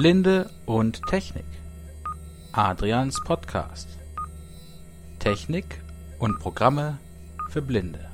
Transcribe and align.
Blinde 0.00 0.48
und 0.64 1.02
Technik. 1.10 1.44
Adrians 2.52 3.22
Podcast. 3.22 3.86
Technik 5.18 5.66
und 6.18 6.38
Programme 6.38 6.96
für 7.50 7.60
Blinde. 7.60 8.08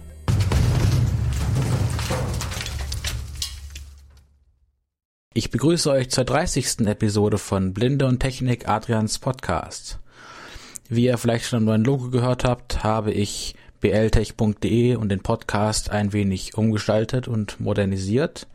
Ich 5.33 5.53
begrüße 5.53 5.89
euch 5.93 6.11
zur 6.11 6.25
30. 6.25 6.89
Episode 6.89 7.39
von 7.39 7.73
Blinde 7.73 8.07
und 8.07 8.19
Technik 8.19 8.69
Adrians 8.69 9.21
Podcast. 9.21 10.01
Wie 10.89 11.05
ihr 11.05 11.19
vielleicht 11.19 11.45
schon 11.45 11.61
an 11.61 11.65
meinem 11.67 11.85
Logo 11.85 12.11
gehört 12.11 12.43
habt, 12.43 12.83
habe 12.83 13.13
ich 13.13 13.55
bltech.de 13.81 14.97
und 14.97 15.09
den 15.11 15.21
Podcast 15.23 15.91
ein 15.91 16.13
wenig 16.13 16.59
umgestaltet 16.59 17.29
und 17.29 17.61
modernisiert. 17.61 18.49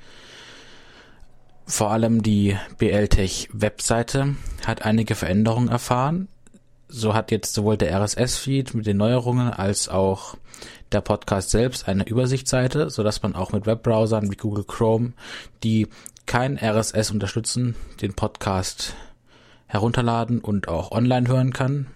Vor 1.72 1.90
allem 1.90 2.22
die 2.22 2.58
BLTech 2.80 3.48
Webseite 3.54 4.36
hat 4.66 4.82
einige 4.82 5.16
Veränderungen 5.16 5.70
erfahren. 5.70 6.28
So 6.90 7.14
hat 7.14 7.32
jetzt 7.32 7.54
sowohl 7.54 7.78
der 7.78 7.98
RSS-Feed 7.98 8.74
mit 8.74 8.86
den 8.86 8.98
Neuerungen 8.98 9.48
als 9.54 9.88
auch 9.88 10.36
der 10.92 11.00
Podcast 11.00 11.50
selbst 11.50 11.88
eine 11.88 12.06
Übersichtsseite, 12.06 12.90
so 12.90 13.04
dass 13.04 13.24
man 13.24 13.36
auch 13.36 13.54
mit 13.54 13.66
Webbrowsern 13.66 14.30
wie 14.30 14.36
Google 14.36 14.66
Chrome, 14.66 15.14
die 15.64 15.88
kein 16.26 16.60
RSS 16.62 17.10
unterstützen, 17.10 17.76
den 18.02 18.16
Podcast 18.16 18.94
herunterladen 19.68 20.42
und 20.42 20.68
auch 20.68 20.92
online 20.92 21.30
hören 21.30 21.54
kann. 21.54 21.88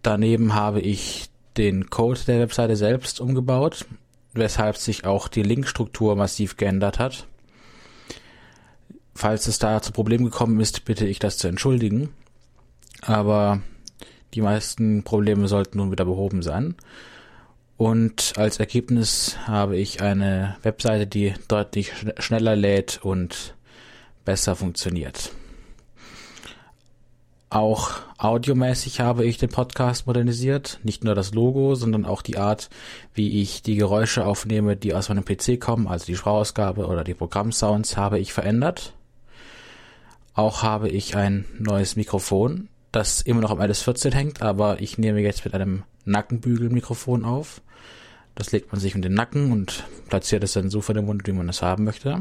Daneben 0.00 0.54
habe 0.54 0.80
ich 0.80 1.28
den 1.58 1.90
Code 1.90 2.20
der 2.26 2.40
Webseite 2.40 2.76
selbst 2.76 3.20
umgebaut 3.20 3.84
weshalb 4.34 4.76
sich 4.76 5.04
auch 5.04 5.28
die 5.28 5.42
Linkstruktur 5.42 6.16
massiv 6.16 6.56
geändert 6.56 6.98
hat. 6.98 7.26
Falls 9.14 9.46
es 9.46 9.58
da 9.58 9.80
zu 9.80 9.92
Problemen 9.92 10.24
gekommen 10.24 10.60
ist, 10.60 10.84
bitte 10.84 11.06
ich 11.06 11.18
das 11.18 11.38
zu 11.38 11.48
entschuldigen. 11.48 12.10
Aber 13.00 13.62
die 14.34 14.40
meisten 14.40 15.04
Probleme 15.04 15.46
sollten 15.46 15.78
nun 15.78 15.92
wieder 15.92 16.04
behoben 16.04 16.42
sein. 16.42 16.74
Und 17.76 18.34
als 18.36 18.58
Ergebnis 18.58 19.36
habe 19.46 19.76
ich 19.76 20.00
eine 20.00 20.56
Webseite, 20.62 21.06
die 21.06 21.34
deutlich 21.48 21.92
schneller 22.18 22.56
lädt 22.56 23.00
und 23.02 23.54
besser 24.24 24.56
funktioniert. 24.56 25.32
Auch 27.54 28.00
audiomäßig 28.18 28.98
habe 28.98 29.24
ich 29.24 29.38
den 29.38 29.48
Podcast 29.48 30.08
modernisiert. 30.08 30.80
Nicht 30.82 31.04
nur 31.04 31.14
das 31.14 31.34
Logo, 31.34 31.76
sondern 31.76 32.04
auch 32.04 32.20
die 32.20 32.36
Art, 32.36 32.68
wie 33.14 33.40
ich 33.40 33.62
die 33.62 33.76
Geräusche 33.76 34.26
aufnehme, 34.26 34.74
die 34.74 34.92
aus 34.92 35.08
meinem 35.08 35.24
PC 35.24 35.60
kommen, 35.60 35.86
also 35.86 36.04
die 36.04 36.16
Sprachausgabe 36.16 36.88
oder 36.88 37.04
die 37.04 37.14
Programmsounds, 37.14 37.96
habe 37.96 38.18
ich 38.18 38.32
verändert. 38.32 38.92
Auch 40.34 40.64
habe 40.64 40.88
ich 40.88 41.14
ein 41.14 41.44
neues 41.56 41.94
Mikrofon, 41.94 42.70
das 42.90 43.22
immer 43.22 43.42
noch 43.42 43.52
am 43.52 43.60
LS14 43.60 44.12
hängt, 44.12 44.42
aber 44.42 44.80
ich 44.80 44.98
nehme 44.98 45.20
jetzt 45.20 45.44
mit 45.44 45.54
einem 45.54 45.84
Nackenbügelmikrofon 46.06 47.24
auf. 47.24 47.62
Das 48.34 48.50
legt 48.50 48.72
man 48.72 48.80
sich 48.80 48.96
in 48.96 49.02
den 49.02 49.14
Nacken 49.14 49.52
und 49.52 49.84
platziert 50.08 50.42
es 50.42 50.54
dann 50.54 50.70
so 50.70 50.80
vor 50.80 50.96
dem 50.96 51.04
Mund, 51.04 51.24
wie 51.28 51.32
man 51.32 51.48
es 51.48 51.62
haben 51.62 51.84
möchte. 51.84 52.18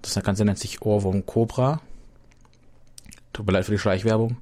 Das 0.00 0.14
Ganze 0.22 0.46
nennt 0.46 0.58
sich 0.58 0.80
Ohrwurm 0.80 1.26
Cobra 1.26 1.82
Tut 3.32 3.46
mir 3.46 3.52
leid 3.52 3.64
für 3.64 3.72
die 3.72 3.78
Schleichwerbung. 3.78 4.36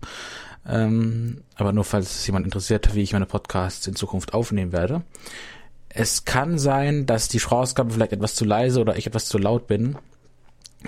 Ähm, 0.68 1.42
aber 1.54 1.72
nur 1.72 1.84
falls 1.84 2.16
es 2.16 2.26
jemand 2.26 2.44
interessiert, 2.44 2.94
wie 2.94 3.02
ich 3.02 3.12
meine 3.12 3.26
Podcasts 3.26 3.86
in 3.86 3.96
Zukunft 3.96 4.34
aufnehmen 4.34 4.72
werde. 4.72 5.02
Es 5.88 6.24
kann 6.24 6.58
sein, 6.58 7.06
dass 7.06 7.28
die 7.28 7.40
Sprachausgabe 7.40 7.90
vielleicht 7.92 8.12
etwas 8.12 8.34
zu 8.34 8.44
leise 8.44 8.80
oder 8.80 8.96
ich 8.96 9.06
etwas 9.06 9.26
zu 9.26 9.38
laut 9.38 9.66
bin. 9.66 9.96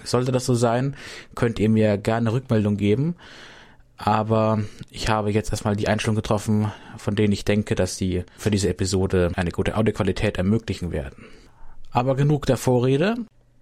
Sollte 0.04 0.32
das 0.32 0.46
so 0.46 0.54
sein, 0.54 0.96
könnt 1.34 1.58
ihr 1.58 1.68
mir 1.68 1.98
gerne 1.98 2.32
Rückmeldung 2.32 2.76
geben. 2.76 3.16
Aber 3.96 4.60
ich 4.90 5.08
habe 5.08 5.30
jetzt 5.30 5.52
erstmal 5.52 5.76
die 5.76 5.88
Einstellung 5.88 6.16
getroffen, 6.16 6.72
von 6.96 7.14
denen 7.14 7.32
ich 7.32 7.44
denke, 7.44 7.74
dass 7.74 7.96
sie 7.96 8.24
für 8.36 8.50
diese 8.50 8.68
Episode 8.68 9.30
eine 9.36 9.50
gute 9.50 9.76
Audioqualität 9.76 10.38
ermöglichen 10.38 10.92
werden. 10.92 11.26
Aber 11.90 12.16
genug 12.16 12.46
der 12.46 12.56
Vorrede. 12.56 13.16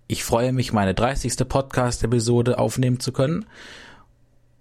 Ich 0.07 0.25
freue 0.25 0.53
mich, 0.53 0.73
meine 0.73 0.95
30. 0.95 1.49
Podcast-Episode 1.49 2.59
aufnehmen 2.59 3.01
zu 3.01 3.13
können. 3.13 3.45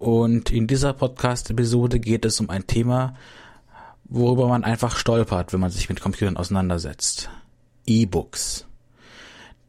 Und 0.00 0.50
in 0.50 0.66
dieser 0.66 0.94
Podcast-Episode 0.94 2.00
geht 2.00 2.24
es 2.24 2.40
um 2.40 2.48
ein 2.48 2.66
Thema, 2.66 3.16
worüber 4.04 4.48
man 4.48 4.64
einfach 4.64 4.96
stolpert, 4.96 5.52
wenn 5.52 5.60
man 5.60 5.70
sich 5.70 5.90
mit 5.90 6.00
Computern 6.00 6.38
auseinandersetzt. 6.38 7.28
E-Books. 7.84 8.66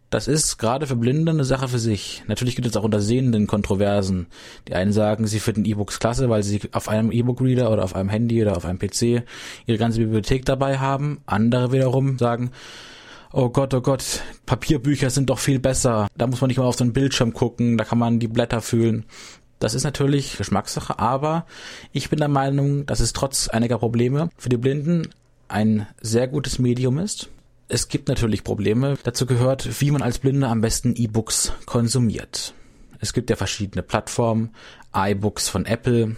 Das 0.09 0.29
ist 0.29 0.57
gerade 0.57 0.87
für 0.87 0.95
Blinde 0.95 1.33
eine 1.33 1.43
Sache 1.43 1.67
für 1.67 1.79
sich. 1.79 2.23
Natürlich 2.27 2.55
gibt 2.55 2.65
es 2.65 2.77
auch 2.77 2.85
unter 2.85 3.01
Sehenden 3.01 3.45
Kontroversen. 3.45 4.27
Die 4.69 4.73
einen 4.73 4.93
sagen, 4.93 5.27
sie 5.27 5.41
finden 5.41 5.65
E-Books 5.65 5.99
klasse, 5.99 6.29
weil 6.29 6.43
sie 6.43 6.61
auf 6.71 6.87
einem 6.87 7.11
E-Book-Reader 7.11 7.69
oder 7.69 7.83
auf 7.83 7.93
einem 7.93 8.07
Handy 8.07 8.41
oder 8.41 8.55
auf 8.55 8.63
einem 8.63 8.79
PC 8.79 9.25
ihre 9.65 9.77
ganze 9.77 9.99
Bibliothek 9.99 10.45
dabei 10.45 10.79
haben. 10.79 11.19
Andere 11.25 11.73
wiederum 11.73 12.17
sagen, 12.17 12.51
oh 13.33 13.49
Gott, 13.49 13.73
oh 13.73 13.81
Gott, 13.81 14.21
Papierbücher 14.45 15.09
sind 15.09 15.29
doch 15.29 15.39
viel 15.39 15.59
besser. 15.59 16.07
Da 16.17 16.27
muss 16.27 16.39
man 16.39 16.47
nicht 16.47 16.57
mal 16.57 16.65
auf 16.65 16.77
so 16.77 16.85
einen 16.85 16.93
Bildschirm 16.93 17.33
gucken, 17.33 17.77
da 17.77 17.83
kann 17.83 17.97
man 17.99 18.19
die 18.19 18.27
Blätter 18.29 18.61
fühlen. 18.61 19.05
Das 19.61 19.75
ist 19.75 19.83
natürlich 19.83 20.37
Geschmackssache, 20.37 20.97
aber 20.97 21.45
ich 21.93 22.09
bin 22.09 22.17
der 22.17 22.27
Meinung, 22.27 22.87
dass 22.87 22.99
es 22.99 23.13
trotz 23.13 23.47
einiger 23.47 23.77
Probleme 23.77 24.31
für 24.35 24.49
die 24.49 24.57
Blinden 24.57 25.09
ein 25.49 25.85
sehr 26.01 26.27
gutes 26.27 26.57
Medium 26.57 26.97
ist. 26.97 27.29
Es 27.67 27.87
gibt 27.87 28.07
natürlich 28.07 28.43
Probleme. 28.43 28.97
Dazu 29.03 29.27
gehört, 29.27 29.79
wie 29.79 29.91
man 29.91 30.01
als 30.01 30.17
Blinde 30.17 30.47
am 30.47 30.61
besten 30.61 30.95
E-Books 30.95 31.53
konsumiert. 31.67 32.55
Es 32.99 33.13
gibt 33.13 33.29
ja 33.29 33.35
verschiedene 33.35 33.83
Plattformen, 33.83 34.49
iBooks 34.95 35.47
von 35.47 35.67
Apple, 35.67 36.15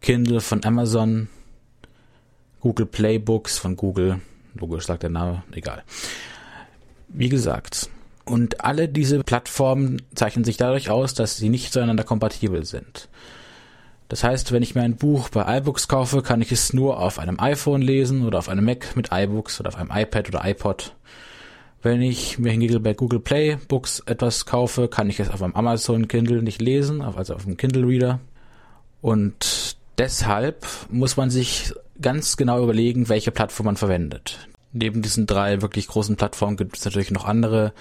Kindle 0.00 0.40
von 0.40 0.64
Amazon, 0.64 1.28
Google 2.60 2.86
Play 2.86 3.18
Books 3.18 3.58
von 3.58 3.76
Google. 3.76 4.22
Logisch 4.54 4.86
sagt 4.86 5.02
der 5.02 5.10
Name, 5.10 5.42
egal. 5.52 5.84
Wie 7.08 7.28
gesagt, 7.28 7.90
und 8.28 8.64
alle 8.64 8.88
diese 8.88 9.22
Plattformen 9.24 10.02
zeichnen 10.14 10.44
sich 10.44 10.56
dadurch 10.56 10.90
aus, 10.90 11.14
dass 11.14 11.36
sie 11.36 11.48
nicht 11.48 11.72
zueinander 11.72 12.04
kompatibel 12.04 12.64
sind. 12.64 13.08
Das 14.08 14.24
heißt, 14.24 14.52
wenn 14.52 14.62
ich 14.62 14.74
mir 14.74 14.82
ein 14.82 14.96
Buch 14.96 15.28
bei 15.28 15.58
iBooks 15.58 15.86
kaufe, 15.86 16.22
kann 16.22 16.40
ich 16.40 16.50
es 16.50 16.72
nur 16.72 16.98
auf 16.98 17.18
einem 17.18 17.38
iPhone 17.40 17.82
lesen 17.82 18.24
oder 18.24 18.38
auf 18.38 18.48
einem 18.48 18.64
Mac 18.64 18.96
mit 18.96 19.10
iBooks 19.12 19.60
oder 19.60 19.68
auf 19.68 19.76
einem 19.76 19.90
iPad 19.92 20.28
oder 20.28 20.48
iPod. 20.48 20.94
Wenn 21.82 22.00
ich 22.00 22.38
mir 22.38 22.50
hingegen 22.50 22.82
bei 22.82 22.94
Google 22.94 23.20
Play 23.20 23.56
Books 23.68 24.02
etwas 24.06 24.46
kaufe, 24.46 24.88
kann 24.88 25.10
ich 25.10 25.20
es 25.20 25.30
auf 25.30 25.42
einem 25.42 25.54
Amazon 25.54 26.08
Kindle 26.08 26.42
nicht 26.42 26.60
lesen, 26.60 27.02
also 27.02 27.34
auf 27.34 27.46
einem 27.46 27.56
Kindle 27.56 27.86
Reader. 27.86 28.18
Und 29.00 29.76
deshalb 29.98 30.66
muss 30.90 31.16
man 31.16 31.30
sich 31.30 31.72
ganz 32.00 32.36
genau 32.36 32.62
überlegen, 32.62 33.08
welche 33.08 33.30
Plattform 33.30 33.66
man 33.66 33.76
verwendet. 33.76 34.48
Neben 34.72 35.02
diesen 35.02 35.26
drei 35.26 35.62
wirklich 35.62 35.86
großen 35.86 36.16
Plattformen 36.16 36.56
gibt 36.56 36.76
es 36.76 36.84
natürlich 36.84 37.10
noch 37.10 37.26
andere, 37.26 37.72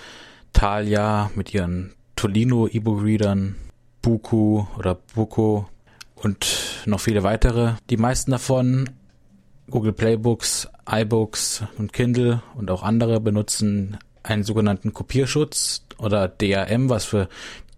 Thalia 0.58 1.30
mit 1.36 1.54
ihren 1.54 1.94
Tolino 2.16 2.68
E-Book-Readern, 2.68 3.58
Buku 4.02 4.66
oder 4.80 4.96
Buko 4.96 5.70
und 6.16 6.82
noch 6.88 7.00
viele 7.00 7.22
weitere. 7.22 7.74
Die 7.92 7.98
meisten 7.98 8.32
davon, 8.32 8.90
Google 9.70 9.94
Playbooks, 9.94 10.68
iBooks 10.90 11.62
und 11.78 11.94
Kindle 11.94 12.42
und 12.56 12.72
auch 12.72 12.82
andere 12.82 13.20
benutzen 13.20 14.00
einen 14.24 14.42
sogenannten 14.42 14.94
Kopierschutz 14.94 15.86
oder 16.00 16.28
DRM, 16.28 16.90
was 16.90 17.06
für 17.06 17.30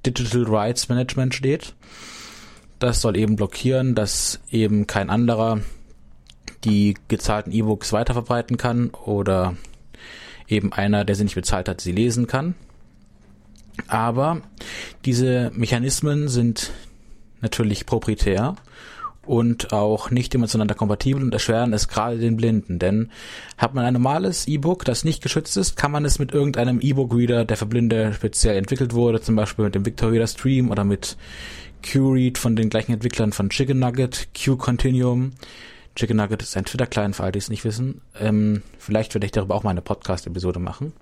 Digital 0.06 0.46
Rights 0.46 0.88
Management 0.88 1.36
steht. 1.36 1.76
Das 2.80 3.02
soll 3.02 3.18
eben 3.18 3.36
blockieren, 3.36 3.94
dass 3.94 4.40
eben 4.52 4.88
kein 4.88 5.10
anderer 5.10 5.60
die 6.64 6.96
gezahlten 7.10 7.52
E-Books 7.52 7.92
weiterverbreiten 7.92 8.56
kann 8.56 8.92
oder 8.92 9.58
eben 10.48 10.72
einer, 10.72 11.04
der 11.04 11.16
sie 11.16 11.26
nicht 11.26 11.36
bezahlt 11.36 11.68
hat, 11.68 11.82
sie 11.82 11.92
lesen 11.92 12.26
kann. 12.26 12.56
Aber 13.88 14.42
diese 15.06 15.52
Mechanismen 15.56 16.28
sind 16.28 16.72
natürlich 17.42 17.86
proprietär 17.86 18.56
und 19.30 19.74
auch 19.74 20.10
nicht 20.10 20.34
immer 20.34 20.48
zueinander 20.48 20.74
kompatibel 20.74 21.22
und 21.22 21.34
erschweren 21.34 21.72
es 21.72 21.88
gerade 21.88 22.18
den 22.18 22.36
Blinden. 22.36 22.80
Denn 22.80 23.12
hat 23.58 23.76
man 23.76 23.86
ein 23.86 23.94
normales 23.94 24.48
E-Book, 24.48 24.86
das 24.86 25.04
nicht 25.04 25.22
geschützt 25.22 25.56
ist, 25.56 25.76
kann 25.76 25.92
man 25.92 26.04
es 26.04 26.18
mit 26.18 26.32
irgendeinem 26.32 26.80
E-Book-Reader, 26.82 27.46
der 27.46 27.56
für 27.56 27.68
Blinde 27.68 28.14
speziell 28.14 28.58
entwickelt 28.58 28.94
wurde, 28.94 29.22
zum 29.22 29.36
Beispiel 29.36 29.66
mit 29.66 29.76
dem 29.76 29.86
Victor 29.86 30.12
Reader 30.12 30.26
Stream 30.26 30.72
oder 30.72 30.84
mit 30.84 31.16
QRead 31.84 32.40
von 32.40 32.56
den 32.56 32.70
gleichen 32.70 32.94
Entwicklern 32.94 33.32
von 33.32 33.50
Chicken 33.50 33.78
Nugget, 33.78 34.30
Q-Continuum. 34.34 35.34
Chicken 35.96 36.18
Nugget 36.18 36.42
ist 36.42 36.58
ein 36.58 36.66
Twitter-Client, 36.66 37.16
für 37.16 37.24
all 37.24 37.32
die 37.32 37.40
es 37.40 37.50
nicht 37.50 37.66
wissen. 37.66 38.02
Ähm, 38.20 38.64
vielleicht 38.80 39.14
werde 39.14 39.26
ich 39.26 39.32
darüber 39.32 39.54
auch 39.54 39.64
mal 39.64 39.72
eine 39.72 39.82
Podcast-Episode 39.82 40.60
machen. 40.60 40.94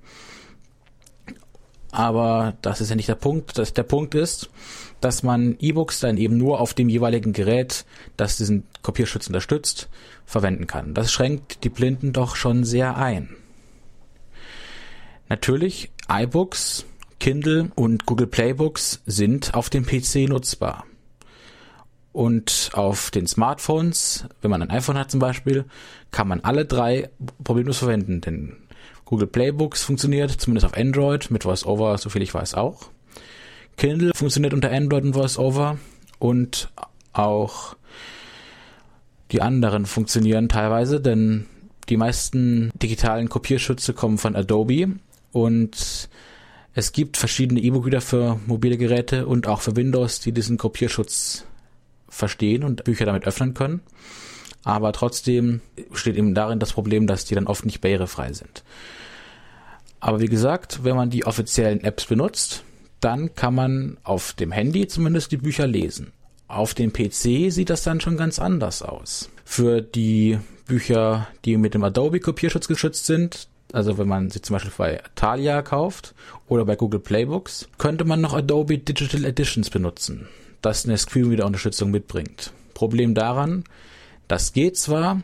Aber 1.92 2.56
das 2.62 2.82
ist 2.82 2.90
ja 2.90 2.96
nicht 2.96 3.10
der 3.10 3.16
Punkt. 3.16 3.58
Das, 3.58 3.74
der 3.74 3.84
Punkt 3.84 4.14
ist, 4.14 4.50
dass 5.02 5.24
man 5.24 5.56
E-Books 5.60 6.00
dann 6.00 6.18
eben 6.18 6.38
nur 6.38 6.60
auf 6.60 6.74
dem 6.74 6.90
jeweiligen 6.90 7.34
Gerät, 7.34 7.86
das 8.18 8.38
diesen 8.38 8.64
Kopierschutz 8.82 9.28
unterstützt, 9.28 9.90
verwenden 10.26 10.68
kann. 10.68 10.94
Das 10.94 11.12
schränkt 11.12 11.64
die 11.64 11.70
Blinden 11.70 12.14
doch 12.14 12.36
schon 12.36 12.64
sehr 12.64 12.98
ein. 12.98 13.36
Natürlich, 15.30 15.92
iBooks 16.10 16.86
Kindle 17.20 17.72
und 17.76 18.06
Google 18.06 18.28
Playbooks 18.28 19.02
sind 19.06 19.54
auf 19.54 19.70
dem 19.70 19.86
PC 19.86 20.30
nutzbar. 20.30 20.86
Und 22.14 22.72
auf 22.74 23.12
den 23.12 23.28
Smartphones, 23.28 24.26
wenn 24.42 24.50
man 24.50 24.62
ein 24.62 24.72
iPhone 24.72 24.98
hat 24.98 25.12
zum 25.12 25.20
Beispiel, 25.20 25.66
kann 26.12 26.28
man 26.28 26.42
alle 26.42 26.66
drei 26.66 27.10
problemlos 27.44 27.78
verwenden. 27.78 28.22
Denn 28.22 28.58
Google 29.08 29.28
Playbooks 29.28 29.84
funktioniert 29.84 30.32
zumindest 30.32 30.66
auf 30.66 30.78
Android 30.78 31.32
mit 31.32 31.46
VoiceOver, 31.46 31.98
soviel 31.98 32.22
ich 32.22 32.34
weiß 32.34 32.56
auch. 32.56 32.90
Kindle 33.78 34.12
funktioniert 34.14 34.54
unter 34.54 34.70
Android 34.70 35.06
und 35.06 35.16
VoiceOver 35.16 35.78
und 36.20 36.70
auch 37.14 37.78
die 39.32 39.42
anderen 39.42 39.86
funktionieren 39.86 40.50
teilweise, 40.50 41.00
denn 41.00 41.46
die 41.88 41.96
meisten 41.96 42.70
digitalen 42.76 43.30
Kopierschütze 43.30 43.94
kommen 43.94 44.18
von 44.18 44.36
Adobe 44.36 44.90
und 45.32 46.10
es 46.74 46.92
gibt 46.92 47.16
verschiedene 47.16 47.62
E-Book-Reader 47.62 48.02
für 48.02 48.40
mobile 48.46 48.78
Geräte 48.78 49.26
und 49.26 49.48
auch 49.48 49.62
für 49.62 49.78
Windows, 49.78 50.20
die 50.20 50.34
diesen 50.34 50.58
Kopierschutz 50.58 51.46
verstehen 52.10 52.66
und 52.66 52.84
Bücher 52.84 53.06
damit 53.06 53.26
öffnen 53.26 53.54
können. 53.54 53.80
Aber 54.64 54.92
trotzdem 54.92 55.62
steht 55.94 56.18
eben 56.18 56.36
darin 56.36 56.60
das 56.60 56.74
Problem, 56.74 57.08
dass 57.08 57.26
die 57.26 57.36
dann 57.36 57.48
oft 57.48 57.66
nicht 57.66 57.82
barrierefrei 57.82 58.34
sind. 58.34 58.64
Aber 60.00 60.20
wie 60.20 60.28
gesagt, 60.28 60.84
wenn 60.84 60.96
man 60.96 61.10
die 61.10 61.26
offiziellen 61.26 61.84
Apps 61.84 62.06
benutzt, 62.06 62.64
dann 63.00 63.34
kann 63.36 63.56
man 63.56 63.98
auf 64.04 64.34
dem 64.34 64.52
Handy 64.52 64.88
zumindest 64.88 65.32
die 65.32 65.38
Bücher 65.38 65.68
lesen. 65.68 66.12
Auf 66.48 66.74
dem 66.74 66.94
PC 66.94 67.52
sieht 67.52 67.70
das 67.70 67.84
dann 67.84 68.00
schon 68.00 68.18
ganz 68.18 68.40
anders 68.40 68.82
aus. 68.82 69.30
Für 69.44 69.82
die 69.82 70.40
Bücher, 70.66 71.28
die 71.46 71.58
mit 71.58 71.74
dem 71.74 71.84
Adobe 71.84 72.20
Kopierschutz 72.20 72.68
geschützt 72.68 73.06
sind, 73.06 73.48
also 73.74 73.98
wenn 73.98 74.08
man 74.08 74.30
sie 74.30 74.42
zum 74.42 74.54
Beispiel 74.56 74.72
bei 74.78 75.02
Thalia 75.16 75.62
kauft 75.62 76.14
oder 76.48 76.64
bei 76.66 76.76
Google 76.76 77.00
Playbooks, 77.00 77.68
könnte 77.78 78.06
man 78.06 78.22
noch 78.22 78.34
Adobe 78.34 78.78
Digital 78.78 79.26
Editions 79.26 79.70
benutzen, 79.70 80.28
das 80.62 80.86
eine 80.86 80.98
Screenreader-Unterstützung 80.98 81.92
mitbringt. 81.92 82.52
Problem 82.74 83.14
daran, 83.14 83.64
das 84.28 84.54
geht 84.54 84.78
zwar, 84.78 85.22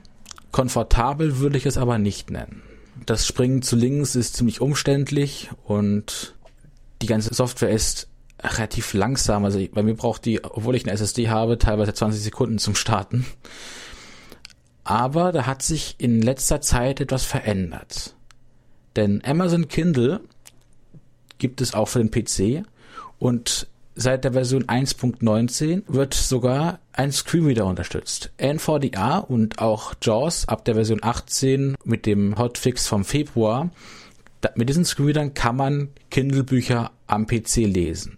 komfortabel 0.51 1.39
würde 1.39 1.57
ich 1.57 1.65
es 1.65 1.77
aber 1.77 1.97
nicht 1.97 2.29
nennen. 2.29 2.61
Das 3.05 3.27
Springen 3.27 3.61
zu 3.61 3.75
links 3.75 4.15
ist 4.15 4.35
ziemlich 4.35 4.61
umständlich 4.61 5.49
und 5.65 6.35
die 7.01 7.07
ganze 7.07 7.33
Software 7.33 7.71
ist 7.71 8.07
relativ 8.41 8.93
langsam. 8.93 9.45
Also 9.45 9.65
bei 9.71 9.83
mir 9.83 9.95
braucht 9.95 10.25
die, 10.25 10.43
obwohl 10.43 10.75
ich 10.75 10.83
eine 10.83 10.93
SSD 10.93 11.29
habe, 11.29 11.57
teilweise 11.57 11.93
20 11.93 12.21
Sekunden 12.21 12.59
zum 12.59 12.75
Starten. 12.75 13.25
Aber 14.83 15.31
da 15.31 15.45
hat 15.45 15.63
sich 15.63 15.95
in 15.97 16.21
letzter 16.21 16.61
Zeit 16.61 16.99
etwas 16.99 17.23
verändert. 17.23 18.15
Denn 18.95 19.21
Amazon 19.25 19.67
Kindle 19.67 20.21
gibt 21.37 21.61
es 21.61 21.73
auch 21.73 21.87
für 21.87 22.03
den 22.03 22.11
PC 22.11 22.65
und 23.17 23.67
seit 23.95 24.23
der 24.23 24.33
Version 24.33 24.65
1.19 24.65 25.83
wird 25.87 26.13
sogar 26.13 26.79
ein 26.91 27.11
Screenreader 27.11 27.65
unterstützt. 27.65 28.31
NVDA 28.37 29.19
und 29.19 29.59
auch 29.59 29.93
JAWS 30.01 30.47
ab 30.47 30.65
der 30.65 30.75
Version 30.75 30.99
18 31.01 31.75
mit 31.83 32.05
dem 32.05 32.37
Hotfix 32.37 32.87
vom 32.87 33.05
Februar. 33.05 33.69
mit 34.55 34.69
diesen 34.69 34.85
Screenreadern 34.85 35.33
kann 35.33 35.55
man 35.55 35.89
Kindle-Bücher 36.11 36.91
am 37.07 37.27
PC 37.27 37.57
lesen. 37.57 38.17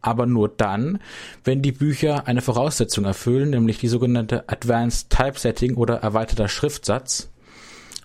Aber 0.00 0.26
nur 0.26 0.48
dann, 0.48 1.00
wenn 1.42 1.62
die 1.62 1.72
Bücher 1.72 2.28
eine 2.28 2.42
Voraussetzung 2.42 3.04
erfüllen, 3.04 3.50
nämlich 3.50 3.78
die 3.78 3.88
sogenannte 3.88 4.48
Advanced 4.48 5.10
Typesetting 5.10 5.74
oder 5.74 5.96
erweiterter 5.96 6.48
Schriftsatz 6.48 7.28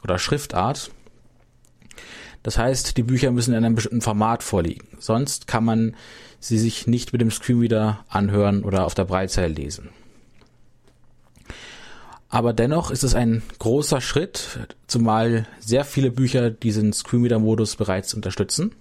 oder 0.04 0.18
Schriftart. 0.18 0.92
Das 2.44 2.58
heißt, 2.58 2.98
die 2.98 3.04
Bücher 3.04 3.32
müssen 3.32 3.54
in 3.54 3.64
einem 3.64 3.76
bestimmten 3.76 4.02
Format 4.02 4.44
vorliegen. 4.44 4.88
Sonst 5.00 5.48
kann 5.48 5.64
man 5.64 5.96
sie 6.40 6.58
sich 6.58 6.88
nicht 6.88 7.14
mit 7.14 7.22
dem 7.22 7.32
Screenreader 7.32 8.04
anhören 8.10 8.64
oder 8.64 8.86
auf 8.86 8.96
der 8.96 9.06
Breitzeile 9.06 9.54
lesen. 9.54 9.90
Aber 12.30 12.54
dennoch 12.54 12.92
ist 12.92 13.04
es 13.04 13.14
ein 13.14 13.44
großer 13.60 14.00
Schritt, 14.00 14.60
zumal 14.88 15.46
sehr 15.60 15.84
viele 15.84 16.12
Bücher 16.12 16.50
diesen 16.50 16.94
Screenreader-Modus 16.94 17.76
bereits 17.76 18.14
unterstützen. 18.14 18.72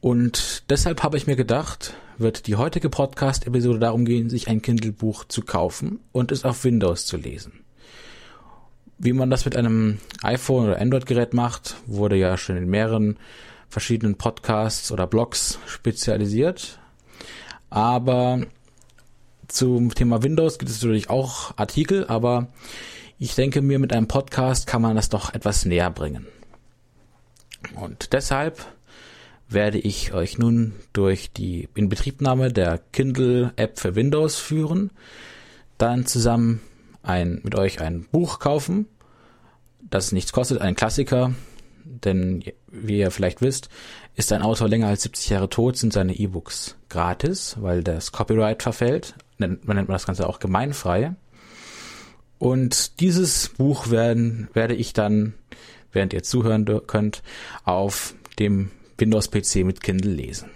Und 0.00 0.64
deshalb 0.68 1.02
habe 1.02 1.16
ich 1.16 1.26
mir 1.26 1.36
gedacht, 1.36 1.94
wird 2.18 2.46
die 2.48 2.56
heutige 2.56 2.90
Podcast-Episode 2.90 3.78
darum 3.78 4.04
gehen, 4.04 4.28
sich 4.28 4.48
ein 4.48 4.62
Kindle-Buch 4.62 5.24
zu 5.24 5.42
kaufen 5.42 6.00
und 6.12 6.32
es 6.32 6.44
auf 6.44 6.64
Windows 6.64 7.06
zu 7.06 7.16
lesen. 7.16 7.64
Wie 8.98 9.12
man 9.12 9.30
das 9.30 9.44
mit 9.44 9.56
einem 9.56 9.98
iPhone 10.22 10.66
oder 10.66 10.80
Android-Gerät 10.80 11.32
macht, 11.32 11.76
wurde 11.86 12.16
ja 12.16 12.36
schon 12.36 12.56
in 12.56 12.68
mehreren 12.68 13.16
verschiedenen 13.68 14.16
Podcasts 14.16 14.90
oder 14.90 15.06
Blogs 15.06 15.60
spezialisiert. 15.66 16.80
Aber 17.70 18.40
zum 19.46 19.94
Thema 19.94 20.22
Windows 20.24 20.58
gibt 20.58 20.70
es 20.70 20.82
natürlich 20.82 21.10
auch 21.10 21.56
Artikel, 21.56 22.06
aber 22.08 22.48
ich 23.20 23.34
denke 23.34 23.62
mir, 23.62 23.78
mit 23.78 23.92
einem 23.92 24.08
Podcast 24.08 24.66
kann 24.66 24.82
man 24.82 24.96
das 24.96 25.08
doch 25.08 25.32
etwas 25.32 25.64
näher 25.64 25.90
bringen. 25.90 26.26
Und 27.74 28.12
deshalb 28.12 28.64
werde 29.48 29.78
ich 29.78 30.12
euch 30.12 30.38
nun 30.38 30.74
durch 30.92 31.32
die 31.32 31.68
Inbetriebnahme 31.74 32.52
der 32.52 32.78
Kindle 32.92 33.52
App 33.56 33.78
für 33.78 33.94
Windows 33.94 34.38
führen, 34.38 34.90
dann 35.78 36.04
zusammen 36.04 36.60
ein, 37.02 37.40
mit 37.42 37.54
euch 37.54 37.80
ein 37.80 38.06
Buch 38.10 38.38
kaufen, 38.38 38.86
das 39.80 40.12
nichts 40.12 40.32
kostet, 40.32 40.60
ein 40.60 40.74
Klassiker, 40.74 41.32
denn 41.84 42.44
wie 42.70 42.98
ihr 42.98 43.10
vielleicht 43.10 43.40
wisst, 43.40 43.68
ist 44.14 44.32
ein 44.32 44.42
Autor 44.42 44.68
länger 44.68 44.88
als 44.88 45.02
70 45.02 45.30
Jahre 45.30 45.48
tot, 45.48 45.76
sind 45.76 45.92
seine 45.92 46.14
E-Books 46.14 46.76
gratis, 46.88 47.56
weil 47.60 47.82
das 47.82 48.12
Copyright 48.12 48.62
verfällt. 48.62 49.14
Man 49.38 49.60
nennt 49.64 49.88
das 49.88 50.06
Ganze 50.06 50.28
auch 50.28 50.40
gemeinfrei. 50.40 51.14
Und 52.38 53.00
dieses 53.00 53.50
Buch 53.50 53.90
werden, 53.90 54.48
werde 54.52 54.74
ich 54.74 54.92
dann, 54.92 55.34
während 55.92 56.12
ihr 56.12 56.22
zuhören 56.22 56.66
könnt, 56.86 57.22
auf 57.64 58.14
dem 58.38 58.70
Windows-PC 58.98 59.64
mit 59.64 59.82
Kindle 59.82 60.12
lesen. 60.12 60.50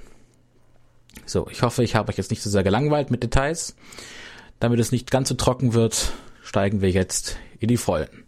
So, 1.25 1.49
ich 1.51 1.63
hoffe, 1.63 1.83
ich 1.83 1.95
habe 1.95 2.11
euch 2.11 2.19
jetzt 2.19 2.31
nicht 2.31 2.43
so 2.43 2.51
sehr 2.51 2.63
gelangweilt 2.63 3.11
mit 3.11 3.23
Details. 3.23 3.77
Damit 4.61 4.81
es 4.81 4.93
nicht 4.93 5.11
ganz 5.11 5.29
so 5.29 5.35
trocken 5.35 5.75
wird, 5.75 6.13
steigen 6.43 6.81
wir 6.81 6.91
jetzt 6.91 7.39
in 7.59 7.69
die 7.69 7.77
Vollen. 7.77 8.25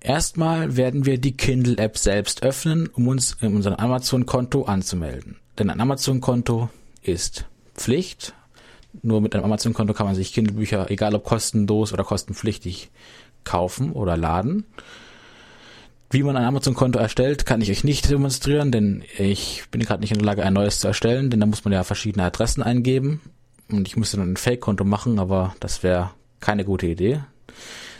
Erstmal 0.00 0.76
werden 0.76 1.06
wir 1.06 1.18
die 1.18 1.36
Kindle-App 1.36 1.98
selbst 1.98 2.42
öffnen, 2.42 2.88
um 2.88 3.08
uns 3.08 3.36
in 3.40 3.54
unserem 3.56 3.76
Amazon-Konto 3.76 4.62
anzumelden. 4.62 5.36
Denn 5.58 5.70
ein 5.70 5.80
Amazon-Konto 5.80 6.70
ist 7.02 7.46
Pflicht. 7.74 8.32
Nur 9.02 9.20
mit 9.20 9.34
einem 9.34 9.44
Amazon-Konto 9.44 9.94
kann 9.94 10.06
man 10.06 10.14
sich 10.14 10.32
Kindle-Bücher, 10.32 10.90
egal 10.90 11.14
ob 11.14 11.24
kostenlos 11.24 11.92
oder 11.92 12.04
kostenpflichtig, 12.04 12.90
kaufen 13.44 13.92
oder 13.92 14.16
laden. 14.16 14.64
Wie 16.10 16.22
man 16.22 16.36
ein 16.36 16.44
Amazon-Konto 16.44 16.98
erstellt, 16.98 17.44
kann 17.44 17.60
ich 17.60 17.70
euch 17.70 17.84
nicht 17.84 18.08
demonstrieren, 18.08 18.72
denn 18.72 19.02
ich 19.18 19.64
bin 19.70 19.82
gerade 19.82 20.00
nicht 20.00 20.12
in 20.12 20.18
der 20.18 20.26
Lage, 20.26 20.42
ein 20.42 20.54
neues 20.54 20.80
zu 20.80 20.86
erstellen, 20.86 21.28
denn 21.28 21.40
da 21.40 21.46
muss 21.46 21.64
man 21.64 21.72
ja 21.72 21.84
verschiedene 21.84 22.24
Adressen 22.24 22.62
eingeben. 22.62 23.20
Und 23.70 23.86
ich 23.86 23.96
müsste 23.96 24.16
dann 24.16 24.32
ein 24.32 24.36
Fake-Konto 24.36 24.84
machen, 24.84 25.18
aber 25.18 25.54
das 25.60 25.82
wäre 25.82 26.10
keine 26.40 26.64
gute 26.64 26.86
Idee, 26.86 27.20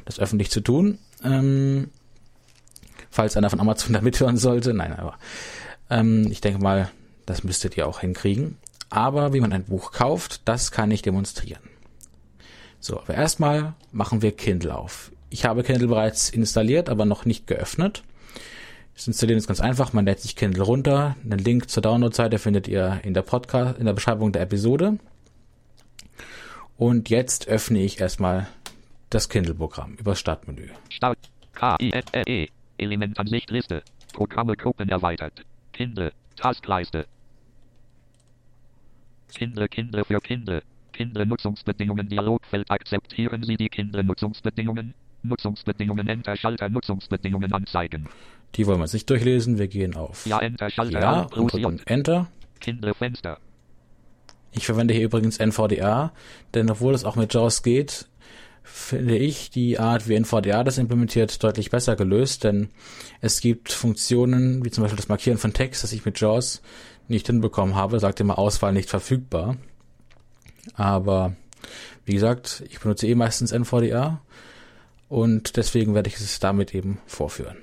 das 0.04 0.18
öffentlich 0.18 0.50
zu 0.50 0.60
tun. 0.60 0.98
Ähm, 1.22 1.90
falls 3.10 3.36
einer 3.36 3.50
von 3.50 3.60
Amazon 3.60 3.92
da 3.94 4.00
mithören 4.00 4.36
sollte. 4.36 4.72
Nein, 4.74 4.94
aber 4.94 5.18
ähm, 5.90 6.28
ich 6.30 6.40
denke 6.40 6.62
mal, 6.62 6.90
das 7.26 7.44
müsstet 7.44 7.76
ihr 7.76 7.86
auch 7.86 8.00
hinkriegen. 8.00 8.56
Aber 8.90 9.34
wie 9.34 9.40
man 9.40 9.52
ein 9.52 9.64
Buch 9.64 9.92
kauft, 9.92 10.42
das 10.46 10.70
kann 10.70 10.90
ich 10.90 11.02
demonstrieren. 11.02 11.62
So, 12.80 13.00
aber 13.00 13.14
erstmal 13.14 13.74
machen 13.92 14.22
wir 14.22 14.32
Kindle 14.32 14.74
auf. 14.74 15.12
Ich 15.30 15.44
habe 15.44 15.62
Kindle 15.62 15.88
bereits 15.88 16.30
installiert, 16.30 16.88
aber 16.88 17.04
noch 17.04 17.26
nicht 17.26 17.46
geöffnet. 17.46 18.02
Das 18.94 19.06
Installieren 19.06 19.38
ist 19.38 19.46
ganz 19.46 19.60
einfach. 19.60 19.92
Man 19.92 20.06
lädt 20.06 20.20
sich 20.20 20.36
Kindle 20.36 20.62
runter. 20.62 21.16
Den 21.22 21.38
Link 21.38 21.68
zur 21.68 21.82
Download-Seite 21.82 22.38
findet 22.38 22.66
ihr 22.66 23.00
in 23.04 23.14
der 23.14 23.22
Podcast, 23.22 23.78
in 23.78 23.84
der 23.84 23.92
Beschreibung 23.92 24.32
der 24.32 24.42
Episode. 24.42 24.98
Und 26.78 27.10
jetzt 27.10 27.48
öffne 27.48 27.82
ich 27.82 28.00
erstmal 28.00 28.46
das 29.10 29.28
Kindle-Programm 29.28 29.94
über 29.94 30.14
Startmenü. 30.14 30.68
Start. 30.88 31.18
K-I-F-R-E. 31.52 32.46
Elementansicht 32.78 33.50
Liste. 33.50 33.82
Programme 34.12 34.54
Gruppen 34.54 34.88
erweitert. 34.88 35.44
Kindle. 35.72 36.12
Taskleiste. 36.36 37.06
Kindle, 39.34 39.68
Kindle 39.68 40.04
für 40.04 40.20
Kindle. 40.20 40.62
Kindle 40.92 41.26
Nutzungsbedingungen 41.26 42.08
Dialogfeld 42.08 42.70
akzeptieren 42.70 43.42
Sie 43.42 43.56
die 43.56 43.68
Kindle 43.68 44.04
Nutzungsbedingungen? 44.04 44.94
Nutzungsbedingungen 45.24 46.06
Enter 46.06 46.36
Schalter 46.36 46.68
Nutzungsbedingungen 46.68 47.52
anzeigen. 47.52 48.08
Die 48.54 48.64
wollen 48.68 48.78
wir 48.78 48.82
uns 48.82 48.92
nicht 48.92 49.10
durchlesen. 49.10 49.58
Wir 49.58 49.66
gehen 49.66 49.96
auf 49.96 50.26
Ja, 50.26 50.38
Enter 50.38 50.70
Schalter 50.70 51.00
ja, 51.00 51.22
und 51.22 51.52
drücken 51.52 51.80
Enter. 51.86 52.28
Kindle 52.60 52.94
Fenster. 52.94 53.40
Ich 54.58 54.66
verwende 54.66 54.92
hier 54.92 55.04
übrigens 55.04 55.38
NVDA, 55.38 56.12
denn 56.52 56.68
obwohl 56.68 56.92
es 56.92 57.04
auch 57.04 57.14
mit 57.14 57.32
JAWS 57.32 57.62
geht, 57.62 58.08
finde 58.64 59.16
ich 59.16 59.50
die 59.50 59.78
Art, 59.78 60.08
wie 60.08 60.16
NVDA 60.16 60.64
das 60.64 60.78
implementiert, 60.78 61.44
deutlich 61.44 61.70
besser 61.70 61.94
gelöst, 61.94 62.42
denn 62.42 62.68
es 63.20 63.40
gibt 63.40 63.70
Funktionen, 63.70 64.64
wie 64.64 64.72
zum 64.72 64.82
Beispiel 64.82 64.96
das 64.96 65.08
Markieren 65.08 65.38
von 65.38 65.52
Text, 65.52 65.84
das 65.84 65.92
ich 65.92 66.04
mit 66.04 66.18
JAWS 66.18 66.60
nicht 67.06 67.28
hinbekommen 67.28 67.76
habe, 67.76 68.00
sagt 68.00 68.18
immer 68.18 68.36
Auswahl 68.36 68.72
nicht 68.72 68.90
verfügbar. 68.90 69.56
Aber 70.74 71.36
wie 72.04 72.14
gesagt, 72.14 72.64
ich 72.68 72.80
benutze 72.80 73.06
eh 73.06 73.14
meistens 73.14 73.52
NVDA 73.52 74.20
und 75.08 75.56
deswegen 75.56 75.94
werde 75.94 76.08
ich 76.08 76.16
es 76.16 76.40
damit 76.40 76.74
eben 76.74 76.98
vorführen. 77.06 77.58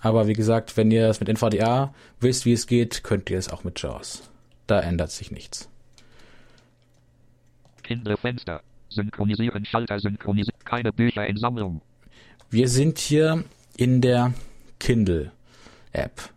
Aber 0.00 0.26
wie 0.26 0.32
gesagt, 0.32 0.76
wenn 0.76 0.90
ihr 0.90 1.08
es 1.10 1.20
mit 1.20 1.28
NVDA 1.28 1.94
wisst, 2.18 2.44
wie 2.44 2.54
es 2.54 2.66
geht, 2.66 3.04
könnt 3.04 3.30
ihr 3.30 3.38
es 3.38 3.50
auch 3.50 3.62
mit 3.62 3.80
JAWS. 3.80 4.22
Da 4.66 4.80
ändert 4.80 5.12
sich 5.12 5.30
nichts. 5.30 5.70
Kindle-Fenster. 7.90 8.62
Synchronisieren, 8.88 9.64
Schalter 9.64 9.98
synchronisieren. 9.98 10.60
Keine 10.64 10.92
Bücher 10.92 11.26
in 11.26 11.36
Sammlung. 11.36 11.82
Wir 12.48 12.68
sind 12.68 12.98
hier 12.98 13.42
in 13.76 14.00
der 14.00 14.32
Kindle-App. 14.78 16.30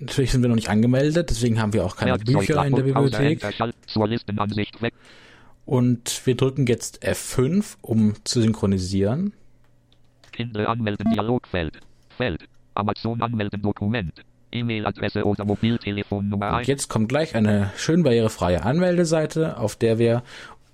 Natürlich 0.00 0.32
sind 0.32 0.42
wir 0.42 0.48
noch 0.48 0.56
nicht 0.56 0.70
angemeldet, 0.70 1.30
deswegen 1.30 1.60
haben 1.60 1.72
wir 1.72 1.84
auch 1.84 1.94
keine 1.94 2.12
Werkzeug, 2.12 2.38
Bücher 2.38 2.66
in 2.66 2.74
der 2.74 2.82
Bibliothek. 2.82 4.92
Und 5.64 6.26
wir 6.26 6.36
drücken 6.36 6.66
jetzt 6.66 7.04
F5, 7.04 7.76
um 7.82 8.14
zu 8.24 8.42
synchronisieren. 8.42 9.32
Kindle 10.32 10.68
anmelden 10.68 11.12
Dialogfeld. 11.12 11.78
Feld. 12.16 12.48
Amazon 12.74 13.22
anmelden 13.22 13.62
Dokument. 13.62 14.24
E-Mail-Adresse 14.52 15.24
oder 15.24 15.44
Mobiltelefonnummer 15.44 16.48
Und 16.48 16.54
ein. 16.54 16.64
jetzt 16.64 16.88
kommt 16.88 17.08
gleich 17.08 17.34
eine 17.34 17.70
schön 17.76 18.02
barrierefreie 18.02 18.62
Anmeldeseite, 18.62 19.58
auf 19.58 19.76
der 19.76 19.98
wir 19.98 20.22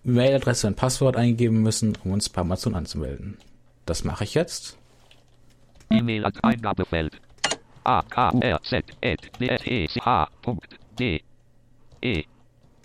Mailadresse 0.05 0.67
und 0.67 0.77
Passwort 0.77 1.17
eingeben 1.17 1.63
müssen, 1.63 1.97
um 2.05 2.13
uns 2.13 2.29
bei 2.29 2.41
Amazon 2.41 2.75
anzumelden. 2.75 3.39
Das 3.87 4.05
mache 4.05 4.25
ich 4.25 4.35
jetzt. 4.35 4.77
E-Mail-Ad 5.91 6.39
Eingabefeld. 6.43 7.21
A 7.85 8.03
K 8.03 8.31
R 8.41 8.61
Z 8.63 8.85
E 9.01 9.17
D 9.39 9.49
S 9.49 9.63
C 9.63 10.01
H 10.01 10.29
D 10.99 11.23
E 12.03 12.25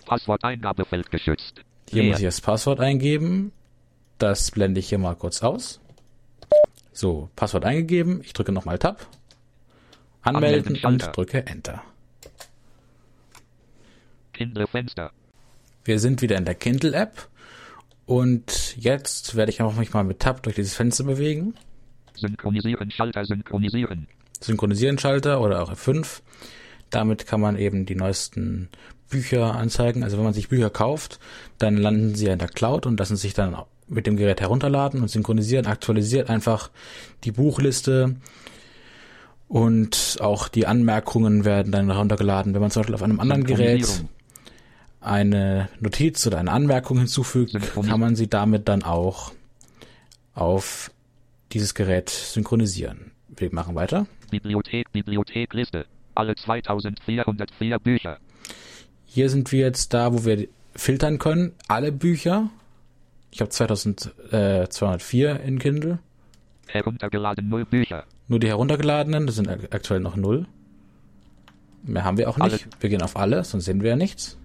Passwort 0.06 0.44
Eingabefeld 0.44 1.10
geschützt. 1.10 1.60
Hier 1.90 2.04
muss 2.04 2.18
ich 2.18 2.24
das 2.24 2.40
Passwort 2.40 2.80
eingeben. 2.80 3.52
Das 4.18 4.50
blende 4.50 4.80
ich 4.80 4.88
hier 4.88 4.98
mal 4.98 5.14
kurz 5.14 5.42
aus. 5.42 5.80
So, 6.92 7.28
Passwort 7.36 7.64
eingegeben. 7.64 8.20
Ich 8.22 8.32
drücke 8.32 8.52
nochmal 8.52 8.78
Tab. 8.78 9.06
Anmelden 10.24 10.76
Anmelden, 10.76 11.06
und 11.06 11.16
drücke 11.16 11.46
Enter. 11.46 11.82
Kindle 14.32 14.66
Fenster. 14.66 15.12
Wir 15.84 16.00
sind 16.00 16.22
wieder 16.22 16.36
in 16.36 16.44
der 16.44 16.54
Kindle-App. 16.54 17.28
Und 18.06 18.76
jetzt 18.76 19.34
werde 19.34 19.50
ich 19.50 19.60
einfach 19.60 19.76
mich 19.76 19.92
mal 19.92 20.04
mit 20.04 20.20
Tab 20.20 20.42
durch 20.42 20.56
dieses 20.56 20.74
Fenster 20.74 21.04
bewegen. 21.04 21.54
Synchronisieren 22.14 22.90
Schalter 22.90 23.24
synchronisieren. 23.24 24.08
Synchronisieren 24.40 24.98
Schalter 24.98 25.40
oder 25.40 25.62
auch 25.62 25.72
F5. 25.72 26.20
Damit 26.90 27.26
kann 27.26 27.40
man 27.40 27.56
eben 27.56 27.86
die 27.86 27.94
neuesten 27.94 28.68
Bücher 29.08 29.54
anzeigen. 29.54 30.02
Also 30.02 30.16
wenn 30.16 30.24
man 30.24 30.34
sich 30.34 30.48
Bücher 30.48 30.70
kauft, 30.70 31.18
dann 31.58 31.76
landen 31.76 32.14
sie 32.14 32.26
ja 32.26 32.32
in 32.32 32.38
der 32.38 32.48
Cloud 32.48 32.86
und 32.86 32.98
lassen 32.98 33.16
sich 33.16 33.34
dann 33.34 33.56
mit 33.86 34.06
dem 34.06 34.16
Gerät 34.16 34.40
herunterladen 34.40 35.02
und 35.02 35.08
synchronisieren, 35.08 35.66
aktualisiert 35.66 36.30
einfach 36.30 36.70
die 37.24 37.32
Buchliste 37.32 38.16
und 39.48 40.18
auch 40.20 40.48
die 40.48 40.66
Anmerkungen 40.66 41.44
werden 41.44 41.72
dann 41.72 41.90
heruntergeladen. 41.90 42.54
Wenn 42.54 42.60
man 42.60 42.70
zum 42.70 42.80
Beispiel 42.80 42.94
auf 42.94 43.02
einem 43.02 43.20
anderen 43.20 43.44
Gerät 43.44 44.04
eine 45.00 45.68
Notiz 45.80 46.26
oder 46.26 46.38
eine 46.38 46.50
Anmerkung 46.50 46.98
hinzufügt, 46.98 47.56
kann 47.74 48.00
man 48.00 48.16
sie 48.16 48.28
damit 48.28 48.68
dann 48.68 48.82
auch 48.82 49.32
auf 50.34 50.90
dieses 51.52 51.74
Gerät 51.74 52.08
synchronisieren. 52.10 53.12
Wir 53.28 53.52
machen 53.52 53.74
weiter. 53.74 54.06
Bibliothek 54.30 54.90
Bibliothek 54.92 55.52
Liste. 55.54 55.86
Alle 56.14 56.34
2404 56.34 57.78
Bücher. 57.78 58.18
Hier 59.06 59.30
sind 59.30 59.52
wir 59.52 59.60
jetzt 59.60 59.94
da, 59.94 60.12
wo 60.12 60.24
wir 60.24 60.48
filtern 60.74 61.18
können. 61.18 61.52
Alle 61.68 61.92
Bücher. 61.92 62.50
Ich 63.30 63.40
habe 63.40 63.50
2204 63.50 65.40
in 65.40 65.58
Kindle. 65.58 65.98
Heruntergeladen 66.66 67.48
0 67.48 67.64
Bücher. 67.64 68.04
Nur 68.28 68.40
die 68.40 68.48
heruntergeladenen, 68.48 69.26
das 69.26 69.36
sind 69.36 69.48
ak- 69.48 69.74
aktuell 69.74 70.00
noch 70.00 70.16
null. 70.16 70.46
Mehr 71.82 72.04
haben 72.04 72.16
wir 72.16 72.30
auch 72.30 72.38
nicht. 72.38 72.52
Alle. 72.52 72.60
Wir 72.80 72.88
gehen 72.90 73.02
auf 73.02 73.16
alle, 73.16 73.44
sonst 73.44 73.66
sehen 73.66 73.82
wir 73.82 73.90
ja 73.90 73.96
nichts. 73.96 74.38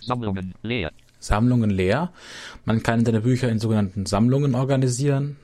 Sammlungen 0.00 0.54
leer. 0.62 0.90
Sammlungen 1.18 1.70
leer. 1.70 2.12
Man 2.64 2.82
kann 2.82 3.04
seine 3.04 3.20
Bücher 3.20 3.48
in 3.50 3.58
sogenannten 3.58 4.06
Sammlungen 4.06 4.54
organisieren. 4.54 5.36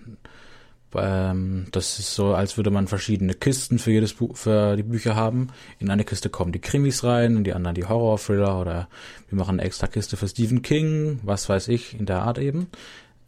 Ähm, 0.96 1.66
das 1.72 1.98
ist 1.98 2.14
so, 2.14 2.34
als 2.34 2.56
würde 2.56 2.70
man 2.70 2.86
verschiedene 2.86 3.34
Kisten 3.34 3.78
für 3.80 3.90
jedes 3.90 4.14
Buch, 4.14 4.36
für 4.36 4.76
die 4.76 4.84
Bücher 4.84 5.16
haben. 5.16 5.48
In 5.80 5.90
eine 5.90 6.04
Kiste 6.04 6.30
kommen 6.30 6.52
die 6.52 6.60
Krimis 6.60 7.02
rein, 7.02 7.36
in 7.38 7.44
die 7.44 7.52
anderen 7.52 7.74
die 7.74 7.84
Horror-Thriller 7.84 8.60
oder 8.60 8.88
wir 9.28 9.36
machen 9.36 9.58
eine 9.58 9.62
extra 9.66 9.88
Kiste 9.88 10.16
für 10.16 10.28
Stephen 10.28 10.62
King, 10.62 11.18
was 11.24 11.48
weiß 11.48 11.68
ich, 11.68 11.98
in 11.98 12.06
der 12.06 12.22
Art 12.22 12.38
eben. 12.38 12.68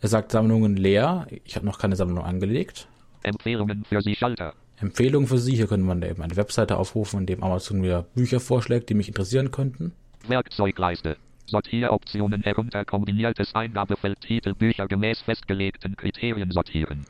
Er 0.01 0.09
sagt 0.09 0.31
Sammlungen 0.31 0.77
leer. 0.77 1.27
Ich 1.45 1.57
habe 1.57 1.67
noch 1.67 1.79
keine 1.81 1.97
Sammlung 1.97 2.25
angelegt. 2.25 2.87
Empfehlungen 3.27 3.85
für 3.85 4.01
Sie 4.01 4.15
Schalter. 4.15 4.55
Empfehlungen 4.77 5.27
für 5.27 5.39
Sie. 5.39 5.57
Hier 5.57 5.67
können 5.67 5.85
man 5.85 6.03
eben 6.03 6.23
eine 6.23 6.37
Webseite 6.37 6.77
aufrufen, 6.77 7.21
in 7.21 7.27
dem 7.27 7.43
Amazon 7.43 7.81
mir 7.81 8.07
Bücher 8.15 8.41
vorschlägt, 8.41 8.89
die 8.89 8.95
mich 8.95 9.09
interessieren 9.09 9.51
könnten. 9.51 9.93
Werkzeugleiste. 10.29 11.17
Sortieroptionen 11.47 12.43
herunter 12.43 12.85
kombiniertes 12.85 13.55
Eingabefeld 13.55 14.21
Titel 14.21 14.55
Bücher 14.55 14.87
gemäß 14.87 15.21
festgelegten 15.21 15.97
Kriterien 15.97 16.51
sortieren. 16.51 17.07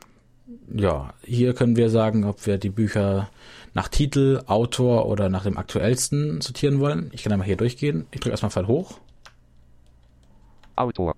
Ja, 0.73 1.12
hier 1.23 1.54
können 1.54 1.76
wir 1.76 1.90
sagen, 1.90 2.25
ob 2.25 2.46
wir 2.46 2.58
die 2.58 2.70
Bücher 2.70 3.28
nach 3.75 3.88
Titel, 3.88 4.42
Autor 4.46 5.06
oder 5.06 5.28
nach 5.28 5.42
dem 5.42 5.56
aktuellsten 5.56 6.40
sortieren 6.40 6.80
wollen. 6.80 7.11
Ich 7.12 7.23
kann 7.23 7.32
einmal 7.32 7.46
hier 7.46 7.56
durchgehen. 7.56 8.06
Ich 8.11 8.20
drücke 8.20 8.30
erstmal 8.30 8.50
Pfeil 8.50 8.68
hoch. 8.68 9.00
Autor. 10.76 11.14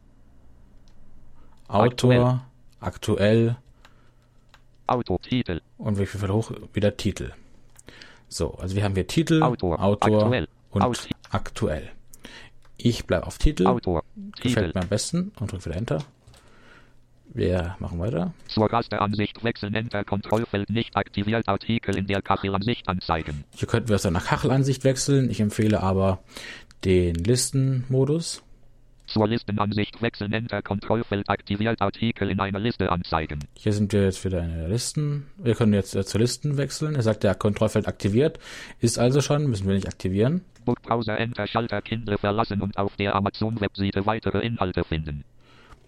Autor, 1.66 2.42
aktuell, 2.80 3.56
Autotitel. 4.88 5.60
und 5.78 5.98
wie 5.98 6.06
viel 6.06 6.28
hoch? 6.28 6.50
Wieder 6.72 6.96
Titel. 6.96 7.32
So, 8.28 8.54
also 8.54 8.76
wir 8.76 8.84
haben 8.84 8.94
hier 8.94 9.06
Titel, 9.06 9.42
Autor, 9.42 9.82
Autor 9.82 10.16
aktuell, 10.22 10.48
und 10.70 10.82
Auti- 10.82 11.14
aktuell. 11.30 11.90
Ich 12.76 13.06
bleibe 13.06 13.26
auf 13.26 13.38
Titel. 13.38 13.66
Autor. 13.66 14.02
Gefällt 14.40 14.66
Titel. 14.66 14.72
mir 14.74 14.82
am 14.82 14.88
besten 14.88 15.32
und 15.40 15.50
drücke 15.52 15.66
wieder 15.66 15.76
Enter. 15.76 15.98
Wir 17.34 17.76
machen 17.78 17.98
weiter. 17.98 18.32
Zur 18.48 18.72
Rasteransicht 18.72 19.44
wechseln 19.44 19.74
Enter 19.74 20.02
Kontrollfeld 20.04 20.70
nicht 20.70 20.96
aktiviert 20.96 21.46
Artikel 21.48 21.96
in 21.96 22.06
der 22.06 22.22
Kachelansicht 22.22 22.88
anzeigen. 22.88 23.44
Hier 23.54 23.68
könnten 23.68 23.88
wir 23.90 23.96
aus 23.96 24.06
einer 24.06 24.20
Kachelansicht 24.20 24.84
wechseln. 24.84 25.30
Ich 25.30 25.40
empfehle 25.40 25.82
aber 25.82 26.20
den 26.84 27.14
Listenmodus. 27.16 28.42
Zur 29.08 29.26
Listenansicht 29.26 30.02
wechseln 30.02 30.34
Enter 30.34 30.60
Kontrollfeld 30.60 31.30
aktiviert 31.30 31.80
Artikel 31.80 32.28
in 32.28 32.40
einer 32.40 32.58
Liste 32.58 32.92
anzeigen. 32.92 33.38
Hier 33.54 33.72
sind 33.72 33.94
wir 33.94 34.04
jetzt 34.04 34.22
wieder 34.22 34.42
in 34.44 34.54
der 34.54 34.68
Listen. 34.68 35.28
Wir 35.38 35.54
können 35.54 35.72
jetzt 35.72 35.96
äh, 35.96 36.04
zur 36.04 36.20
Listen 36.20 36.58
wechseln. 36.58 36.94
Er 36.94 37.02
sagt, 37.02 37.24
der 37.24 37.34
Kontrollfeld 37.34 37.88
aktiviert. 37.88 38.38
Ist 38.80 38.98
also 38.98 39.22
schon, 39.22 39.46
müssen 39.46 39.66
wir 39.66 39.74
nicht 39.74 39.88
aktivieren. 39.88 40.42
Bookbrowser 40.66 41.18
Enter 41.18 41.46
Schalter 41.46 41.80
Kindle 41.80 42.18
verlassen 42.18 42.60
und 42.60 42.76
auf 42.76 42.96
der 42.96 43.14
Amazon 43.14 43.58
Webseite 43.62 44.04
weitere 44.04 44.44
Inhalte 44.44 44.84
finden. 44.84 45.24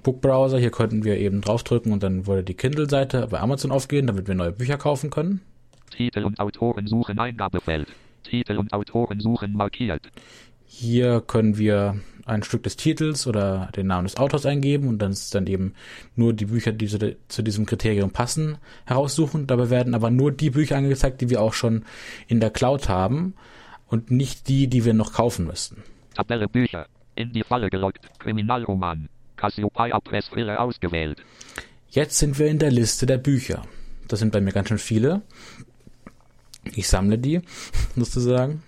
Bookbrowser, 0.03 0.59
hier 0.59 0.71
könnten 0.71 1.05
wir 1.05 1.19
eben 1.19 1.43
draufdrücken 1.43 1.93
und 1.93 2.03
dann 2.03 2.27
würde 2.27 2.43
die 2.43 2.55
Kindle-Seite 2.55 3.27
bei 3.31 3.39
Amazon 3.39 3.71
aufgehen, 3.71 4.07
damit 4.07 4.29
wir 4.29 4.35
neue 4.35 4.53
Bücher 4.53 4.79
kaufen 4.79 5.11
können. 5.11 5.43
Titel 5.91 6.25
und 6.25 6.41
Autoren 6.41 6.87
suchen 6.87 7.19
Eingabefeld. 7.19 7.89
Titel 8.23 8.57
und 8.57 8.73
Autoren 8.73 9.21
suchen 9.21 9.53
markiert. 9.53 10.11
Hier 10.73 11.21
können 11.21 11.59
wir 11.59 11.97
ein 12.27 12.45
Stück 12.45 12.63
des 12.63 12.77
Titels 12.77 13.27
oder 13.27 13.71
den 13.75 13.89
Namen 13.89 14.05
des 14.05 14.17
Autors 14.17 14.47
eingeben 14.47 14.87
und 14.87 15.01
dann 15.01 15.11
ist 15.11 15.35
dann 15.35 15.49
eben 15.49 15.75
nur 16.15 16.33
die 16.33 16.45
Bücher, 16.45 16.71
die 16.71 16.87
zu, 16.87 17.17
zu 17.27 17.43
diesem 17.43 17.67
Kriterium 17.67 18.13
passen, 18.13 18.57
heraussuchen. 18.87 19.49
Dabei 19.49 19.69
werden 19.69 19.97
aber 19.97 20.11
nur 20.11 20.31
die 20.31 20.51
Bücher 20.51 20.77
angezeigt, 20.77 21.21
die 21.21 21.29
wir 21.29 21.43
auch 21.43 21.55
schon 21.55 21.85
in 22.29 22.39
der 22.39 22.51
Cloud 22.51 22.89
haben 22.89 23.35
und 23.89 24.13
nicht 24.13 24.47
die, 24.47 24.69
die 24.69 24.85
wir 24.85 24.95
noch 24.95 25.13
kaufen 25.13 25.49
müssten. 25.49 25.83
Tabelle 26.15 26.47
Bücher. 26.47 26.87
In 27.17 27.33
die 27.33 27.43
Falle 27.43 27.69
gelockt. 27.69 28.09
Kriminalroman. 28.21 29.09
Cassiopeia 29.37 29.99
Press 29.99 30.31
Thriller 30.31 30.61
ausgewählt. 30.61 31.21
Jetzt 31.89 32.17
sind 32.17 32.39
wir 32.39 32.47
in 32.47 32.61
der 32.61 32.71
Liste 32.71 33.07
der 33.07 33.19
Bücher. 33.19 33.63
Das 34.07 34.21
sind 34.21 34.31
bei 34.31 34.41
mir 34.41 34.53
ganz 34.53 34.69
schön 34.69 34.79
viele. 34.79 35.23
Ich 36.77 36.87
sammle 36.87 37.19
die, 37.19 37.41
sozusagen. 37.97 38.63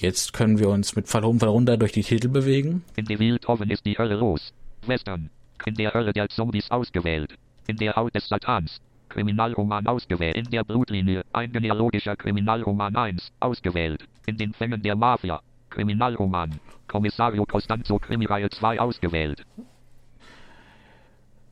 Jetzt 0.00 0.32
können 0.32 0.58
wir 0.58 0.70
uns 0.70 0.96
mit 0.96 1.06
Fall 1.06 1.22
hoch 1.22 1.28
und 1.28 1.40
Fall 1.40 1.50
runter 1.50 1.76
durch 1.76 1.92
die 1.92 2.02
Titel 2.02 2.28
bewegen. 2.28 2.82
In 2.96 3.04
die 3.04 3.18
Wildhoven 3.18 3.70
ist 3.70 3.84
die 3.84 3.98
Hölle 3.98 4.16
los. 4.16 4.52
Western. 4.86 5.28
In 5.66 5.74
der 5.74 5.92
Hölle 5.92 6.14
der 6.14 6.28
Zombies 6.30 6.70
ausgewählt. 6.70 7.34
In 7.66 7.76
der 7.76 7.94
Haut 7.94 8.14
des 8.14 8.26
Satans. 8.26 8.80
Kriminalroman 9.10 9.86
ausgewählt. 9.86 10.36
In 10.36 10.50
der 10.50 10.64
Blutlinie. 10.64 11.22
Ein 11.34 11.52
genealogischer 11.52 12.16
Kriminalroman 12.16 12.96
1. 12.96 13.32
Ausgewählt. 13.38 14.08
In 14.24 14.38
den 14.38 14.54
Fängen 14.54 14.82
der 14.82 14.96
Mafia. 14.96 15.42
Kriminalroman. 15.68 16.58
Kommissario 16.88 17.44
Costanzo 17.44 17.98
Krimireihe 17.98 18.48
2 18.48 18.80
ausgewählt. 18.80 19.44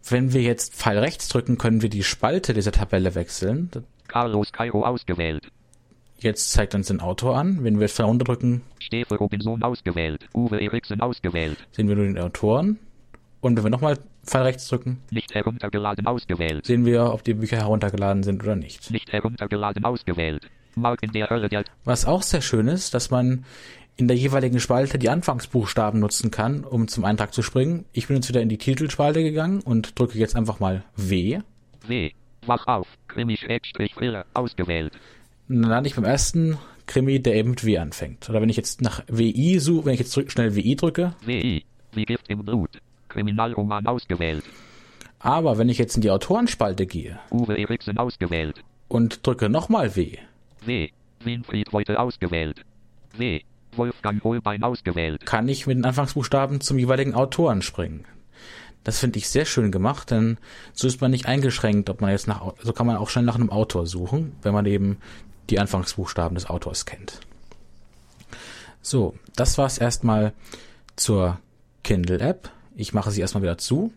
Wenn 0.09 0.33
wir 0.33 0.41
jetzt 0.41 0.75
Pfeil 0.75 0.99
rechts 0.99 1.29
drücken, 1.29 1.59
können 1.59 1.83
wir 1.83 1.91
die 1.91 2.03
Spalte 2.03 2.55
dieser 2.55 2.73
Tabelle 2.73 3.15
wechseln. 3.15 3.71
Carlos 4.09 4.51
Cairo 4.51 4.85
ausgewählt. 4.85 5.53
Jetzt 6.21 6.53
zeigt 6.53 6.75
uns 6.75 6.89
den 6.89 7.01
Autor 7.01 7.37
an. 7.37 7.65
Wenn 7.65 7.81
wir 7.81 7.89
runter 8.01 8.25
drücken, 8.25 8.63
Stefe 8.79 9.17
Robinson 9.17 9.63
ausgewählt. 9.63 10.29
Uwe 10.35 10.61
Eriksen 10.61 11.01
ausgewählt. 11.01 11.57
sehen 11.73 11.89
wir 11.89 11.97
nur 11.97 12.05
den 12.05 12.19
Autoren. 12.19 12.79
Und 13.41 13.57
wenn 13.57 13.65
wir 13.65 13.71
nochmal 13.71 13.99
Pfeil 14.25 14.43
rechts 14.43 14.69
drücken, 14.69 15.01
Nicht 15.11 15.35
heruntergeladen 15.35 16.07
ausgewählt. 16.07 16.67
sehen 16.67 16.85
wir, 16.85 17.13
ob 17.13 17.25
die 17.25 17.33
Bücher 17.33 17.57
heruntergeladen 17.57 18.23
sind 18.23 18.43
oder 18.43 18.55
nicht. 18.55 18.91
Nicht 18.91 19.11
heruntergeladen 19.13 19.85
ausgewählt. 19.85 20.51
Mark 20.75 21.03
in 21.03 21.13
der 21.13 21.31
Hölle 21.31 21.49
der 21.49 21.65
Was 21.85 22.05
auch 22.05 22.23
sehr 22.23 22.43
schön 22.43 22.69
ist, 22.69 22.93
dass 22.93 23.11
man 23.11 23.45
in 23.97 24.09
der 24.09 24.17
jeweiligen 24.17 24.61
Spalte 24.61 24.99
die 24.99 25.09
Anfangsbuchstaben 25.09 26.01
nutzen 26.01 26.31
kann, 26.31 26.65
um 26.65 26.87
zum 26.89 27.05
Eintrag 27.05 27.33
zu 27.33 27.43
springen. 27.43 27.87
Ich 27.93 28.07
bin 28.09 28.17
jetzt 28.17 28.29
wieder 28.29 28.43
in 28.43 28.49
die 28.49 28.59
Titelspalte 28.59 29.23
gegangen 29.23 29.61
und 29.61 29.99
drücke 29.99 30.19
jetzt 30.19 30.37
einfach 30.37 30.61
mal 30.61 30.85
W. 30.97 31.41
W. 31.87 32.11
Wach 32.47 32.67
auf. 32.67 32.87
Krimi-Thriller 33.09 34.27
ausgewählt. 34.35 34.93
Dann 35.51 35.63
lande 35.63 35.89
ich 35.89 35.97
beim 35.97 36.05
ersten 36.05 36.59
Krimi, 36.87 37.21
der 37.21 37.35
eben 37.35 37.51
mit 37.51 37.65
W 37.65 37.77
anfängt. 37.77 38.31
Oder 38.31 38.41
wenn 38.41 38.49
ich 38.49 38.57
jetzt 38.57 38.83
nach 38.83 39.03
WI 39.09 39.59
suche, 39.59 39.87
wenn 39.87 39.95
ich 39.95 39.99
jetzt 39.99 40.31
schnell 40.31 40.55
WI 40.55 40.77
drücke, 40.77 41.13
WI. 41.25 41.65
Wie 41.93 42.05
Gift 42.05 42.29
im 42.29 42.45
Blut. 42.45 42.81
Kriminalroman 43.09 43.85
ausgewählt. 43.89 44.45
aber 45.19 45.59
wenn 45.59 45.69
ich 45.69 45.79
jetzt 45.79 45.97
in 45.97 46.03
die 46.03 46.11
Autorenspalte 46.13 46.87
gehe 46.87 47.19
Uwe 47.33 47.59
Eriksen 47.59 47.99
ausgewählt. 47.99 48.63
und 48.87 49.27
drücke 49.27 49.49
nochmal 49.49 49.97
W, 49.97 50.19
W. 50.65 50.89
Winfried 51.25 51.73
Heute 51.73 51.99
ausgewählt. 51.99 52.65
W. 53.17 53.41
Wolfgang 53.75 54.23
Holbein 54.23 54.63
ausgewählt. 54.63 55.27
kann 55.27 55.49
ich 55.49 55.67
mit 55.67 55.79
den 55.79 55.85
Anfangsbuchstaben 55.85 56.61
zum 56.61 56.79
jeweiligen 56.79 57.15
Autoren 57.15 57.63
springen. 57.63 58.05
Das 58.85 59.01
finde 59.01 59.19
ich 59.19 59.29
sehr 59.29 59.47
schön 59.47 59.73
gemacht, 59.73 60.13
denn 60.13 60.39
so 60.73 60.87
ist 60.87 61.01
man 61.01 61.11
nicht 61.11 61.27
eingeschränkt, 61.27 61.91
ob 61.91 62.01
man 62.01 62.11
jetzt 62.11 62.29
nach, 62.29 62.55
so 62.63 62.73
kann 62.73 62.87
man 62.87 62.97
auch 62.97 63.11
schnell 63.11 63.25
nach 63.25 63.35
einem 63.35 63.51
Autor 63.51 63.87
suchen, 63.87 64.37
wenn 64.43 64.55
man 64.55 64.65
eben 64.65 64.99
die 65.51 65.59
Anfangsbuchstaben 65.59 66.35
des 66.35 66.49
Autors 66.49 66.87
kennt. 66.87 67.21
So, 68.83 69.15
das 69.37 69.59
war's 69.59 69.79
erstmal 69.79 70.33
zur 70.97 71.39
Kindle-App. 71.85 72.51
Ich 72.77 72.93
mache 72.95 73.11
sie 73.11 73.21
erstmal 73.21 73.43
wieder 73.43 73.59
zu. 73.59 73.93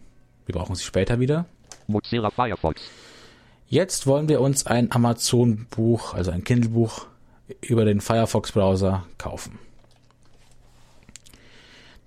Wir 0.45 0.55
brauchen 0.55 0.75
sie 0.75 0.83
später 0.83 1.19
wieder. 1.19 1.45
Mozilla 1.87 2.29
Firefox. 2.29 2.81
Jetzt 3.67 4.07
wollen 4.07 4.27
wir 4.27 4.41
uns 4.41 4.65
ein 4.65 4.91
Amazon-Buch, 4.91 6.13
also 6.13 6.31
ein 6.31 6.43
Kindle-Buch 6.43 7.07
über 7.61 7.85
den 7.85 8.01
Firefox-Browser 8.01 9.05
kaufen. 9.17 9.57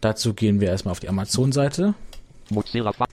Dazu 0.00 0.34
gehen 0.34 0.60
wir 0.60 0.68
erstmal 0.68 0.92
auf 0.92 1.00
die 1.00 1.08
Amazon-Seite. 1.08 1.94
Mozilla 2.50 2.92
Fi- 2.92 3.04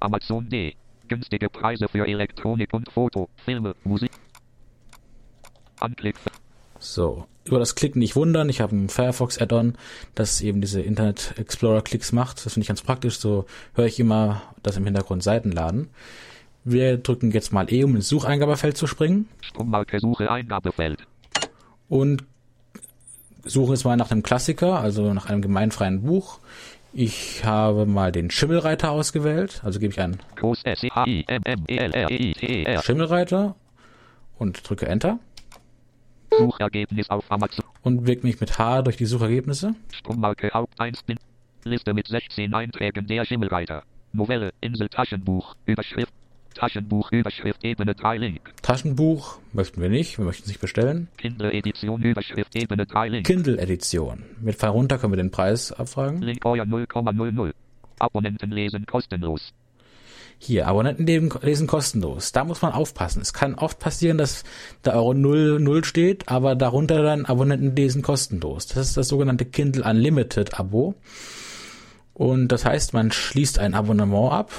amazon.de. 0.00 0.72
Günstige 1.12 1.50
Preise 1.50 1.88
für 1.88 2.06
Elektronik 2.06 2.72
und 2.72 2.90
Foto, 2.90 3.28
Filme, 3.44 3.74
Musik. 3.84 4.10
Anklick. 5.78 6.16
So, 6.78 7.26
über 7.44 7.58
das 7.58 7.74
Klicken 7.74 7.98
nicht 7.98 8.16
wundern. 8.16 8.48
Ich 8.48 8.62
habe 8.62 8.74
ein 8.74 8.88
Firefox 8.88 9.38
Add-on, 9.38 9.76
das 10.14 10.40
eben 10.40 10.62
diese 10.62 10.80
Internet 10.80 11.34
Explorer 11.36 11.82
Klicks 11.82 12.12
macht. 12.12 12.44
Das 12.44 12.54
finde 12.54 12.62
ich 12.62 12.68
ganz 12.68 12.80
praktisch. 12.80 13.18
So 13.18 13.44
höre 13.74 13.86
ich 13.86 14.00
immer, 14.00 14.42
dass 14.62 14.78
im 14.78 14.84
Hintergrund 14.84 15.22
Seiten 15.22 15.52
laden. 15.52 15.90
Wir 16.64 16.96
drücken 16.96 17.30
jetzt 17.32 17.52
mal 17.52 17.70
E, 17.70 17.84
um 17.84 17.94
ins 17.94 18.08
Sucheingabefeld 18.08 18.76
zu 18.76 18.86
springen 18.86 19.28
Strommarke 19.42 20.00
Suche 20.00 20.30
Eingabefeld. 20.30 21.06
und 21.88 22.24
suchen 23.44 23.74
jetzt 23.74 23.84
mal 23.84 23.96
nach 23.96 24.10
einem 24.12 24.22
Klassiker, 24.22 24.78
also 24.78 25.12
nach 25.12 25.26
einem 25.26 25.42
gemeinfreien 25.42 26.02
Buch. 26.02 26.38
Ich 26.94 27.42
habe 27.44 27.86
mal 27.86 28.12
den 28.12 28.30
Schimmelreiter 28.30 28.90
ausgewählt, 28.90 29.62
also 29.64 29.80
gebe 29.80 29.92
ich 29.92 30.00
einen 30.00 30.18
Groß 30.36 30.62
S 30.64 30.82
E 30.82 30.90
H 30.90 31.06
I 31.06 31.24
M 31.26 31.42
M 31.44 31.64
E 31.66 31.76
L 31.78 31.90
R 31.94 32.10
E 32.10 32.16
I 32.16 32.32
T 32.34 32.46
E 32.46 32.64
R. 32.64 32.82
Schimmelreiter 32.82 33.56
und 34.38 34.68
drücke 34.68 34.86
Enter 34.86 35.18
Suchergebnis 36.38 37.08
auf 37.10 37.30
Amazon. 37.30 37.64
und 37.82 38.02
bewege 38.02 38.26
mich 38.26 38.40
mit 38.40 38.58
H 38.58 38.82
durch 38.82 38.96
die 38.96 39.06
Suchergebnisse. 39.06 39.74
Strommarke 39.92 40.50
Haupt 40.52 40.78
1 40.80 41.02
bin. 41.04 41.18
Liste 41.64 41.94
mit 41.94 42.08
16 42.08 42.52
Einträgen 42.52 43.06
der 43.06 43.24
Schimmelreiter. 43.24 43.84
Novelle, 44.12 44.52
Insel 44.60 44.88
Taschenbuch, 44.88 45.54
Überschrift. 45.64 46.12
Taschenbuch, 46.54 47.10
Überschrift, 47.12 47.64
Ebene 47.64 47.94
3 47.94 48.18
Link. 48.18 48.40
Taschenbuch 48.62 49.38
möchten 49.52 49.80
wir 49.80 49.88
nicht, 49.88 50.18
wir 50.18 50.24
möchten 50.24 50.44
es 50.44 50.48
nicht 50.48 50.60
bestellen. 50.60 51.08
Kindle 51.16 51.52
Edition, 51.52 52.02
Überschrift, 52.02 52.54
Ebene 52.54 52.86
3 52.86 53.08
Link. 53.08 53.26
Kindle 53.26 53.58
Edition. 53.58 54.24
Mit 54.40 54.56
Fall 54.56 54.70
runter 54.70 54.98
können 54.98 55.12
wir 55.12 55.16
den 55.16 55.30
Preis 55.30 55.72
abfragen. 55.72 56.22
Link 56.22 56.44
euer 56.44 56.64
0,00. 56.64 57.52
Abonnenten 57.98 58.50
lesen 58.50 58.86
kostenlos. 58.86 59.52
Hier, 60.38 60.66
Abonnenten 60.66 61.06
lesen 61.06 61.68
kostenlos. 61.68 62.32
Da 62.32 62.44
muss 62.44 62.62
man 62.62 62.72
aufpassen. 62.72 63.22
Es 63.22 63.32
kann 63.32 63.54
oft 63.54 63.78
passieren, 63.78 64.18
dass 64.18 64.42
da 64.82 64.94
Euro 64.94 65.14
0, 65.14 65.60
0 65.60 65.84
steht, 65.84 66.28
aber 66.28 66.56
darunter 66.56 67.02
dann 67.02 67.26
Abonnenten 67.26 67.76
lesen 67.76 68.02
kostenlos. 68.02 68.66
Das 68.66 68.88
ist 68.88 68.96
das 68.96 69.06
sogenannte 69.06 69.44
Kindle 69.44 69.84
Unlimited 69.84 70.58
Abo. 70.58 70.96
Und 72.14 72.48
das 72.48 72.64
heißt, 72.64 72.92
man 72.92 73.12
schließt 73.12 73.60
ein 73.60 73.74
Abonnement 73.74 74.32
ab 74.32 74.50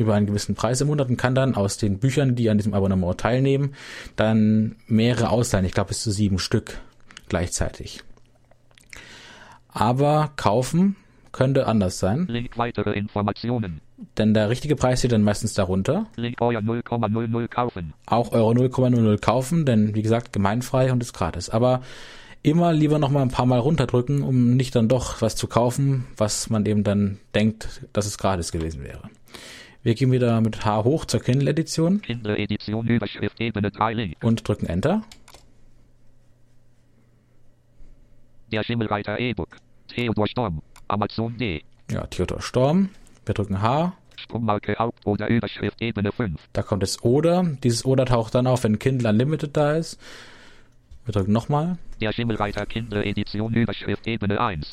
über 0.00 0.14
einen 0.14 0.26
gewissen 0.26 0.54
Preis 0.54 0.80
im 0.80 0.88
Monat 0.88 1.08
und 1.08 1.16
kann 1.16 1.34
dann 1.34 1.54
aus 1.54 1.76
den 1.76 1.98
Büchern, 1.98 2.34
die 2.34 2.50
an 2.50 2.58
diesem 2.58 2.74
Abonnement 2.74 3.18
teilnehmen, 3.18 3.74
dann 4.16 4.76
mehrere 4.86 5.30
ausleihen. 5.30 5.66
Ich 5.66 5.72
glaube 5.72 5.88
bis 5.88 6.02
zu 6.02 6.10
sieben 6.10 6.38
Stück 6.38 6.80
gleichzeitig. 7.28 8.02
Aber 9.68 10.32
kaufen 10.36 10.96
könnte 11.32 11.66
anders 11.66 11.98
sein, 11.98 12.26
Link 12.26 12.58
weitere 12.58 12.92
Informationen. 12.92 13.80
denn 14.18 14.34
der 14.34 14.50
richtige 14.50 14.74
Preis 14.74 14.98
steht 14.98 15.12
dann 15.12 15.22
meistens 15.22 15.54
darunter. 15.54 16.06
Link 16.16 16.40
euer 16.40 16.60
0,00 16.60 17.48
kaufen. 17.48 17.92
Auch 18.06 18.32
Euro 18.32 18.50
0,00 18.50 19.18
kaufen, 19.18 19.64
denn 19.64 19.94
wie 19.94 20.02
gesagt, 20.02 20.32
gemeinfrei 20.32 20.90
und 20.90 21.02
ist 21.02 21.12
gratis. 21.12 21.48
Aber 21.48 21.82
immer 22.42 22.72
lieber 22.72 22.98
noch 22.98 23.10
mal 23.10 23.22
ein 23.22 23.30
paar 23.30 23.46
Mal 23.46 23.58
runterdrücken, 23.58 24.22
um 24.22 24.56
nicht 24.56 24.74
dann 24.74 24.88
doch 24.88 25.22
was 25.22 25.36
zu 25.36 25.46
kaufen, 25.46 26.06
was 26.16 26.50
man 26.50 26.66
eben 26.66 26.84
dann 26.84 27.18
denkt, 27.34 27.86
dass 27.92 28.06
es 28.06 28.18
gratis 28.18 28.50
gewesen 28.52 28.82
wäre. 28.82 29.02
Wir 29.82 29.94
gehen 29.94 30.12
wieder 30.12 30.40
mit 30.42 30.64
H 30.64 30.84
hoch 30.84 31.06
zur 31.06 31.20
Kindle 31.20 31.48
Edition 31.50 32.02
Kindle 32.02 32.36
Edition, 32.36 32.86
Überschrift, 32.86 33.40
Ebene 33.40 33.70
3 33.70 33.94
Link. 33.94 34.16
und 34.22 34.46
drücken 34.46 34.66
Enter. 34.66 35.02
Der 38.52 38.62
Schimmelreiter 38.62 39.18
E-Book. 39.18 39.56
Theodor 39.88 40.26
Storm. 40.26 40.60
Amazon 40.88 41.36
D. 41.38 41.62
Ja, 41.90 42.06
Theodor 42.06 42.42
Storm. 42.42 42.90
Wir 43.24 43.34
drücken 43.34 43.62
H. 43.62 43.94
Strommarke 44.16 44.76
Haupt- 44.78 45.06
oder 45.06 45.28
Überschrift, 45.28 45.80
Ebene 45.80 46.12
5. 46.12 46.38
Da 46.52 46.62
kommt 46.62 46.82
das 46.82 47.02
Oder. 47.02 47.42
Dieses 47.62 47.86
Oder 47.86 48.04
taucht 48.04 48.34
dann 48.34 48.46
auf, 48.46 48.64
wenn 48.64 48.78
Kindle 48.78 49.08
Unlimited 49.08 49.56
da 49.56 49.76
ist. 49.76 49.98
Wir 51.06 51.12
drücken 51.12 51.32
nochmal. 51.32 51.78
Der 52.02 52.12
Schimmelreiter 52.12 52.66
Kindle 52.66 53.02
Edition, 53.02 53.54
Überschrift, 53.54 54.06
Ebene 54.06 54.40
1. 54.40 54.72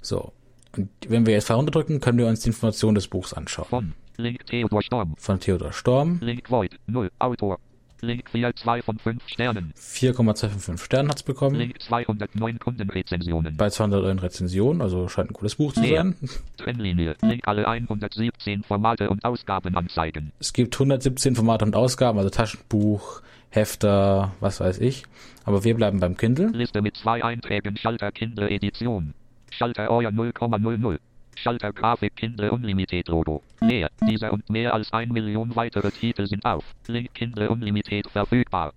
So. 0.00 0.32
Und 0.74 0.88
wenn 1.08 1.26
wir 1.26 1.34
jetzt 1.34 1.50
herunterdrücken, 1.50 2.00
können 2.00 2.16
wir 2.16 2.26
uns 2.26 2.40
die 2.40 2.48
Informationen 2.48 2.94
des 2.94 3.08
Buchs 3.08 3.34
anschauen. 3.34 3.68
Von. 3.68 3.92
Link 4.16 4.46
Theodor 4.46 4.82
Storm. 4.82 5.14
Von 5.18 5.40
Theodor 5.40 5.72
Storm. 5.72 6.18
Link 6.20 6.50
Void. 6.50 6.78
0. 6.86 7.10
Autor. 7.18 7.58
Link 8.02 8.30
4, 8.30 8.56
2 8.56 8.82
von 8.82 8.98
5 8.98 9.28
Sternen. 9.28 9.72
4,255 9.76 10.84
Sternen 10.84 11.10
hat's 11.10 11.22
bekommen. 11.22 11.56
Link 11.56 11.80
209 11.82 12.58
Kundenrezensionen. 12.58 13.56
Bei 13.56 13.68
209 13.68 14.18
Rezensionen, 14.20 14.80
also 14.80 15.08
scheint 15.08 15.30
ein 15.30 15.34
cooles 15.34 15.56
Buch 15.56 15.72
zu 15.72 15.80
sein. 15.82 16.14
Trennlinie. 16.56 17.16
Link 17.22 17.46
alle 17.46 17.68
117 17.68 18.62
Formate 18.62 19.10
und 19.10 19.24
Ausgaben 19.24 19.76
anzeigen. 19.76 20.32
Es 20.38 20.52
gibt 20.52 20.74
117 20.74 21.36
Formate 21.36 21.64
und 21.64 21.76
Ausgaben, 21.76 22.18
also 22.18 22.30
Taschenbuch, 22.30 23.22
Hefter, 23.50 24.32
was 24.40 24.60
weiß 24.60 24.78
ich. 24.78 25.04
Aber 25.44 25.64
wir 25.64 25.74
bleiben 25.74 26.00
beim 26.00 26.16
Kindle. 26.16 26.48
Liste 26.48 26.82
mit 26.82 26.96
zwei 26.96 27.22
Einträgen 27.22 27.76
Schalter 27.76 28.12
Kindle 28.12 28.48
Edition. 28.48 29.14
Schalter 29.50 29.90
euer 29.90 30.10
0,00. 30.10 30.98
Schalter 31.36 31.72
Grafik 31.72 32.16
Kindle 32.16 32.50
Unlimited 32.50 33.08
Logo. 33.08 33.42
Leer. 33.60 33.90
Dieser 34.08 34.32
und 34.32 34.48
mehr 34.50 34.74
als 34.74 34.92
ein 34.92 35.10
Million 35.10 35.54
weitere 35.56 35.90
Titel 35.90 36.26
sind 36.26 36.44
auf. 36.44 36.64
Link 36.86 37.14
Kindle 37.14 37.48
Unlimited 37.50 38.08
verfügbar. 38.10 38.72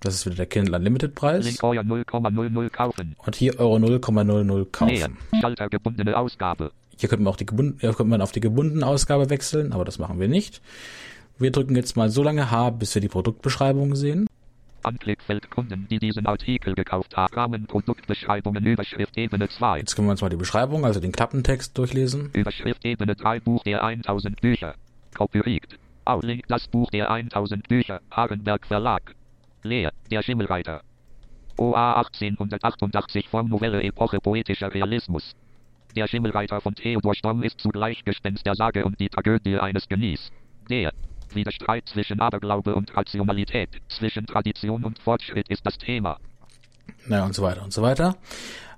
Das 0.00 0.14
ist 0.14 0.26
wieder 0.26 0.36
der 0.36 0.46
Kindle 0.46 0.76
Unlimited 0.76 1.14
Preis. 1.14 1.44
Link 1.44 1.62
euer 1.62 1.82
0,00 1.82 2.70
kaufen. 2.70 3.16
Und 3.18 3.36
hier 3.36 3.58
Euro 3.58 3.76
0,00 3.76 4.86
Leer. 4.86 5.08
kaufen. 5.08 5.16
Schalter 5.40 5.68
gebundene 5.68 6.16
Ausgabe. 6.16 6.72
Hier 6.96 7.08
könnte 7.08 7.24
man 7.24 7.32
auch 7.32 7.36
die 7.36 7.46
gebunden, 7.46 7.78
hier 7.80 7.90
könnte 7.90 8.10
man 8.10 8.22
auf 8.22 8.32
die 8.32 8.40
gebundene 8.40 8.86
Ausgabe 8.86 9.30
wechseln, 9.30 9.72
aber 9.72 9.84
das 9.84 9.98
machen 9.98 10.20
wir 10.20 10.28
nicht. 10.28 10.62
Wir 11.38 11.50
drücken 11.50 11.74
jetzt 11.74 11.96
mal 11.96 12.10
so 12.10 12.22
lange 12.22 12.50
H, 12.50 12.70
bis 12.70 12.94
wir 12.94 13.02
die 13.02 13.08
Produktbeschreibung 13.08 13.96
sehen. 13.96 14.28
Anklickfeld 14.84 15.50
Kunden, 15.50 15.86
die 15.88 15.98
diesen 15.98 16.26
Artikel 16.26 16.74
gekauft 16.74 17.16
haben. 17.16 17.34
Rahmen 17.34 17.66
Produktbeschreibungen 17.66 18.64
Überschrift 18.64 19.16
Ebene 19.16 19.48
2. 19.48 19.78
Jetzt 19.78 19.96
können 19.96 20.08
wir 20.08 20.12
uns 20.12 20.20
mal 20.20 20.28
die 20.28 20.36
Beschreibung, 20.36 20.84
also 20.84 21.00
den 21.00 21.12
Klappentext 21.12 21.76
durchlesen. 21.76 22.30
Überschrift 22.32 22.84
Ebene 22.84 23.16
3 23.16 23.40
Buch 23.40 23.62
der 23.64 23.82
1000 23.82 24.40
Bücher. 24.40 24.74
Copyright. 25.14 25.78
Au 26.04 26.20
Link 26.20 26.46
das 26.48 26.68
Buch 26.68 26.90
der 26.90 27.10
1000 27.10 27.68
Bücher. 27.68 28.00
Hagenberg 28.10 28.66
Verlag. 28.66 29.14
Leer. 29.62 29.92
Der 30.10 30.22
Schimmelreiter. 30.22 30.82
OA 31.56 31.96
1888 31.98 33.28
Formnovelle 33.28 33.82
Epoche 33.82 34.18
poetischer 34.18 34.74
Realismus. 34.74 35.34
Der 35.96 36.08
Schimmelreiter 36.08 36.60
von 36.60 36.74
Theodor 36.74 37.14
Storm 37.14 37.42
ist 37.42 37.60
zugleich 37.60 38.04
Gespenst 38.04 38.44
der 38.44 38.56
Sage 38.56 38.84
und 38.84 38.98
die 38.98 39.08
Tragödie 39.08 39.58
eines 39.58 39.88
Genies. 39.88 40.32
Der 40.68 40.92
Widerstreit 41.34 41.88
zwischen 41.88 42.20
Aberglaube 42.20 42.74
und 42.74 42.96
Rationalität, 42.96 43.70
zwischen 43.88 44.26
Tradition 44.26 44.84
und 44.84 44.98
Fortschritt 44.98 45.48
ist 45.48 45.64
das 45.64 45.78
Thema. 45.78 46.18
Naja, 47.06 47.24
und 47.24 47.34
so 47.34 47.42
weiter 47.42 47.62
und 47.62 47.72
so 47.72 47.82
weiter. 47.82 48.16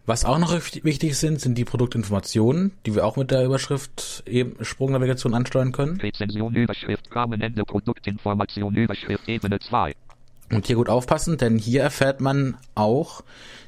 Was 0.06 0.24
auch 0.24 0.38
noch 0.38 0.52
wichtig 0.52 1.16
sind, 1.18 1.40
sind 1.40 1.58
die 1.58 1.64
Produktinformationen, 1.64 2.70
die 2.86 2.94
wir 2.94 3.04
auch 3.04 3.16
mit 3.16 3.32
der 3.32 3.44
Überschrift 3.44 4.22
eben 4.26 4.64
Sprungnavigation 4.64 5.34
ansteuern 5.34 5.72
können. 5.72 6.00
Rezension 6.00 6.54
Überschrift 6.54 7.14
Rahmenende 7.14 7.64
Produktinformation 7.64 8.74
Überschrift 8.76 9.28
Ebene 9.28 9.58
2. 9.58 9.94
Und 10.52 10.68
hier 10.68 10.76
gut 10.76 10.88
aufpassen, 10.88 11.38
denn 11.38 11.58
hier 11.58 11.82
erfährt 11.82 12.20
man 12.20 12.56
auch 12.76 13.24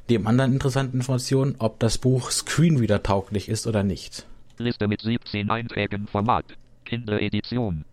neben 0.07 0.27
anderen 0.27 0.53
interessanten 0.53 0.97
Informationen, 0.97 1.55
ob 1.59 1.77
das 1.79 1.97
Buch 1.97 2.31
Screenreader 2.31 3.03
tauglich 3.03 3.49
ist 3.49 3.67
oder 3.67 3.83
nicht. 3.83 4.25
Liste 4.57 4.87
mit 4.87 5.01
17 5.01 5.49
Einträgen 5.49 6.07
Format. 6.07 6.45
Kinderedition. 6.85 7.83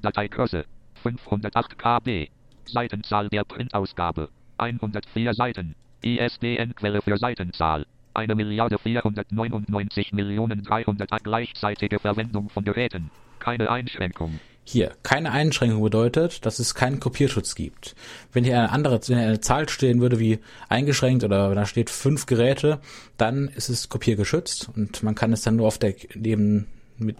Dateigröße 0.00 0.64
508 1.02 1.78
KB. 1.78 2.28
Seitenzahl 2.64 3.28
der 3.28 3.44
Printausgabe 3.44 4.28
104 4.58 5.34
Seiten. 5.34 5.74
ISBN-Quelle 6.02 7.02
für 7.02 7.18
Seitenzahl. 7.18 7.86
Eine 8.14 8.34
Milliarde 8.34 8.78
499 8.78 10.12
Millionen 10.12 10.62
300 10.62 11.22
gleichzeitige 11.22 11.98
Verwendung 11.98 12.48
von 12.48 12.64
Geräten. 12.64 13.10
Keine 13.38 13.70
Einschränkung. 13.70 14.40
Hier, 14.64 14.92
keine 15.02 15.32
Einschränkung 15.32 15.82
bedeutet, 15.82 16.44
dass 16.46 16.58
es 16.58 16.74
keinen 16.74 17.00
Kopierschutz 17.00 17.54
gibt. 17.54 17.96
Wenn 18.32 18.44
hier 18.44 18.58
eine 18.58 18.70
andere, 18.70 19.00
wenn 19.06 19.18
hier 19.18 19.26
eine 19.26 19.40
Zahl 19.40 19.68
stehen 19.68 20.00
würde 20.00 20.18
wie 20.20 20.38
eingeschränkt 20.68 21.24
oder 21.24 21.54
da 21.54 21.66
steht 21.66 21.90
fünf 21.90 22.26
Geräte, 22.26 22.78
dann 23.16 23.48
ist 23.48 23.68
es 23.68 23.88
kopiergeschützt 23.88 24.70
und 24.74 25.02
man 25.02 25.14
kann 25.14 25.32
es 25.32 25.42
dann 25.42 25.56
nur 25.56 25.66
auf 25.66 25.78
der 25.78 25.94
neben 26.14 26.66
mit 27.00 27.16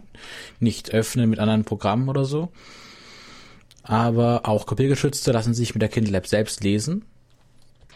nicht 0.58 0.92
öffnen 0.92 1.30
mit 1.30 1.38
anderen 1.38 1.64
Programmen 1.64 2.08
oder 2.08 2.24
so. 2.24 2.50
Aber 3.82 4.42
auch 4.44 4.66
kopiergeschützte 4.66 5.32
lassen 5.32 5.54
sich 5.54 5.74
mit 5.74 5.82
der 5.82 5.88
Kindle 5.88 6.16
App 6.16 6.26
selbst 6.26 6.62
lesen 6.62 7.04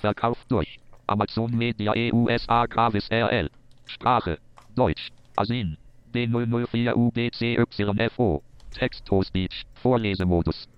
Verkauf 0.05 0.39
durch. 0.49 0.79
Amazon 1.07 1.57
Media 1.57 1.93
EUSA 1.95 2.67
Gravis 2.67 3.09
RL. 3.11 3.49
Sprache. 3.87 4.39
Deutsch. 4.75 5.11
Asin. 5.37 5.79
B004UBCYFO. 6.13 8.43
Text-to-Speech. 8.73 9.63
Vorlesemodus. 9.83 10.69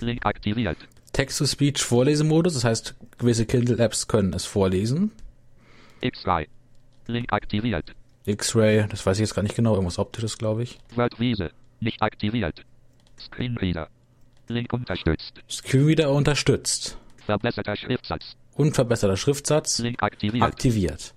Link 0.00 0.26
aktiviert. 0.26 0.78
Text-to-Speech 1.12 1.80
Vorlesemodus, 1.82 2.54
das 2.54 2.64
heißt, 2.64 2.96
gewisse 3.18 3.46
Kindle-Apps 3.46 4.08
können 4.08 4.32
es 4.32 4.46
vorlesen. 4.46 5.12
X-Ray. 6.00 6.48
Link 7.06 7.32
aktiviert. 7.32 7.94
X-Ray, 8.24 8.86
das 8.88 9.04
weiß 9.04 9.16
ich 9.18 9.22
jetzt 9.22 9.34
gar 9.34 9.42
nicht 9.42 9.56
genau, 9.56 9.74
irgendwas 9.74 9.98
optisches, 9.98 10.38
glaube 10.38 10.62
ich. 10.62 10.78
Wordwiese. 10.94 11.50
Nicht 11.80 12.00
aktiviert. 12.00 12.64
Screenreader. 13.18 13.88
Link 14.48 14.72
unterstützt. 14.72 15.42
Screenreader 15.50 16.10
unterstützt. 16.10 16.98
Verbesserter 17.26 17.76
Schriftsatz 17.76 18.36
unverbesserter 18.54 19.16
Schriftsatz 19.16 19.82
aktiviert. 19.98 20.44
aktiviert. 20.44 21.14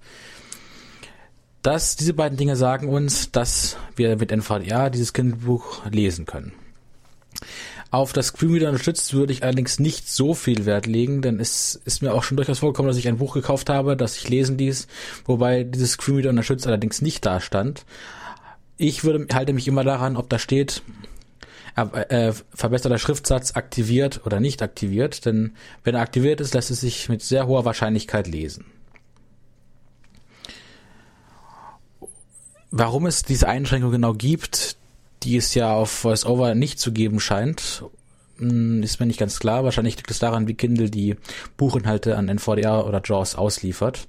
Das, 1.62 1.96
diese 1.96 2.14
beiden 2.14 2.38
Dinge 2.38 2.56
sagen 2.56 2.90
uns, 2.90 3.32
dass 3.32 3.78
wir 3.96 4.18
mit 4.18 4.32
NVDA 4.32 4.90
dieses 4.90 5.14
Kinderbuch 5.14 5.86
lesen 5.90 6.26
können. 6.26 6.54
Auf 7.96 8.12
das 8.12 8.28
Screenreader 8.28 8.68
unterstützt 8.68 9.14
würde 9.14 9.32
ich 9.32 9.44
allerdings 9.44 9.80
nicht 9.80 10.10
so 10.10 10.34
viel 10.34 10.66
Wert 10.66 10.86
legen, 10.86 11.22
denn 11.22 11.40
es 11.40 11.80
ist 11.86 12.02
mir 12.02 12.14
auch 12.14 12.24
schon 12.24 12.36
durchaus 12.36 12.60
vorgekommen, 12.60 12.90
dass 12.90 12.98
ich 12.98 13.08
ein 13.08 13.20
Buch 13.20 13.34
gekauft 13.34 13.70
habe, 13.70 13.96
das 13.96 14.18
ich 14.18 14.28
lesen 14.28 14.58
ließ, 14.58 14.88
wobei 15.24 15.64
dieses 15.64 15.92
Screenreader 15.92 16.32
unterstützt 16.32 16.68
allerdings 16.68 17.02
nicht 17.02 17.26
da 17.26 17.40
stand. 17.40 17.86
Ich 18.76 19.06
würde, 19.06 19.34
halte 19.34 19.54
mich 19.54 19.66
immer 19.70 19.86
daran, 19.86 20.18
ob 20.18 20.30
da 20.30 20.40
steht, 20.40 20.82
äh, 21.78 22.34
verbesserter 22.54 22.98
Schriftsatz 22.98 23.56
aktiviert 23.56 24.26
oder 24.26 24.42
nicht 24.42 24.62
aktiviert, 24.62 25.26
denn 25.26 25.54
wenn 25.86 25.96
er 25.96 26.02
aktiviert 26.02 26.42
ist, 26.42 26.54
lässt 26.54 26.72
es 26.72 26.82
sich 26.82 27.08
mit 27.08 27.22
sehr 27.22 27.48
hoher 27.48 27.64
Wahrscheinlichkeit 27.64 28.28
lesen. 28.28 28.66
Warum 32.72 33.06
es 33.06 33.24
diese 33.24 33.48
Einschränkung 33.48 33.92
genau 33.92 34.14
gibt, 34.14 34.76
die 35.26 35.38
es 35.38 35.54
ja 35.56 35.74
auf 35.74 36.04
VoiceOver 36.04 36.56
nicht 36.56 36.80
zu 36.80 36.92
geben 36.92 37.20
scheint, 37.20 37.84
hm, 38.38 38.84
ist 38.84 39.00
mir 39.00 39.06
nicht 39.06 39.20
ganz 39.20 39.40
klar. 39.40 39.64
Wahrscheinlich 39.64 39.98
liegt 39.98 40.12
es 40.12 40.20
daran, 40.20 40.48
wie 40.48 40.54
Kindle 40.54 40.90
die 40.90 41.16
Buchinhalte 41.58 42.18
an 42.18 42.30
NVDA 42.30 42.82
oder 42.82 43.02
JAWS 43.04 43.36
ausliefert. 43.36 44.08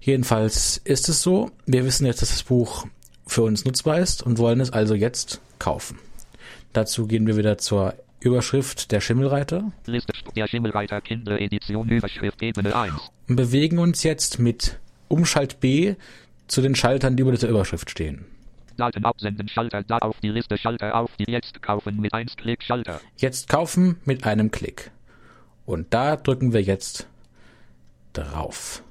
Jedenfalls 0.00 0.80
ist 0.84 1.08
es 1.08 1.22
so. 1.22 1.50
Wir 1.66 1.84
wissen 1.84 2.06
jetzt, 2.06 2.22
dass 2.22 2.30
das 2.30 2.42
Buch 2.42 2.86
für 3.26 3.42
uns 3.42 3.64
nutzbar 3.64 3.98
ist 3.98 4.22
und 4.22 4.38
wollen 4.38 4.60
es 4.60 4.72
also 4.72 4.94
jetzt 4.94 5.40
kaufen. 5.58 5.98
Dazu 6.72 7.06
gehen 7.06 7.26
wir 7.26 7.36
wieder 7.36 7.58
zur 7.58 7.94
Überschrift 8.20 8.92
der 8.92 9.00
Schimmelreiter. 9.00 9.72
Liste 9.86 10.12
der 10.34 10.46
Schimmelreiter 10.48 11.00
Kinderedition 11.00 11.88
Überschrift 11.88 12.42
Ebene 12.42 12.74
1. 12.74 12.94
Und 13.28 13.36
bewegen 13.36 13.78
uns 13.78 14.02
jetzt 14.02 14.38
mit 14.38 14.78
Umschalt 15.08 15.60
B 15.60 15.94
zu 16.46 16.60
den 16.62 16.74
Schaltern, 16.74 17.16
die 17.16 17.22
über 17.22 17.32
dieser 17.32 17.48
Überschrift 17.48 17.90
stehen. 17.90 18.26
Daten 18.76 19.04
absenden 19.04 19.48
Schalter 19.48 19.82
da 19.82 19.98
auf 19.98 20.20
die 20.20 20.28
Liste 20.28 20.56
Schalter 20.58 20.94
auf 20.94 21.10
die 21.16 21.30
jetzt 21.30 21.62
kaufen 21.62 22.00
mit 22.00 22.12
1 22.12 22.36
Klick 22.36 22.62
Schalter. 22.62 23.00
Jetzt 23.16 23.48
kaufen 23.48 24.00
mit 24.04 24.24
einem 24.24 24.50
Klick. 24.50 24.90
Und 25.64 25.92
da 25.94 26.16
drücken 26.16 26.52
wir 26.52 26.62
jetzt 26.62 27.06
drauf. 28.12 28.82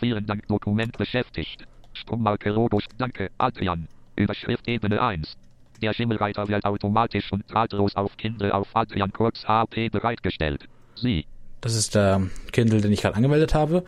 Vielen 0.00 0.26
Dank 0.26 0.46
Dokument 0.46 0.96
beschäftigt. 0.96 1.64
Sprungmarke 1.92 2.50
Logo. 2.50 2.80
Danke, 2.98 3.30
Adrian. 3.38 3.88
Überschrift 4.16 4.68
Ebene 4.68 5.02
1. 5.02 5.36
Der 5.82 5.92
Schimmelreiter 5.92 6.48
wird 6.48 6.64
automatisch 6.64 7.32
und 7.32 7.50
drahtlos 7.52 7.94
auf 7.96 8.16
Kindle 8.16 8.52
auf 8.52 8.68
Adrian 8.74 9.12
kurz 9.12 9.44
HP 9.46 9.88
bereitgestellt. 9.88 10.68
Sie. 10.94 11.26
Das 11.60 11.74
ist 11.74 11.94
der 11.94 12.22
Kindle, 12.52 12.80
den 12.80 12.92
ich 12.92 13.02
gerade 13.02 13.16
angemeldet 13.16 13.54
habe. 13.54 13.84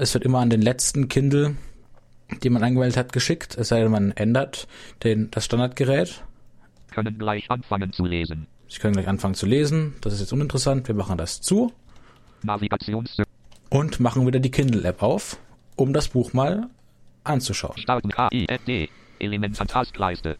Es 0.00 0.14
wird 0.14 0.24
immer 0.24 0.38
an 0.38 0.48
den 0.48 0.62
letzten 0.62 1.08
Kindle, 1.08 1.56
den 2.44 2.52
man 2.52 2.62
angemeldet 2.62 2.96
hat, 2.96 3.12
geschickt. 3.12 3.58
Es 3.58 3.68
sei 3.68 3.80
denn, 3.80 3.90
man 3.90 4.12
ändert 4.12 4.68
den, 5.02 5.28
das 5.32 5.44
Standardgerät. 5.44 6.22
Können 6.92 7.18
gleich 7.18 7.50
anfangen 7.50 7.92
zu 7.92 8.04
lesen. 8.04 8.46
Sie 8.68 8.78
können 8.78 8.92
gleich 8.92 9.08
anfangen 9.08 9.34
zu 9.34 9.44
lesen. 9.44 9.96
Das 10.00 10.12
ist 10.12 10.20
jetzt 10.20 10.32
uninteressant. 10.32 10.86
Wir 10.86 10.94
machen 10.94 11.18
das 11.18 11.40
zu. 11.40 11.72
Navigations 12.44 13.16
und 13.70 13.98
machen 13.98 14.24
wieder 14.24 14.38
die 14.38 14.52
Kindle-App 14.52 15.02
auf, 15.02 15.36
um 15.74 15.92
das 15.92 16.06
Buch 16.06 16.32
mal 16.32 16.68
anzuschauen. 17.24 17.76
Starten 17.76 18.10
KIFD. 18.10 18.90
Element 19.18 19.56
Taskleiste. 19.56 20.36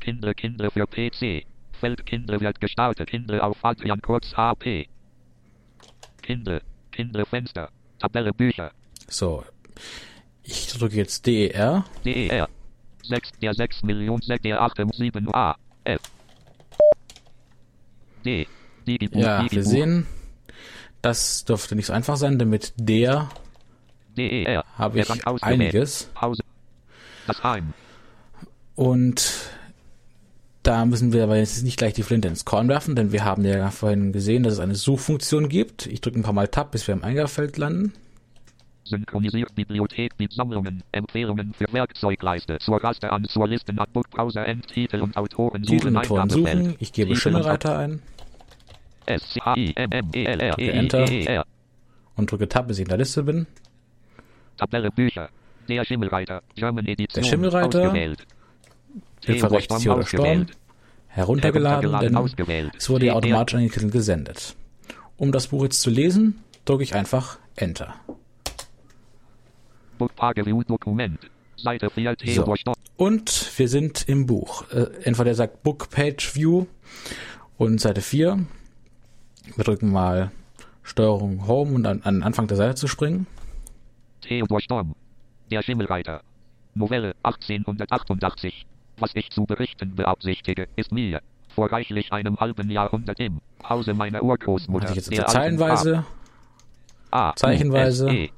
Kinder, 0.00 0.34
Kinder 0.34 0.68
für 0.72 0.88
PC. 0.88 1.46
Feld 1.78 2.04
Kinder 2.06 2.40
wird 2.40 2.60
gestartet. 2.60 3.08
Kinder 3.08 3.44
auf 3.44 3.64
Adrian 3.64 4.02
kurz 4.02 4.36
HP. 4.36 4.88
Kinder, 6.94 7.24
Kinderfenster. 7.24 7.70
Tabelle 7.98 8.32
Bücher. 8.32 8.72
So. 9.08 9.44
Ich 10.42 10.68
drücke 10.68 10.96
jetzt 10.96 11.26
DER. 11.26 11.84
DER. 12.04 12.48
6 13.02 13.32
der 13.42 13.54
6 13.54 13.82
Millionen 13.82 14.22
6 14.22 14.42
der 14.42 14.62
8 14.62 14.82
7 14.94 15.34
A. 15.34 15.56
F. 15.84 16.00
D. 18.24 18.46
Digibuch, 18.86 19.20
ja, 19.20 19.42
Digibuch. 19.42 19.56
wir 19.56 19.64
sehen, 19.64 20.06
das 21.02 21.44
dürfte 21.44 21.74
nicht 21.74 21.86
so 21.86 21.92
einfach 21.92 22.16
sein, 22.16 22.38
denn 22.38 22.48
mit 22.48 22.72
der 22.76 23.30
DER. 24.16 24.64
Habe 24.76 25.00
ich 25.00 25.42
einiges. 25.42 26.10
Das 27.26 27.42
Heim. 27.42 27.74
Und 28.74 29.50
da 30.64 30.84
müssen 30.86 31.12
wir 31.12 31.24
aber 31.24 31.36
jetzt 31.36 31.62
nicht 31.62 31.76
gleich 31.76 31.92
die 31.92 32.02
Flinte 32.02 32.28
ins 32.28 32.44
Korn 32.44 32.68
werfen, 32.68 32.96
denn 32.96 33.12
wir 33.12 33.24
haben 33.24 33.44
ja 33.44 33.70
vorhin 33.70 34.12
gesehen, 34.12 34.42
dass 34.42 34.54
es 34.54 34.58
eine 34.58 34.74
Suchfunktion 34.74 35.48
gibt. 35.48 35.86
Ich 35.86 36.00
drücke 36.00 36.18
ein 36.18 36.22
paar 36.22 36.32
Mal 36.32 36.48
Tab, 36.48 36.72
bis 36.72 36.88
wir 36.88 36.94
im 36.94 37.04
Eingabefeld 37.04 37.58
landen. 37.58 37.92
Synchronisiert 38.84 39.54
Bibliothek 39.54 40.12
mit 40.18 40.32
Sammlungen, 40.32 40.82
Empfehlungen 40.92 41.54
für 41.54 41.72
Werkzeugleiste, 41.72 42.58
zur 42.58 42.82
Raste 42.82 43.12
an, 43.12 43.24
zur 43.24 43.46
Listen, 43.46 43.78
Book, 43.92 44.10
Browser, 44.10 44.46
End, 44.46 44.66
Titel 44.66 45.00
und 45.00 45.16
Autoren. 45.16 45.62
Titel 45.62 45.88
und 45.88 45.96
Autoren 45.96 46.28
suchen. 46.28 46.74
Ich 46.78 46.92
gebe 46.92 47.14
Schimmelreiter 47.14 47.78
ein. 47.78 48.02
S, 49.06 49.30
C, 49.30 49.40
H, 49.40 49.56
I, 49.56 49.72
M, 49.76 49.90
M, 49.90 50.10
E, 50.14 50.24
L, 50.24 50.40
R, 50.40 50.58
E, 50.58 50.68
Enter. 50.70 51.44
Und 52.16 52.30
drücke 52.30 52.48
Tab, 52.48 52.68
bis 52.68 52.78
ich 52.78 52.84
in 52.84 52.88
der 52.88 52.98
Liste 52.98 53.22
bin. 53.22 53.46
Tabelle 54.56 54.90
Bücher. 54.90 55.28
Der 55.68 55.84
Schimmelreiter. 55.84 56.42
German 56.54 56.86
Edition. 56.86 57.22
Der 57.22 57.28
Schimmelreiter. 57.28 57.82
Ausgewählt. 57.82 58.26
Hilfe 59.24 59.50
rechts 59.50 59.82
hier 59.82 59.94
oder 59.94 60.06
Storm. 60.06 60.46
Heruntergeladen, 61.08 62.00
denn 62.00 62.70
es 62.76 62.90
wurde 62.90 63.06
ja 63.06 63.12
automatisch 63.12 63.54
an 63.54 63.60
den 63.60 63.70
Titel 63.70 63.90
gesendet. 63.90 64.56
Um 65.16 65.30
das 65.30 65.48
Buch 65.48 65.62
jetzt 65.62 65.80
zu 65.80 65.90
lesen, 65.90 66.42
drücke 66.64 66.82
ich 66.82 66.94
einfach 66.94 67.38
Enter. 67.54 67.94
Bookpage 69.98 70.44
View 70.44 70.62
Dokument. 70.64 71.20
Seite 71.56 71.88
4 71.88 72.16
Theodor 72.16 72.56
Stopp. 72.56 72.76
Und 72.96 73.58
wir 73.58 73.68
sind 73.68 74.08
im 74.08 74.26
Buch. 74.26 74.68
Äh, 74.70 74.86
entweder 75.04 75.24
der 75.24 75.34
sagt 75.36 75.62
Book 75.62 75.88
Page 75.90 76.34
View 76.34 76.66
und 77.58 77.80
Seite 77.80 78.00
4. 78.00 78.44
Wir 79.54 79.64
drücken 79.64 79.92
mal 79.92 80.32
Steuerung 80.82 81.46
Home 81.46 81.72
und 81.72 81.86
an, 81.86 82.02
an 82.02 82.22
Anfang 82.22 82.48
der 82.48 82.56
Seite 82.56 82.74
zu 82.74 82.88
springen. 82.88 83.26
Theodor 84.20 84.60
Storm. 84.60 84.94
Der 85.50 85.62
Schimmelreiter. 85.62 86.22
Novelle 86.74 87.14
1888. 87.22 88.66
Was 88.98 89.10
ich 89.14 89.30
zu 89.30 89.44
berichten 89.44 89.96
beabsichtige, 89.96 90.68
ist 90.76 90.92
mir 90.92 91.20
vor 91.54 91.70
reichlich 91.72 92.12
einem 92.12 92.38
halben 92.38 92.70
Jahrhundert 92.70 93.20
im 93.20 93.40
Hause 93.68 93.94
meiner 93.94 94.22
Urgroßmutter. 94.22 94.88
Mache 94.88 94.98
ich 94.98 95.06
jetzt 95.06 95.30
zeilenweise, 95.30 96.04
A, 97.10 97.30
U, 97.30 97.32
zeichenweise, 97.36 98.08
S, 98.08 98.12
E. 98.12 98.30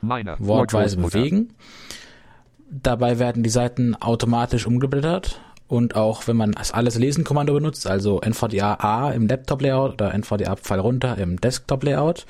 Meiner 0.00 0.36
wortweise 0.38 0.96
bewegen. 0.96 1.54
Dabei 2.70 3.18
werden 3.18 3.42
die 3.42 3.50
Seiten 3.50 3.96
automatisch 3.96 4.66
umgeblättert 4.66 5.40
und 5.66 5.94
auch 5.94 6.26
wenn 6.26 6.36
man 6.36 6.52
das 6.52 6.72
alles 6.72 6.96
lesen 6.96 7.24
Kommando 7.24 7.52
benutzt, 7.54 7.86
also 7.86 8.20
NVDA 8.20 8.74
A 8.74 9.12
im 9.12 9.26
Laptop 9.26 9.62
Layout 9.62 9.92
oder 9.94 10.14
NVDA 10.14 10.56
Pfeil 10.56 10.80
runter 10.80 11.18
im 11.18 11.40
Desktop 11.40 11.84
Layout, 11.84 12.26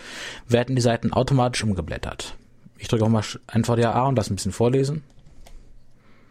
werden 0.48 0.76
die 0.76 0.82
Seiten 0.82 1.12
automatisch 1.12 1.64
umgeblättert. 1.64 2.36
Ich 2.78 2.88
drücke 2.88 3.04
auch 3.04 3.08
mal 3.08 3.22
NVDA 3.52 3.92
A 3.92 4.08
und 4.08 4.16
das 4.16 4.30
ein 4.30 4.36
bisschen 4.36 4.52
vorlesen. 4.52 5.02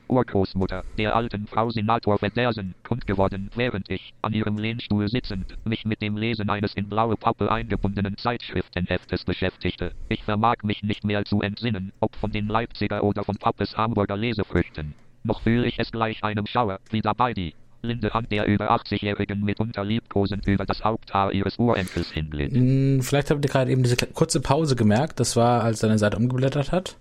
Urgroßmutter, 0.09 0.83
der 0.97 1.15
alten 1.15 1.47
Frau 1.47 1.69
Senator 1.69 2.17
Federsen, 2.17 2.75
kund 2.83 3.05
geworden, 3.07 3.49
während 3.55 3.89
ich, 3.89 4.13
an 4.21 4.33
ihrem 4.33 4.57
Lehnstuhl 4.57 5.07
sitzend, 5.07 5.57
mich 5.65 5.85
mit 5.85 6.01
dem 6.01 6.17
Lesen 6.17 6.49
eines 6.49 6.73
in 6.73 6.89
blaue 6.89 7.15
Pappe 7.15 7.51
eingebundenen 7.51 8.17
Zeitschriftenheftes 8.17 9.23
beschäftigte. 9.23 9.93
Ich 10.09 10.23
vermag 10.23 10.57
mich 10.63 10.83
nicht 10.83 11.03
mehr 11.03 11.23
zu 11.25 11.41
entsinnen, 11.41 11.93
ob 11.99 12.15
von 12.15 12.31
den 12.31 12.47
Leipziger 12.47 13.03
oder 13.03 13.23
von 13.23 13.37
Pappes 13.37 13.77
Hamburger 13.77 14.17
Lesefrüchten. 14.17 14.95
Noch 15.23 15.41
fühle 15.41 15.67
ich 15.67 15.79
es 15.79 15.91
gleich 15.91 16.23
einem 16.23 16.47
Schauer, 16.47 16.79
wie 16.89 17.01
dabei 17.01 17.33
die 17.33 17.53
linde 17.81 18.11
Hand 18.13 18.31
der 18.31 18.47
über 18.47 18.71
80-Jährigen 18.71 19.41
mitunter 19.43 19.83
liebkosend 19.83 20.47
über 20.47 20.65
das 20.65 20.83
Haupthaar 20.83 21.31
ihres 21.31 21.57
Urenkels 21.57 22.11
hinglitt. 22.11 22.51
Hm, 22.53 23.01
Vielleicht 23.01 23.29
habt 23.31 23.43
ihr 23.45 23.49
gerade 23.49 23.71
eben 23.71 23.83
diese 23.83 23.95
kurze 23.95 24.41
Pause 24.41 24.75
gemerkt. 24.75 25.19
Das 25.19 25.35
war, 25.35 25.63
als 25.63 25.83
er 25.83 25.89
eine 25.89 25.99
Seite 25.99 26.17
umgeblättert 26.17 26.71
hat. 26.71 26.97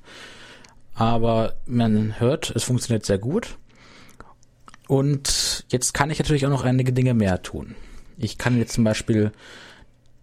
Aber 0.98 1.54
man 1.64 2.18
hört, 2.18 2.50
es 2.50 2.64
funktioniert 2.64 3.06
sehr 3.06 3.18
gut. 3.18 3.56
Und 4.88 5.64
jetzt 5.68 5.94
kann 5.94 6.10
ich 6.10 6.18
natürlich 6.18 6.44
auch 6.44 6.50
noch 6.50 6.64
einige 6.64 6.92
Dinge 6.92 7.14
mehr 7.14 7.40
tun. 7.40 7.76
Ich 8.16 8.36
kann 8.36 8.58
jetzt 8.58 8.72
zum 8.72 8.82
Beispiel 8.82 9.30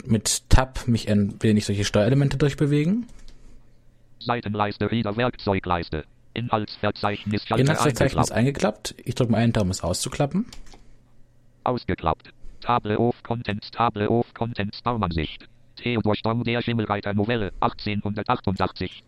mit 0.04 0.50
Tab 0.50 0.86
mich 0.88 1.10
ein 1.10 1.42
wenig 1.42 1.66
solche 1.66 1.86
Steuerelemente 1.86 2.38
durchbewegen. 2.38 3.08
Seitenleiste, 4.20 4.92
Reader, 4.92 5.16
Werkzeugleiste. 5.16 6.04
Inhaltsverzeichnis, 6.34 7.46
Inhaltsverzeichnis 7.50 8.32
eingeklappt. 8.32 8.92
eingeklappt. 8.92 8.96
Ich 9.06 9.16
drücke 9.16 9.32
mal 9.32 9.42
Enter, 9.42 9.62
um 9.62 9.70
es 9.70 9.82
auszuklappen. 9.82 10.46
Ausgeklappt. 11.64 12.34
Table 12.60 12.98
of 12.98 13.24
Contents, 13.24 13.72
Table 13.72 14.10
of 14.10 14.34
Contents, 14.34 14.82
Baumansicht. 14.82 15.48
Theodor 15.78 16.16
Storm, 16.16 16.44
der 16.44 16.62
Schimmelreiter 16.62 17.14
Novelle, 17.14 17.54
1888. 17.62 19.04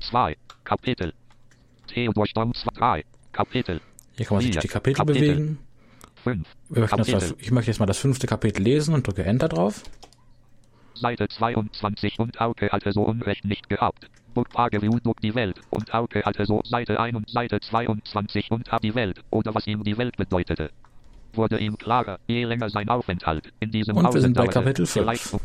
2. 0.00 0.36
Kapitel. 0.64 1.12
3. 1.88 3.04
Kapitel. 3.32 3.80
Hier 4.16 4.26
kann 4.26 4.36
man 4.36 4.42
sich 4.42 4.52
durch 4.52 4.62
die 4.62 4.68
Kapitel, 4.68 4.96
Kapitel. 4.98 5.20
bewegen. 5.20 5.58
5. 6.24 6.46
Wir 6.68 6.80
möchten 6.80 6.96
das, 6.96 7.06
Kapitel. 7.08 7.34
ich 7.38 7.50
möchte 7.50 7.70
jetzt 7.70 7.80
mal 7.80 7.86
das 7.86 7.98
fünfte 7.98 8.26
Kapitel 8.26 8.62
lesen 8.62 8.94
und 8.94 9.06
drücke 9.06 9.24
Enter 9.24 9.48
drauf. 9.48 9.82
Seite 10.94 11.26
22 11.28 12.18
und 12.18 12.38
Hauke 12.38 12.70
hatte 12.70 12.92
so 12.92 13.02
Unrecht 13.02 13.44
nicht 13.44 13.68
gehabt. 13.68 14.08
Bookpage 14.34 14.80
View 14.80 14.98
durch 15.02 15.18
die 15.20 15.34
Welt 15.34 15.60
und 15.70 15.92
Hauke 15.92 16.22
hatte 16.24 16.46
so 16.46 16.62
Seite 16.64 16.98
1 16.98 17.16
und 17.16 17.28
Seite 17.28 17.60
22 17.60 18.50
und 18.50 18.70
hat 18.70 18.82
die 18.82 18.94
Welt 18.94 19.20
oder 19.30 19.54
was 19.54 19.66
ihm 19.66 19.82
die 19.84 19.98
Welt 19.98 20.16
bedeutete. 20.16 20.70
Wurde 21.34 21.58
ihm 21.58 21.76
klarer, 21.76 22.18
je 22.28 22.44
länger 22.44 22.70
sein 22.70 22.88
Aufenthalt 22.88 23.52
in 23.60 23.70
diesem 23.70 23.96
Und 23.96 24.14
wir 24.14 24.20
sind 24.20 24.36
bei 24.36 24.46
Kapitel 24.46 24.86
fünf. 24.86 24.92
vielleicht 24.92 25.32
um 25.34 25.40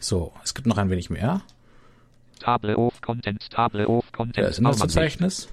So, 0.00 0.32
es 0.42 0.54
gibt 0.54 0.66
noch 0.66 0.78
ein 0.78 0.88
wenig 0.90 1.10
mehr. 1.10 1.42
Table 2.44 2.76
of 2.76 3.00
Contents, 3.00 3.48
Table 3.48 3.86
of 3.86 4.12
Contents. 4.12 4.58
Inhaltsverzeichnis. 4.58 5.48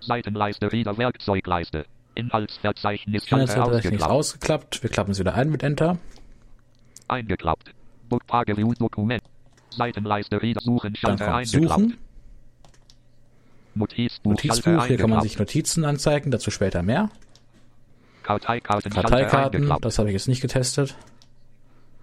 Seitenleiste, 0.00 0.70
Reader, 0.70 0.98
Werkzeugleiste. 0.98 1.86
Inhaltsverzeichnis, 2.14 3.24
Inhaltsverzeichnis 3.24 4.02
ausgeklappt. 4.02 4.10
ausgeklappt. 4.12 4.82
Wir 4.82 4.90
klappen 4.90 5.12
es 5.12 5.18
wieder 5.18 5.34
ein 5.34 5.50
mit 5.50 5.62
Enter. 5.62 5.98
Eingeklappt. 7.08 7.72
Bookpage 8.08 8.56
View 8.56 8.74
Dokument. 8.74 9.22
Seitenleiste, 9.70 10.40
Reader, 10.40 10.60
Suchen, 10.60 10.94
Schalter 10.96 11.34
eingeklappt. 11.34 11.80
Suchen. 11.80 11.98
Notizbuch, 13.74 14.30
Notizbuch. 14.32 14.86
Hier 14.86 14.96
kann 14.98 15.10
man 15.10 15.22
sich 15.22 15.38
Notizen 15.38 15.84
anzeigen. 15.84 16.30
Dazu 16.30 16.50
später 16.50 16.82
mehr. 16.82 17.10
Karteikarten, 18.22 18.92
Karteikarten. 18.92 19.72
Das 19.80 19.98
habe 19.98 20.08
ich 20.10 20.14
jetzt 20.14 20.28
nicht 20.28 20.40
getestet. 20.40 20.96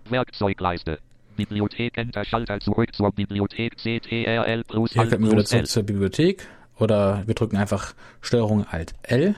Werkzeugleiste. 0.10 1.00
Bibliothek 1.36 1.98
Enter 1.98 2.24
Schalter 2.26 2.60
zurück 2.60 2.94
zur 2.96 3.12
Bibliothek 3.12 3.78
CTRL 3.78 4.64
plus 4.64 4.92
Hier 4.94 5.04
klicken 5.06 5.26
wir 5.26 5.32
wieder 5.34 5.46
zurück 5.46 5.68
zur 5.68 5.84
Bibliothek. 5.84 6.48
Oder 6.80 7.24
wir 7.26 7.36
drücken 7.36 7.58
einfach 7.58 7.94
Steuerung 8.22 8.66
Alt 8.68 8.94
L. 9.04 9.36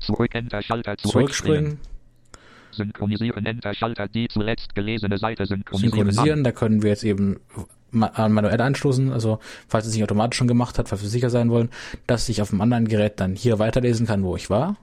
Zurück 0.00 0.34
Enter 0.34 0.62
Schalter 0.62 0.96
zurückspringen. 0.98 1.78
Synchronisieren 2.72 3.44
Enter 3.46 3.74
Schalter 3.74 4.08
die 4.08 4.28
zuletzt 4.28 4.74
gelesene 4.74 5.18
Seite 5.18 5.46
synchronisieren. 5.46 5.92
Synchronisieren. 5.92 6.44
Da 6.44 6.52
können 6.52 6.82
wir 6.82 6.90
jetzt 6.90 7.04
eben 7.04 7.40
ma- 7.90 8.28
manuell 8.28 8.60
anstoßen. 8.60 9.12
Also 9.12 9.38
falls 9.68 9.86
es 9.86 9.94
nicht 9.94 10.02
automatisch 10.02 10.38
schon 10.38 10.48
gemacht 10.48 10.78
hat, 10.78 10.88
falls 10.88 11.02
wir 11.02 11.08
sicher 11.08 11.30
sein 11.30 11.50
wollen, 11.50 11.68
dass 12.06 12.28
ich 12.28 12.40
auf 12.42 12.50
dem 12.50 12.60
anderen 12.60 12.88
Gerät 12.88 13.20
dann 13.20 13.34
hier 13.36 13.58
weiterlesen 13.58 14.06
kann, 14.06 14.24
wo 14.24 14.36
ich 14.36 14.48
war. 14.50 14.76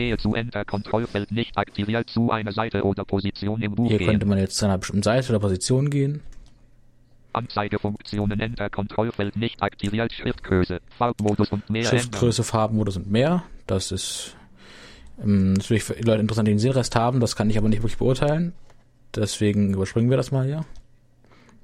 Gehe 0.00 0.16
zu 0.16 0.34
Enter 0.34 0.64
Kontrollfeld 0.64 1.30
nicht 1.30 1.58
aktiviert 1.58 2.08
zu 2.08 2.30
einer 2.30 2.52
Seite 2.52 2.84
oder 2.84 3.04
Position 3.04 3.60
im 3.60 3.74
Buch 3.74 3.88
Hier 3.90 3.98
gehen. 3.98 4.08
könnte 4.08 4.24
man 4.24 4.38
jetzt 4.38 4.56
zu 4.56 4.64
einer 4.64 4.78
bestimmten 4.78 5.02
Seite 5.02 5.28
oder 5.28 5.40
Position 5.40 5.90
gehen. 5.90 6.22
Anzeigefunktionen 7.34 8.40
Enter 8.40 8.70
Kontrollfeld 8.70 9.36
nicht 9.36 9.62
aktiviert 9.62 10.10
Schriftgröße, 10.10 10.80
Farbmodus 10.96 11.50
und 11.50 11.68
mehr. 11.68 11.84
Schriftgröße, 11.84 12.44
Farbenmodus 12.44 12.96
und 12.96 13.10
mehr. 13.10 13.42
Das 13.66 13.92
ist 13.92 14.36
ähm, 15.22 15.52
natürlich 15.52 15.84
für 15.84 15.92
die 15.92 16.02
Leute 16.02 16.22
interessant, 16.22 16.48
die 16.48 16.52
den 16.52 16.58
Sehrest 16.58 16.96
haben. 16.96 17.20
Das 17.20 17.36
kann 17.36 17.50
ich 17.50 17.58
aber 17.58 17.68
nicht 17.68 17.82
wirklich 17.82 17.98
beurteilen. 17.98 18.54
Deswegen 19.14 19.74
überspringen 19.74 20.08
wir 20.08 20.16
das 20.16 20.32
mal 20.32 20.46
hier. 20.46 20.64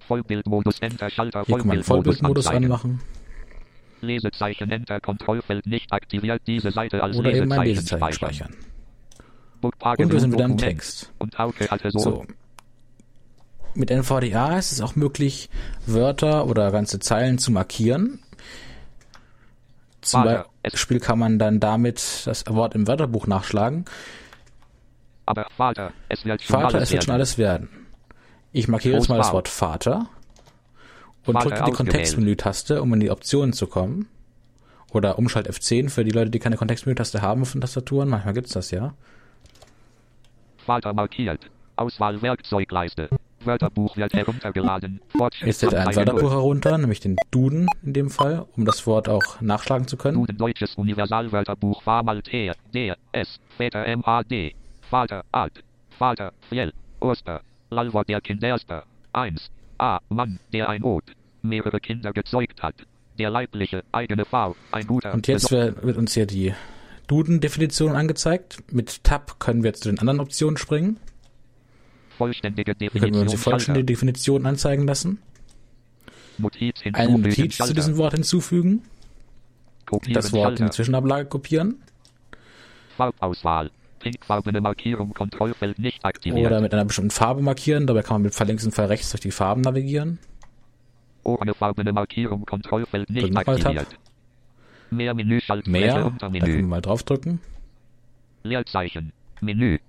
Vollbildmodus 0.00 0.78
Enter 0.80 1.08
Schalter 1.08 1.44
Hier 1.46 1.56
kann 1.56 1.68
man 1.68 1.82
Vollbildmodus 1.82 2.48
anmachen. 2.48 3.00
Lesezeichen 4.06 4.70
Enter 4.70 5.00
Kontrollfeld 5.00 5.66
nicht 5.66 5.92
aktiviert 5.92 6.42
diese 6.46 6.70
Seite 6.70 7.02
als 7.02 7.16
Oder 7.16 7.32
eben 7.32 7.52
ein 7.52 7.66
Lesezeichen 7.66 8.00
Lesezeichen 8.00 8.14
speichern. 8.14 8.52
speichern. 9.62 10.04
Und 10.06 10.12
wir 10.12 10.20
sind 10.20 10.32
wieder 10.32 10.44
im. 10.44 10.58
Text. 10.58 11.12
So. 11.92 12.24
Mit 13.74 13.90
NVDA 13.90 14.58
ist 14.58 14.72
es 14.72 14.80
auch 14.80 14.96
möglich, 14.96 15.50
Wörter 15.86 16.46
oder 16.46 16.70
ganze 16.70 16.98
Zeilen 16.98 17.38
zu 17.38 17.52
markieren. 17.52 18.20
Zum 20.00 20.24
Beispiel 20.62 21.00
kann 21.00 21.18
man 21.18 21.38
dann 21.38 21.60
damit 21.60 22.22
das 22.26 22.44
Wort 22.46 22.74
im 22.74 22.86
Wörterbuch 22.86 23.26
nachschlagen. 23.26 23.84
aber 25.26 25.46
Vater, 25.56 25.92
es 26.08 26.24
wird 26.24 26.42
schon 26.42 26.60
Vater, 26.60 26.76
alles 26.76 26.88
es 26.88 26.92
wird 26.92 27.04
schon 27.04 27.08
werden. 27.08 27.20
alles 27.20 27.38
werden. 27.38 27.68
Ich 28.52 28.68
markiere 28.68 28.94
jetzt 28.96 29.08
mal 29.08 29.18
das. 29.18 29.32
Wort 29.32 29.48
Vater 29.48 30.08
und 31.26 31.42
drücke 31.42 31.62
die. 31.64 31.72
Kontextmenü-Taste, 31.72 32.82
um 32.82 32.92
in 32.94 33.00
die 33.00 33.10
Optionen 33.10 33.52
zu 33.52 33.66
kommen. 33.66 34.08
Oder 34.92 35.18
Umschalt 35.18 35.50
F10 35.50 35.90
für 35.90 36.04
die 36.04 36.10
Leute, 36.10 36.30
die 36.30 36.38
keine 36.38 36.56
Kontextmenü-Taste 36.56 37.20
haben 37.22 37.44
den 37.44 37.60
Tastaturen. 37.60 38.08
Manchmal 38.08 38.34
gibt's 38.34 38.52
das 38.52 38.70
ja. 38.70 38.94
Vater 40.64 40.92
markiert. 40.92 41.50
Auswahl 41.76 42.22
Werkzeugleiste. 42.22 43.08
Wörterbuch 43.44 43.96
wird 43.96 44.12
heruntergeladen. 44.14 45.00
Jetzt 45.44 45.62
lädt 45.62 45.72
er 45.72 45.86
ein 45.86 45.94
Wörterbuch 45.94 46.30
herunter, 46.30 46.78
nämlich 46.78 47.00
den 47.00 47.16
Duden 47.30 47.68
in 47.82 47.92
dem 47.92 48.10
Fall, 48.10 48.46
um 48.56 48.64
das 48.64 48.86
Wort 48.86 49.08
auch 49.08 49.40
nachschlagen 49.40 49.86
zu 49.86 49.96
können. 49.96 50.16
Duden 50.16 50.38
Deutsches 50.38 50.74
Universalwörterbuch 50.74 51.82
Famal 51.82 52.22
T, 52.22 52.50
D, 52.74 52.94
S, 53.12 53.38
Väter 53.56 53.84
MAD. 53.96 54.54
Vater, 54.90 55.24
Alt. 55.32 55.62
Vater, 55.98 56.32
Fjell. 56.48 56.72
Oster. 57.00 57.40
Lalwort 57.70 58.08
der 58.08 58.20
Kinderster. 58.20 58.84
1. 59.12 59.50
A. 59.78 60.00
Mann, 60.08 60.38
der 60.52 60.68
ein 60.68 60.82
Ot. 60.82 61.04
Mehrere 61.42 61.80
Kinder 61.80 62.12
gezeugt 62.12 62.62
hat. 62.62 62.74
Der 63.18 63.30
leibliche, 63.30 63.82
eigene 63.92 64.24
V. 64.24 64.56
Ein 64.72 64.86
guter. 64.86 65.14
Und 65.14 65.26
jetzt 65.26 65.50
wird 65.50 65.96
uns 65.96 66.14
hier 66.14 66.26
die 66.26 66.54
Duden-Definition 67.06 67.92
angezeigt. 67.96 68.58
Mit 68.72 69.04
Tab 69.04 69.38
können 69.40 69.62
wir 69.62 69.68
jetzt 69.70 69.82
zu 69.84 69.88
den 69.88 69.98
anderen 69.98 70.20
Optionen 70.20 70.56
springen. 70.56 70.98
vollständige 72.18 72.74
Hier 72.78 72.90
können 72.90 73.00
wir 73.00 73.06
uns 73.06 73.12
die 73.12 73.36
Definition. 73.36 73.38
vollständige 73.52 73.84
Definition 73.86 74.46
anzeigen 74.46 74.86
lassen. 74.86 75.18
Notiz 76.38 76.82
Eine. 76.92 77.18
Notiz 77.18 77.56
zu 77.56 77.72
diesem 77.72 77.96
Wort 77.96 78.14
hinzufügen. 78.14 78.82
Kopieren 79.86 80.14
Das 80.14 80.32
Wort 80.32 80.50
in 80.52 80.56
Schalter. 80.58 80.64
die 80.64 80.70
Zwischenablage 80.76 81.28
kopieren. 81.28 81.82
Farbauswahl. 82.96 83.70
Pinkfarbene 84.10 84.60
Markierung 84.60 85.12
Kontrollfeld 85.14 85.80
nicht 85.80 86.04
aktiviert. 86.04 86.46
Oder 86.46 86.60
mit 86.60 86.72
einer 86.72 86.84
bestimmten 86.84 87.10
Farbe 87.10 87.42
markieren. 87.42 87.88
Dabei 87.88 88.02
kann 88.02 88.14
man 88.16 88.22
mit 88.22 88.34
Fall 88.36 88.46
links 88.46 88.64
und 88.64 88.72
Fall 88.72 88.86
rechts 88.86 89.10
durch 89.10 89.20
die 89.20 89.32
Farben 89.32 89.62
navigieren. 89.62 90.20
Orangefarbene 91.24 91.92
Markierung 91.92 92.46
Kontrollfeld 92.46 93.08
Drück 93.08 93.16
nicht 93.16 93.34
Tab. 93.34 93.48
aktiviert. 93.48 93.88
Mehr 94.90 95.12
Menü 95.12 95.40
Schaltfläche 95.40 95.86
Mehr, 95.86 95.94
da 95.94 96.02
können 96.02 96.34
wir 96.34 96.40
Untermenü. 96.42 96.62
mal 96.62 96.80
draufdrücken. 96.80 97.40
Leerzeichen. 98.44 99.12
Menü. 99.40 99.80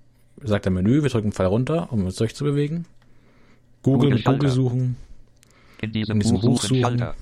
Sagt 0.42 0.64
der 0.64 0.72
Menü, 0.72 1.00
wir 1.04 1.10
drücken 1.10 1.30
Pfeil 1.30 1.46
runter, 1.46 1.92
um 1.92 2.04
uns 2.04 2.16
durchzubewegen. 2.16 2.86
Google 3.84 4.10
mit 4.10 4.24
Google 4.24 4.48
suchen. 4.50 4.96
In 5.80 5.92
diesem, 5.92 6.14
In 6.14 6.20
diesem 6.20 6.40
Buch, 6.40 6.42
Buch 6.42 6.62
suchen. 6.62 6.80
Schalter. 6.80 7.14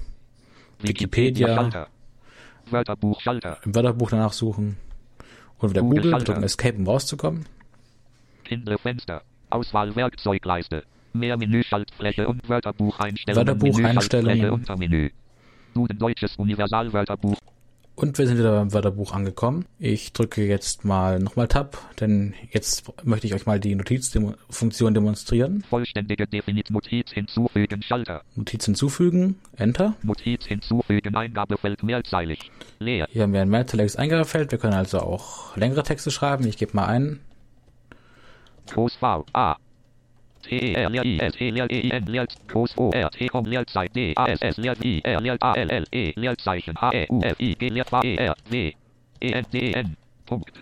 Wikipedia. 0.81 1.55
Schalter. 1.57 1.89
Wörterbuch 2.71 3.21
Schalter. 3.21 3.59
im 3.67 3.75
Wörterbuch 3.75 4.09
danach 4.11 4.33
suchen 4.33 4.79
und 5.59 5.71
wieder 5.71 5.83
Google 5.83 6.03
Google, 6.03 6.25
drücken 6.25 6.42
Escape, 6.42 6.77
um 6.77 6.87
rauszukommen. 6.87 7.47
Fenster. 8.79 9.23
Auswahl 9.51 9.95
Werkzeugleiste. 9.97 10.85
Mehr 11.12 11.37
Menü 11.37 11.62
Schaltfläche 11.62 12.29
und 12.29 12.49
Wörterbuch 12.49 12.99
Einstellungen. 13.01 13.47
Wörterbuch 13.49 13.77
Menü, 13.77 13.88
Einstellungen. 13.88 14.37
Schaltfläche, 14.37 14.53
Untermenü. 14.53 15.11
Duden 15.75 15.99
Deutsches 15.99 16.37
Universalwörterbuch. 16.37 17.38
Und 17.97 18.19
wir 18.19 18.27
sind 18.27 18.37
wieder 18.37 18.53
beim 18.53 18.75
Wörterbuch 18.75 19.13
angekommen. 19.13 19.65
Ich 19.79 20.13
drücke 20.13 20.45
jetzt 20.47 20.85
mal 20.85 21.19
nochmal 21.19 21.49
Tab, 21.49 21.79
denn 21.99 22.35
jetzt 22.51 22.85
möchte 23.05 23.27
ich 23.27 23.33
euch 23.33 23.47
mal 23.47 23.59
die 23.59 23.75
Notizfunktion 23.75 24.93
demonstrieren. 24.93 25.65
Vollständige 25.71 26.27
Definit 26.27 26.71
Notiz 26.71 27.11
hinzufügen 27.11 27.81
Schalter. 27.81 28.21
Notiz 28.35 28.67
hinzufügen, 28.67 29.37
Enter. 29.57 29.95
Notiz 30.03 30.45
hinzufügen 30.45 31.17
Eingabefeld 31.17 31.83
mehrzeilig. 31.83 32.51
Leer. 32.81 33.09
Hier 33.11 33.23
haben 33.23 33.33
wir 33.33 33.41
ein 33.41 33.49
mehrzeiliges 33.49 33.97
Eingabefeld. 33.97 34.53
Wir 34.53 34.59
können 34.59 34.75
also 34.75 35.01
auch 35.01 35.57
längere 35.57 35.83
Texte 35.83 36.11
schreiben. 36.11 36.47
Ich 36.47 36.59
gebe 36.59 36.77
mal 36.77 36.85
ein. 36.85 37.21
Groß 38.67 38.97
V 38.97 39.25
A. 39.33 39.57
E 40.51 40.75
R 40.75 40.91
L 40.91 41.07
I 41.07 41.19
S 41.21 41.41
E 41.41 41.49
L 41.49 41.67
E 41.71 41.91
N 41.91 42.07
Leer 42.07 42.27
Groß 42.49 42.77
O 42.79 42.91
R 42.91 43.11
T 43.11 43.29
Com 43.29 43.45
Leerzeit 43.45 43.95
D 43.95 44.13
A 44.17 44.27
S 44.27 44.41
S 44.43 44.57
Leer 44.57 44.75
I 44.83 45.01
R 45.05 45.21
Leer 45.21 45.37
A 45.41 45.55
L 45.55 45.71
L 45.71 45.85
E 45.93 46.13
Leerzeichen 46.17 46.81
H 46.81 46.93
E 46.93 47.07
U 47.09 47.21
F 47.23 47.41
I 47.41 47.55
G 47.55 47.69
Leer 47.69 47.85
V 47.85 48.03
E 48.03 48.17
R 48.17 48.37
W 48.49 48.73
E 49.21 49.33
N 49.33 49.47
D 49.53 49.73
N 49.73 49.97
Punkt. 50.27 50.53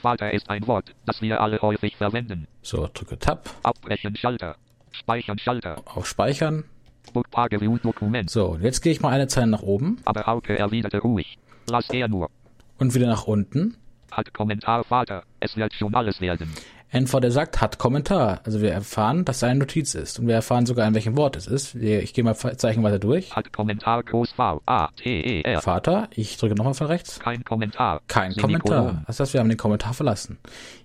Vater 0.00 0.32
ist 0.32 0.48
ein 0.48 0.66
Wort, 0.66 0.94
das 1.06 1.20
wir 1.22 1.40
alle 1.40 1.60
häufig 1.60 1.96
verwenden. 1.96 2.46
So, 2.62 2.88
drücke 2.92 3.18
Tab 3.18 3.50
Abbrechen 3.62 4.14
Schalter. 4.16 4.56
Speichern 4.92 5.38
Schalter. 5.38 5.82
auf 5.86 6.06
Speichern. 6.06 6.64
Bookmark 7.12 7.60
View 7.60 7.78
Dokument. 7.78 8.30
So, 8.30 8.46
und 8.50 8.62
jetzt 8.62 8.80
gehe 8.80 8.92
ich 8.92 9.00
mal 9.00 9.10
eine 9.10 9.28
Zeile 9.28 9.48
nach 9.48 9.62
oben 9.62 9.98
Aber 10.04 10.26
Hauke 10.26 10.58
erwiderte 10.58 10.98
ruhig. 10.98 11.38
Lass 11.70 11.88
er 11.90 12.08
nur. 12.08 12.30
und 12.78 12.94
wieder 12.94 13.06
nach 13.06 13.26
unten. 13.26 13.76
Hat 14.10 14.32
Kommentar 14.32 14.84
Vater. 14.84 15.24
Es 15.40 15.56
wird 15.56 15.74
schon 15.74 15.94
alles 15.94 16.20
werden. 16.20 16.52
NVD 16.90 17.30
sagt, 17.30 17.60
hat 17.60 17.78
Kommentar. 17.78 18.40
Also 18.44 18.62
wir 18.62 18.72
erfahren, 18.72 19.24
dass 19.24 19.36
es 19.38 19.44
eine 19.44 19.58
Notiz 19.58 19.94
ist. 19.94 20.18
Und 20.18 20.26
wir 20.26 20.34
erfahren 20.34 20.64
sogar, 20.64 20.88
in 20.88 20.94
welchem 20.94 21.16
Wort 21.16 21.36
es 21.36 21.46
ist. 21.46 21.74
Ich 21.74 22.14
gehe 22.14 22.24
mal 22.24 22.34
Zeichen 22.34 22.82
weiter 22.82 22.98
durch. 22.98 23.36
Hat 23.36 23.52
Kommentar 23.52 24.02
Groß 24.02 24.32
V 24.32 24.62
A 24.64 24.88
T 24.96 25.20
E 25.20 25.42
R. 25.42 25.60
Vater, 25.60 26.08
ich 26.14 26.38
drücke 26.38 26.54
nochmal 26.54 26.74
von 26.74 26.86
rechts. 26.86 27.20
Kein 27.20 27.44
Kommentar. 27.44 28.00
Kein 28.08 28.32
Semikolon. 28.32 28.78
Kommentar. 28.78 29.04
Das 29.06 29.20
heißt, 29.20 29.34
wir 29.34 29.40
haben 29.40 29.48
den 29.50 29.58
Kommentar 29.58 29.92
verlassen. 29.92 30.38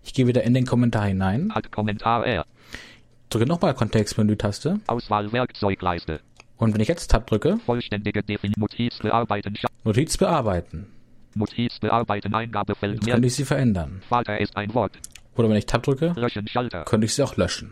Ich 0.04 0.14
gehe 0.14 0.28
wieder 0.28 0.44
in 0.44 0.54
den 0.54 0.66
Kommentar 0.66 1.06
hinein, 1.06 1.54
Hat 1.54 1.72
Kommentar 1.72 2.26
R. 2.26 2.46
drücke 3.30 3.46
nochmal 3.46 3.74
Kontextmenü-Taste. 3.74 4.82
Auswahl 4.88 5.32
Werkzeugleiste. 5.32 6.20
Und 6.58 6.74
wenn 6.74 6.82
ich 6.82 6.88
jetzt 6.90 7.12
Tab 7.12 7.28
drücke, 7.28 7.60
Vollständige 7.66 8.24
Defin 8.24 8.54
Notiz 8.58 9.00
bearbeiten. 9.00 9.56
Notiz 9.84 10.18
bearbeiten. 10.18 10.88
Notiz 11.36 11.80
bearbeiten 11.80 12.34
Eingabefeld 12.34 12.96
Jetzt 12.96 13.10
könnte 13.12 13.28
ich 13.28 13.36
sie 13.36 13.46
verändern. 13.46 14.02
Vater 14.08 14.40
ist 14.40 14.56
ein 14.56 14.74
Wort. 14.74 15.00
Oder 15.36 15.50
wenn 15.50 15.58
ich 15.58 15.66
Tab 15.66 15.84
drücke, 15.84 16.14
Löschen 16.16 16.46
könnte 16.86 17.06
ich 17.06 17.16
sie 17.16 17.24
auch 17.24 17.36
löschen. 17.38 17.72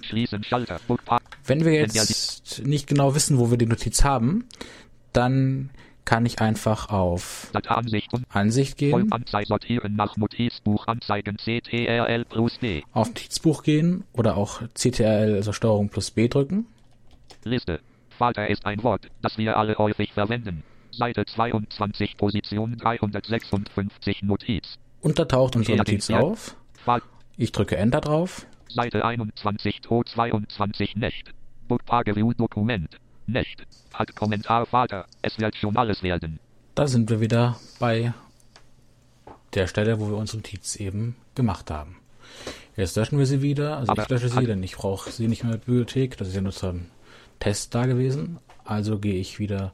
Wenn 1.45 1.65
wir 1.65 1.74
jetzt 1.74 2.65
nicht 2.65 2.88
genau 2.88 3.15
wissen, 3.15 3.38
wo 3.38 3.52
wir 3.52 3.58
die 3.58 3.65
Notiz 3.67 4.04
haben, 4.04 4.45
dann 5.13 5.69
kann 6.06 6.26
ich 6.26 6.41
einfach 6.41 6.89
auf 6.89 7.52
Ansicht 8.30 8.78
gehen, 8.78 8.91
Vollanzeige 8.91 9.47
sortieren 9.47 9.95
nach 9.95 10.17
Notizbuch 10.17 10.88
anzeigen 10.88 11.38
CTRL 11.38 12.26
plus 12.26 12.58
D. 12.60 12.84
auf 12.91 13.08
Notizbuch 13.10 13.63
gehen 13.63 14.04
oder 14.13 14.36
auch 14.36 14.62
CTRL, 14.74 15.36
also 15.36 15.54
Steuerung 15.54 15.89
plus 15.89 16.12
B 16.12 16.28
drücken. 16.28 16.65
Liste. 17.43 17.80
Vater 18.17 18.50
ist 18.50 18.65
ein 18.65 18.84
Wort, 18.84 19.08
das 19.21 19.38
wir 19.38 19.58
alle 19.58 19.78
häufig 19.78 20.13
verwenden. 20.13 20.63
Seite 20.91 21.26
22, 21.26 22.17
Position 22.17 22.78
356, 22.78 24.24
Notiz. 24.24 24.78
Und 25.02 25.17
da 25.17 25.26
taucht 25.26 25.56
unsere 25.56 25.78
Notiz 25.78 26.10
auf. 26.10 26.56
Ich 27.41 27.51
drücke 27.51 27.75
Enter 27.75 28.01
drauf. 28.01 28.45
Seite 28.69 29.04
21, 29.04 29.82
To 29.82 30.04
22, 30.04 30.95
Nicht. 30.95 31.34
Bookmark 31.67 32.15
View 32.15 32.34
Dokument. 32.34 32.99
Nicht. 33.25 33.65
Hat 33.95 34.15
Kommentar 34.15 34.67
Vater. 34.67 35.08
Es 35.23 35.39
wird 35.39 35.56
schon 35.56 35.75
alles 35.75 36.04
werden. 36.04 36.39
Da 36.75 36.86
sind 36.86 37.10
wir 37.10 37.19
wieder 37.19 37.60
bei 37.80 38.13
der 39.56 39.65
Stelle, 39.65 39.99
wo 39.99 40.08
wir 40.08 40.17
unsere 40.17 40.38
Notiz 40.38 40.75
eben 40.75 41.15
gemacht 41.34 41.71
haben. 41.71 41.97
Jetzt 42.77 42.95
löschen 42.95 43.17
wir 43.17 43.25
sie 43.25 43.41
wieder. 43.41 43.77
Also 43.77 43.91
Aber 43.91 44.04
ich 44.04 44.10
lösche 44.10 44.30
sie, 44.30 44.36
hat- 44.36 44.47
denn 44.47 44.62
ich 44.62 44.75
brauche 44.75 45.10
sie 45.10 45.27
nicht 45.27 45.43
mehr 45.43 45.54
in 45.56 45.60
der 45.60 45.65
Bibliothek. 45.65 46.17
Das 46.17 46.27
ist 46.27 46.36
ja 46.36 46.41
nur 46.41 46.51
zum 46.51 46.86
Test 47.39 47.73
da 47.73 47.88
gewesen. 47.88 48.38
Also 48.65 48.99
gehe 48.99 49.15
ich 49.19 49.39
wieder 49.39 49.73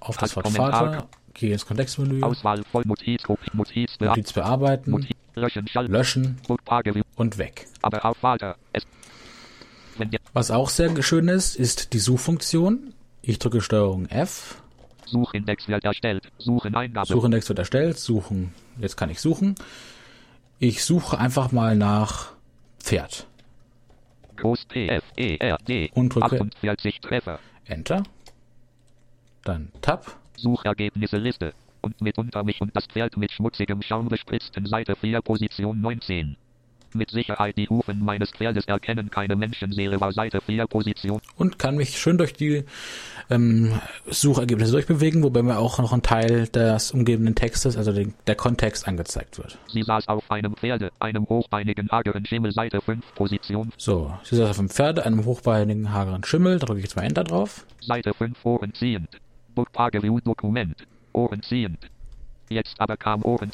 auf 0.00 0.16
das 0.16 0.30
Hat 0.34 0.36
Wort 0.36 0.46
Kommentar- 0.46 0.70
Vater, 0.94 1.08
gehe 1.36 1.52
ins 1.52 1.66
Kontextmenü, 1.66 2.22
Auswahl 2.22 2.62
Notiz, 2.84 3.22
Notiz, 3.52 4.00
Notiz 4.00 4.32
bearbeiten, 4.32 4.90
Notiz, 4.90 5.16
Löschen, 5.34 5.68
löschen 5.88 6.38
und 7.16 7.38
weg. 7.38 7.66
Aber 7.82 8.04
auf 8.04 8.18
der 8.20 8.56
Was 10.32 10.50
auch 10.50 10.70
sehr 10.70 11.02
schön 11.02 11.28
ist, 11.28 11.56
ist 11.56 11.92
die 11.92 11.98
Suchfunktion. 11.98 12.94
Ich 13.22 13.38
drücke 13.38 13.60
Steuerung 13.60 14.06
F, 14.06 14.62
Suchindex 15.06 15.68
wird 15.68 15.84
erstellt. 15.84 16.28
Suchen 16.38 16.74
Eingabe. 16.74 17.06
Suchindex 17.06 17.48
wird 17.48 17.58
erstellt, 17.58 17.98
suchen. 17.98 18.52
Jetzt 18.78 18.96
kann 18.96 19.10
ich 19.10 19.20
suchen. 19.20 19.54
Ich 20.58 20.84
suche 20.84 21.18
einfach 21.18 21.52
mal 21.52 21.76
nach 21.76 22.32
Pferd. 22.78 23.26
Groß 24.36 24.66
P 24.66 24.88
F 24.88 25.04
E 25.16 25.36
R 25.36 25.58
D. 25.66 25.90
Und 25.94 26.14
drücke- 26.14 26.40
48 26.40 27.00
Treffer. 27.00 27.38
Enter. 27.64 28.02
Dann 29.44 29.70
Tab. 29.80 30.16
Suchergebnisse 30.36 31.18
Liste. 31.18 31.54
Und 31.80 32.00
mitunter 32.00 32.42
mich 32.44 32.60
und 32.60 32.74
das 32.74 32.86
Pferd 32.86 33.16
mit 33.16 33.32
schmutzigem 33.32 33.82
Schaum 33.82 34.08
bespritzten 34.08 34.66
Seite 34.66 34.96
4 34.96 35.20
Position 35.22 35.80
19. 35.80 36.36
Mit 36.96 37.10
Sicherheit 37.10 37.56
die 37.58 37.68
Hufen 37.68 38.04
meines 38.04 38.30
Pferdes 38.30 38.64
erkennen 38.66 39.10
keine 39.10 39.36
Menschenseele 39.36 40.00
war 40.00 40.12
Seite 40.12 40.40
4 40.40 40.66
Position. 40.66 41.20
und 41.36 41.58
kann 41.58 41.76
mich 41.76 41.98
schön 41.98 42.16
durch 42.16 42.32
die 42.32 42.64
ähm, 43.28 43.72
Suchergebnisse 44.06 44.72
durchbewegen, 44.72 45.22
wobei 45.22 45.42
mir 45.42 45.58
auch 45.58 45.78
noch 45.78 45.92
ein 45.92 46.02
Teil 46.02 46.48
des 46.48 46.92
umgebenden 46.92 47.34
Textes, 47.34 47.76
also 47.76 47.92
den, 47.92 48.14
der 48.26 48.34
Kontext 48.34 48.88
angezeigt 48.88 49.38
wird. 49.38 49.58
Sie 49.68 49.82
saß 49.82 50.08
auf 50.08 50.30
einem 50.30 50.56
Pferde, 50.56 50.90
einem 50.98 51.28
hochbeinigen 51.28 51.90
hageren 51.90 52.24
Schimmel 52.24 52.52
Seite 52.52 52.80
5 52.80 53.14
Position. 53.14 53.72
So, 53.76 54.14
sie 54.22 54.36
saß 54.36 54.50
auf 54.50 54.56
dem 54.56 54.70
Pferde, 54.70 55.04
einem 55.04 55.24
hochbeinigen, 55.24 55.92
hageren 55.92 56.24
Schimmel, 56.24 56.58
da 56.58 56.66
drücke 56.66 56.78
ich 56.78 56.86
jetzt 56.86 56.96
mal 56.96 57.02
Enter 57.02 57.24
drauf. 57.24 57.66
Seite 57.80 58.14
5 58.14 58.44
Ohren 58.44 58.72
ziehend. 58.74 59.08
Bookmark 59.56 59.94
View 60.02 60.20
Dokument. 60.20 60.76
Ohren 61.14 61.42
ziehend. 61.42 61.90
Jetzt 62.50 62.78
aber 62.78 62.98
kam 62.98 63.24
Ohren. 63.24 63.50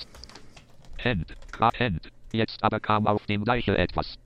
Hand. 1.02 1.36
Hand. 1.78 2.08
Jetzt 2.32 2.62
aber 2.62 2.80
kam 2.80 3.06
auf 3.06 3.24
dem 3.26 3.44
Deiche 3.44 3.78
etwas. 3.78 4.18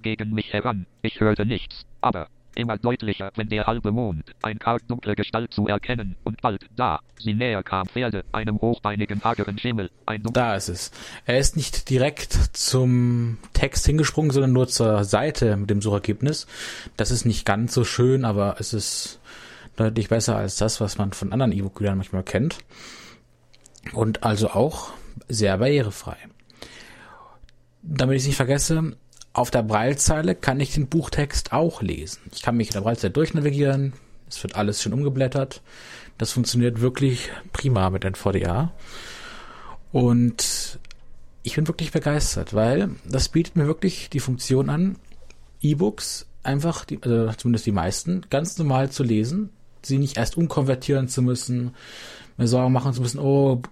Gegen 0.00 0.30
mich 0.32 0.50
heran. 0.52 0.86
Ich 1.02 1.20
hörte 1.20 1.44
nichts. 1.44 1.84
Aber 2.00 2.28
immer 2.54 2.78
deutlicher, 2.78 3.30
wenn 3.36 3.50
der 3.50 3.66
halbe 3.66 3.92
Mond, 3.92 4.34
ein 4.42 4.58
dunkle 4.88 5.14
Gestalt 5.14 5.52
zu 5.52 5.68
erkennen, 5.68 6.16
und 6.24 6.40
bald 6.40 6.66
da, 6.74 7.00
sie 7.18 7.34
näher 7.34 7.62
kam 7.62 7.86
Pferde, 7.86 8.24
einem 8.32 8.60
hochbeinigen 8.60 9.22
hageren 9.22 9.58
Schimmel, 9.58 9.90
ein 10.06 10.22
dunkler 10.22 10.42
Da 10.42 10.56
ist 10.56 10.68
es. 10.68 10.90
Er 11.26 11.38
ist 11.38 11.56
nicht 11.56 11.90
direkt 11.90 12.32
zum 12.32 13.38
Text 13.52 13.86
hingesprungen, 13.86 14.30
sondern 14.30 14.52
nur 14.52 14.68
zur 14.68 15.04
Seite 15.04 15.56
mit 15.56 15.70
dem 15.70 15.82
Suchergebnis. 15.82 16.46
Das 16.96 17.10
ist 17.10 17.24
nicht 17.24 17.44
ganz 17.44 17.74
so 17.74 17.84
schön, 17.84 18.24
aber 18.24 18.56
es 18.58 18.72
ist 18.72 19.19
deutlich 19.80 20.08
besser 20.08 20.36
als 20.36 20.56
das, 20.56 20.80
was 20.80 20.98
man 20.98 21.12
von 21.12 21.32
anderen 21.32 21.52
E-Book-Readern 21.52 21.98
manchmal 21.98 22.22
kennt. 22.22 22.58
Und 23.92 24.22
also 24.22 24.50
auch 24.50 24.90
sehr 25.28 25.56
barrierefrei. 25.58 26.16
Damit 27.82 28.16
ich 28.16 28.22
es 28.22 28.26
nicht 28.28 28.36
vergesse, 28.36 28.96
auf 29.32 29.50
der 29.50 29.62
Breilzeile 29.62 30.34
kann 30.34 30.60
ich 30.60 30.74
den 30.74 30.88
Buchtext 30.88 31.52
auch 31.52 31.82
lesen. 31.82 32.20
Ich 32.34 32.42
kann 32.42 32.56
mich 32.56 32.68
in 32.68 32.74
der 32.74 32.82
Breilzeile 32.82 33.12
durchnavigieren. 33.12 33.94
Es 34.28 34.42
wird 34.42 34.54
alles 34.54 34.82
schön 34.82 34.92
umgeblättert. 34.92 35.62
Das 36.18 36.32
funktioniert 36.32 36.80
wirklich 36.80 37.30
prima 37.52 37.90
mit 37.90 38.04
NVDA. 38.04 38.72
Und 39.92 40.78
ich 41.42 41.54
bin 41.54 41.66
wirklich 41.66 41.92
begeistert, 41.92 42.54
weil 42.54 42.90
das 43.08 43.28
bietet 43.28 43.56
mir 43.56 43.66
wirklich 43.66 44.10
die 44.10 44.20
Funktion 44.20 44.68
an, 44.68 44.96
E-Books 45.62 46.26
einfach, 46.42 46.84
die, 46.84 47.02
also 47.02 47.32
zumindest 47.32 47.66
die 47.66 47.72
meisten, 47.72 48.26
ganz 48.30 48.58
normal 48.58 48.90
zu 48.90 49.02
lesen, 49.02 49.50
sie 49.82 49.98
nicht 49.98 50.16
erst 50.16 50.36
umkonvertieren 50.36 51.08
zu 51.08 51.22
müssen, 51.22 51.74
mir 52.36 52.48
Sorgen 52.48 52.72
machen 52.72 52.92
zu 52.92 53.02
müssen, 53.02 53.20
oh, 53.20 53.62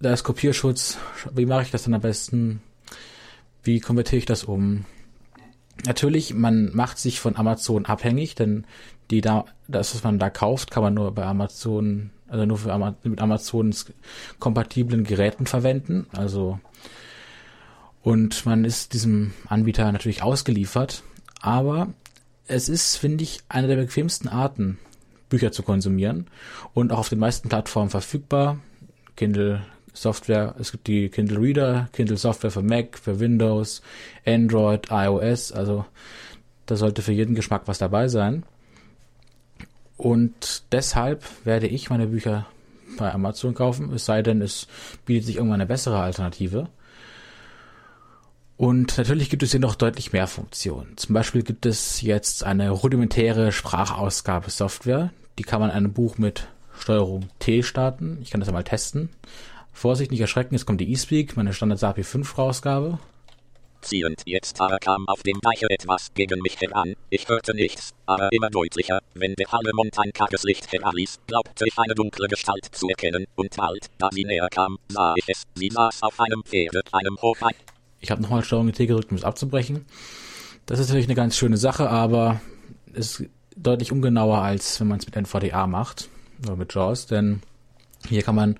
da 0.00 0.12
ist 0.12 0.24
Kopierschutz, 0.24 0.98
wie 1.34 1.46
mache 1.46 1.62
ich 1.62 1.70
das 1.70 1.84
dann 1.84 1.94
am 1.94 2.00
besten, 2.00 2.62
wie 3.62 3.80
konvertiere 3.80 4.18
ich 4.18 4.26
das 4.26 4.44
um? 4.44 4.84
natürlich, 5.84 6.34
man 6.34 6.74
macht 6.74 6.98
sich 6.98 7.20
von 7.20 7.36
Amazon 7.36 7.86
abhängig, 7.86 8.34
denn 8.34 8.64
die 9.10 9.20
da, 9.20 9.44
das, 9.68 9.94
was 9.94 10.02
man 10.02 10.18
da 10.18 10.30
kauft, 10.30 10.70
kann 10.70 10.82
man 10.82 10.94
nur 10.94 11.12
bei 11.14 11.24
Amazon, 11.24 12.10
also 12.28 12.44
nur 12.44 12.58
für 12.58 12.72
Ama 12.72 12.96
mit 13.02 13.20
Amazon 13.20 13.74
kompatiblen 14.38 15.04
Geräten 15.04 15.46
verwenden. 15.46 16.06
Also 16.12 16.58
und 18.02 18.46
man 18.46 18.64
ist 18.64 18.92
diesem 18.92 19.32
Anbieter 19.48 19.90
natürlich 19.90 20.22
ausgeliefert. 20.22 21.02
Aber 21.40 21.88
es 22.46 22.68
ist, 22.68 22.96
finde 22.96 23.24
ich, 23.24 23.40
eine 23.48 23.68
der 23.68 23.76
bequemsten 23.76 24.28
Arten, 24.28 24.78
Bücher 25.28 25.52
zu 25.52 25.62
konsumieren 25.62 26.26
und 26.74 26.92
auch 26.92 26.98
auf 26.98 27.08
den 27.08 27.18
meisten 27.18 27.48
Plattformen 27.48 27.90
verfügbar. 27.90 28.58
Kindle 29.16 29.62
Software, 29.92 30.54
es 30.58 30.70
gibt 30.72 30.86
die 30.86 31.08
Kindle 31.08 31.40
Reader, 31.40 31.88
Kindle 31.92 32.16
Software 32.16 32.50
für 32.50 32.62
Mac, 32.62 32.98
für 32.98 33.20
Windows, 33.20 33.82
Android, 34.24 34.88
iOS, 34.90 35.52
also 35.52 35.84
da 36.66 36.76
sollte 36.76 37.02
für 37.02 37.12
jeden 37.12 37.34
Geschmack 37.34 37.62
was 37.66 37.78
dabei 37.78 38.08
sein. 38.08 38.44
Und 39.96 40.62
deshalb 40.70 41.24
werde 41.44 41.66
ich 41.66 41.90
meine 41.90 42.06
Bücher 42.06 42.46
bei 42.96 43.12
Amazon 43.12 43.54
kaufen, 43.54 43.92
es 43.92 44.04
sei 44.04 44.22
denn, 44.22 44.40
es 44.40 44.68
bietet 45.04 45.26
sich 45.26 45.36
irgendwann 45.36 45.60
eine 45.60 45.66
bessere 45.66 46.00
Alternative. 46.00 46.68
Und 48.56 48.98
natürlich 48.98 49.30
gibt 49.30 49.42
es 49.42 49.52
hier 49.52 49.60
noch 49.60 49.76
deutlich 49.76 50.12
mehr 50.12 50.26
Funktionen. 50.26 50.96
Zum 50.96 51.14
Beispiel 51.14 51.42
gibt 51.42 51.64
es 51.64 52.02
jetzt 52.02 52.42
eine 52.44 52.70
rudimentäre 52.70 53.52
Sprachausgabesoftware. 53.52 55.10
Die 55.38 55.44
kann 55.44 55.60
man 55.60 55.70
in 55.70 55.76
einem 55.76 55.92
Buch 55.92 56.18
mit 56.18 56.48
Steuerung 56.76 57.28
T 57.38 57.62
starten. 57.62 58.18
Ich 58.22 58.30
kann 58.30 58.40
das 58.40 58.48
einmal 58.48 58.64
testen. 58.64 59.10
Vorsicht, 59.72 60.10
nicht 60.10 60.20
erschrecken, 60.20 60.56
es 60.56 60.66
kommt 60.66 60.80
die 60.80 60.92
eSpeak, 60.92 61.36
meine 61.36 61.54
Standard 61.54 61.78
SAPI 61.78 62.02
5 62.02 62.38
Ausgabe. 62.38 62.98
Ziehend, 63.80 64.22
jetzt 64.24 64.60
aber 64.60 64.78
kam 64.78 65.06
auf 65.06 65.22
dem 65.22 65.40
Deiche 65.40 65.70
etwas 65.70 66.12
gegen 66.14 66.40
mich 66.40 66.60
heran. 66.60 66.94
Ich 67.10 67.28
hörte 67.28 67.54
nichts, 67.54 67.94
aber 68.06 68.32
immer 68.32 68.50
deutlicher. 68.50 69.00
Wenn 69.14 69.34
der 69.36 69.52
halbe 69.52 69.70
Mond 69.72 69.96
ein 70.00 70.12
Tageslicht 70.12 70.72
herabließ, 70.72 71.20
glaubte 71.28 71.64
ich 71.64 71.78
eine 71.78 71.94
dunkle 71.94 72.26
Gestalt 72.26 72.64
zu 72.72 72.88
erkennen, 72.88 73.26
und 73.36 73.54
bald, 73.56 73.86
da 73.98 74.08
sie 74.10 74.24
näher 74.24 74.48
kam, 74.50 74.78
sah 74.88 75.14
ich 75.16 75.28
es. 75.28 75.44
Sie 75.54 75.70
saß 75.70 76.02
auf 76.02 76.18
einem 76.18 76.42
Pferde, 76.42 76.82
einem 76.90 77.16
Hochheim. 77.22 77.54
Ich 78.00 78.10
habe 78.10 78.20
nochmal 78.20 78.42
Steuerung 78.42 78.72
T 78.72 78.86
gedrückt, 78.86 79.12
um 79.12 79.16
es 79.16 79.22
abzubrechen. 79.22 79.86
Das 80.66 80.80
ist 80.80 80.88
natürlich 80.88 81.06
eine 81.06 81.14
ganz 81.14 81.36
schöne 81.36 81.56
Sache, 81.56 81.88
aber 81.88 82.40
ist 82.92 83.22
deutlich 83.62 83.92
ungenauer, 83.92 84.38
als 84.38 84.80
wenn 84.80 84.88
man 84.88 84.98
es 84.98 85.06
mit 85.06 85.16
NVDA 85.16 85.66
macht, 85.66 86.08
oder 86.44 86.56
mit 86.56 86.74
JAWS, 86.74 87.06
denn 87.06 87.40
hier 88.08 88.22
kann 88.22 88.34
man 88.34 88.56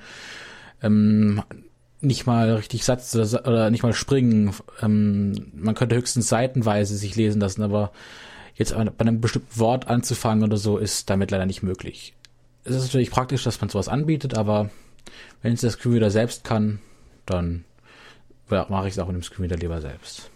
ähm, 0.82 1.42
nicht 2.00 2.26
mal 2.26 2.52
richtig 2.54 2.84
Satz 2.84 3.14
oder, 3.14 3.70
nicht 3.70 3.82
mal 3.82 3.92
springen. 3.92 4.54
Ähm, 4.80 5.50
man 5.54 5.74
könnte 5.74 5.96
höchstens 5.96 6.28
seitenweise 6.28 6.96
sich 6.96 7.16
lesen 7.16 7.40
lassen, 7.40 7.62
aber 7.62 7.92
jetzt 8.54 8.74
bei 8.74 8.92
einem 8.98 9.20
bestimmten 9.20 9.58
Wort 9.58 9.88
anzufangen 9.88 10.44
oder 10.44 10.56
so 10.56 10.78
ist 10.78 11.10
damit 11.10 11.30
leider 11.30 11.46
nicht 11.46 11.62
möglich. 11.62 12.14
Es 12.64 12.74
ist 12.74 12.82
natürlich 12.84 13.10
praktisch, 13.10 13.44
dass 13.44 13.60
man 13.60 13.70
sowas 13.70 13.88
anbietet, 13.88 14.36
aber 14.36 14.70
wenn 15.42 15.54
es 15.54 15.60
das 15.60 15.74
Screenreader 15.74 16.10
selbst 16.10 16.44
kann, 16.44 16.80
dann 17.24 17.64
ja, 18.50 18.66
mache 18.68 18.88
ich 18.88 18.94
es 18.94 18.98
auch 18.98 19.08
in 19.08 19.14
dem 19.14 19.22
Screenreader 19.22 19.60
lieber 19.60 19.80
selbst. 19.80 20.30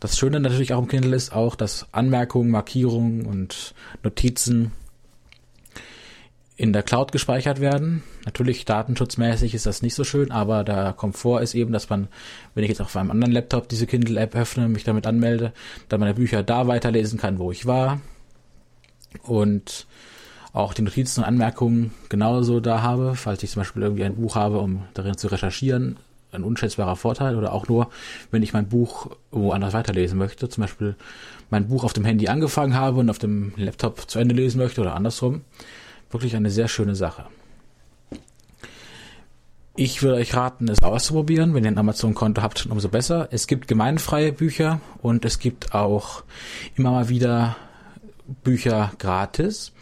Das 0.00 0.16
Schöne 0.16 0.38
natürlich 0.38 0.72
auch 0.72 0.78
im 0.78 0.88
Kindle 0.88 1.16
ist 1.16 1.32
auch, 1.32 1.56
dass 1.56 1.86
Anmerkungen, 1.92 2.50
Markierungen 2.50 3.26
und 3.26 3.74
Notizen 4.04 4.72
in 6.56 6.72
der 6.72 6.82
Cloud 6.82 7.12
gespeichert 7.12 7.60
werden. 7.60 8.02
Natürlich 8.24 8.64
datenschutzmäßig 8.64 9.54
ist 9.54 9.66
das 9.66 9.82
nicht 9.82 9.94
so 9.94 10.04
schön, 10.04 10.30
aber 10.30 10.64
der 10.64 10.92
Komfort 10.92 11.40
ist 11.40 11.54
eben, 11.54 11.72
dass 11.72 11.88
man, 11.88 12.08
wenn 12.54 12.64
ich 12.64 12.70
jetzt 12.70 12.80
auf 12.80 12.96
einem 12.96 13.12
anderen 13.12 13.32
Laptop 13.32 13.68
diese 13.68 13.86
Kindle-App 13.86 14.34
öffne, 14.34 14.68
mich 14.68 14.84
damit 14.84 15.06
anmelde, 15.06 15.52
dann 15.88 16.00
meine 16.00 16.14
Bücher 16.14 16.42
da 16.42 16.66
weiterlesen 16.66 17.18
kann, 17.18 17.38
wo 17.38 17.52
ich 17.52 17.66
war 17.66 18.00
und 19.22 19.86
auch 20.52 20.74
die 20.74 20.82
Notizen 20.82 21.20
und 21.20 21.26
Anmerkungen 21.26 21.92
genauso 22.08 22.58
da 22.58 22.82
habe, 22.82 23.14
falls 23.14 23.42
ich 23.42 23.50
zum 23.50 23.60
Beispiel 23.60 23.82
irgendwie 23.82 24.04
ein 24.04 24.16
Buch 24.16 24.34
habe, 24.34 24.58
um 24.58 24.84
darin 24.94 25.16
zu 25.16 25.28
recherchieren, 25.28 25.98
ein 26.32 26.44
unschätzbarer 26.44 26.96
Vorteil 26.96 27.36
oder 27.36 27.52
auch 27.52 27.68
nur, 27.68 27.88
wenn 28.30 28.42
ich 28.42 28.52
mein 28.52 28.68
Buch 28.68 29.10
woanders 29.30 29.72
weiterlesen 29.72 30.18
möchte, 30.18 30.48
zum 30.48 30.62
Beispiel 30.62 30.96
mein 31.50 31.68
Buch 31.68 31.84
auf 31.84 31.92
dem 31.92 32.04
Handy 32.04 32.28
angefangen 32.28 32.74
habe 32.74 33.00
und 33.00 33.10
auf 33.10 33.18
dem 33.18 33.52
Laptop 33.56 34.10
zu 34.10 34.18
Ende 34.18 34.34
lesen 34.34 34.58
möchte 34.58 34.80
oder 34.80 34.94
andersrum 34.94 35.42
wirklich 36.10 36.36
eine 36.36 36.50
sehr 36.50 36.68
schöne 36.68 36.94
Sache. 36.94 37.26
Ich 39.76 40.02
würde 40.02 40.16
euch 40.16 40.34
raten, 40.34 40.68
es 40.68 40.82
auszuprobieren. 40.82 41.54
Wenn 41.54 41.64
ihr 41.64 41.70
ein 41.70 41.78
Amazon-Konto 41.78 42.42
habt, 42.42 42.66
umso 42.66 42.88
besser. 42.88 43.28
Es 43.30 43.46
gibt 43.46 43.68
gemeinfreie 43.68 44.32
Bücher 44.32 44.80
und 45.02 45.24
es 45.24 45.38
gibt 45.38 45.72
auch 45.72 46.24
immer 46.74 46.90
mal 46.90 47.08
wieder 47.08 47.56
Bücher 48.42 48.90
gratis. 48.98 49.72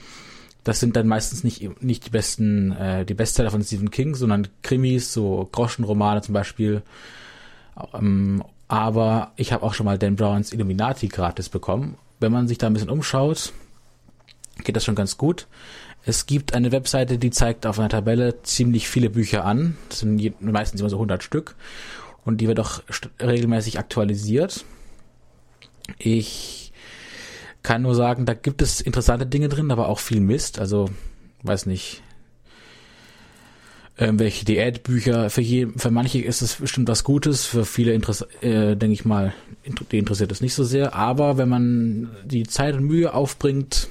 Das 0.67 0.81
sind 0.81 0.97
dann 0.97 1.07
meistens 1.07 1.45
nicht, 1.45 1.81
nicht 1.81 2.07
die 2.07 2.11
besten, 2.11 2.73
äh, 2.73 3.05
die 3.05 3.15
Bestseller 3.15 3.53
von 3.53 3.63
Stephen 3.63 3.93
King, 3.93 4.17
sondern 4.17 4.49
Krimis, 4.63 5.13
so 5.13 5.49
Groschenromane 5.53 6.23
zum 6.23 6.33
Beispiel. 6.33 6.83
Ähm, 7.95 8.43
aber 8.67 9.31
ich 9.37 9.53
habe 9.53 9.65
auch 9.65 9.75
schon 9.75 9.87
mal 9.87 9.97
Dan 9.97 10.17
Browns 10.17 10.53
Illuminati 10.53 11.07
gratis 11.07 11.51
bekommen. 11.51 11.97
Wenn 12.19 12.33
man 12.33 12.49
sich 12.49 12.59
da 12.59 12.67
ein 12.67 12.73
bisschen 12.73 12.91
umschaut, 12.91 13.53
geht 14.65 14.75
das 14.75 14.85
schon 14.85 14.97
ganz 14.97 15.17
gut. 15.17 15.47
Es 16.05 16.27
gibt 16.27 16.53
eine 16.53 16.73
Webseite, 16.73 17.17
die 17.17 17.31
zeigt 17.31 17.65
auf 17.65 17.79
einer 17.79 17.89
Tabelle 17.89 18.43
ziemlich 18.43 18.89
viele 18.89 19.09
Bücher 19.09 19.45
an. 19.45 19.77
Das 19.89 20.01
sind 20.01 20.43
meistens 20.43 20.81
immer 20.81 20.91
so 20.91 20.97
100 20.97 21.23
Stück. 21.23 21.55
Und 22.25 22.41
die 22.41 22.49
wird 22.49 22.59
auch 22.59 22.81
regelmäßig 23.23 23.79
aktualisiert. 23.79 24.65
Ich 25.97 26.66
kann 27.67 27.83
nur 27.83 27.97
sagen, 27.97 28.27
da 28.27 28.35
gibt 28.35 28.63
es 28.63 28.81
interessante 28.81 29.27
Dinge 29.27 29.49
drin, 29.49 29.73
aber 29.73 29.89
auch 29.89 29.99
viel 29.99 30.21
Mist. 30.21 30.61
Also, 30.61 30.89
weiß 31.43 31.67
nicht, 31.67 32.01
irgendwelche 33.97 34.45
Diätbücher. 34.45 35.31
Für, 35.31 35.43
für 35.43 35.91
manche 35.91 36.21
ist 36.21 36.43
es 36.43 36.55
bestimmt 36.55 36.89
was 36.89 37.03
Gutes, 37.03 37.45
für 37.45 37.65
viele 37.65 37.93
äh, 37.93 38.77
denke 38.77 38.93
ich 38.93 39.05
mal, 39.05 39.35
die 39.91 39.99
interessiert 39.99 40.31
es 40.31 40.41
nicht 40.41 40.55
so 40.55 40.63
sehr. 40.63 40.95
Aber 40.95 41.39
wenn 41.39 41.49
man 41.49 42.11
die 42.25 42.45
Zeit 42.45 42.77
und 42.77 42.85
Mühe 42.85 43.13
aufbringt, 43.13 43.89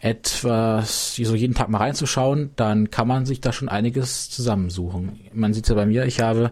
etwas, 0.00 1.14
so 1.14 1.36
jeden 1.36 1.54
Tag 1.54 1.68
mal 1.68 1.78
reinzuschauen, 1.78 2.50
dann 2.56 2.90
kann 2.90 3.06
man 3.06 3.26
sich 3.26 3.40
da 3.40 3.52
schon 3.52 3.68
einiges 3.68 4.28
zusammensuchen. 4.28 5.20
Man 5.32 5.54
sieht 5.54 5.68
ja 5.68 5.76
bei 5.76 5.86
mir, 5.86 6.04
ich 6.04 6.18
habe 6.18 6.50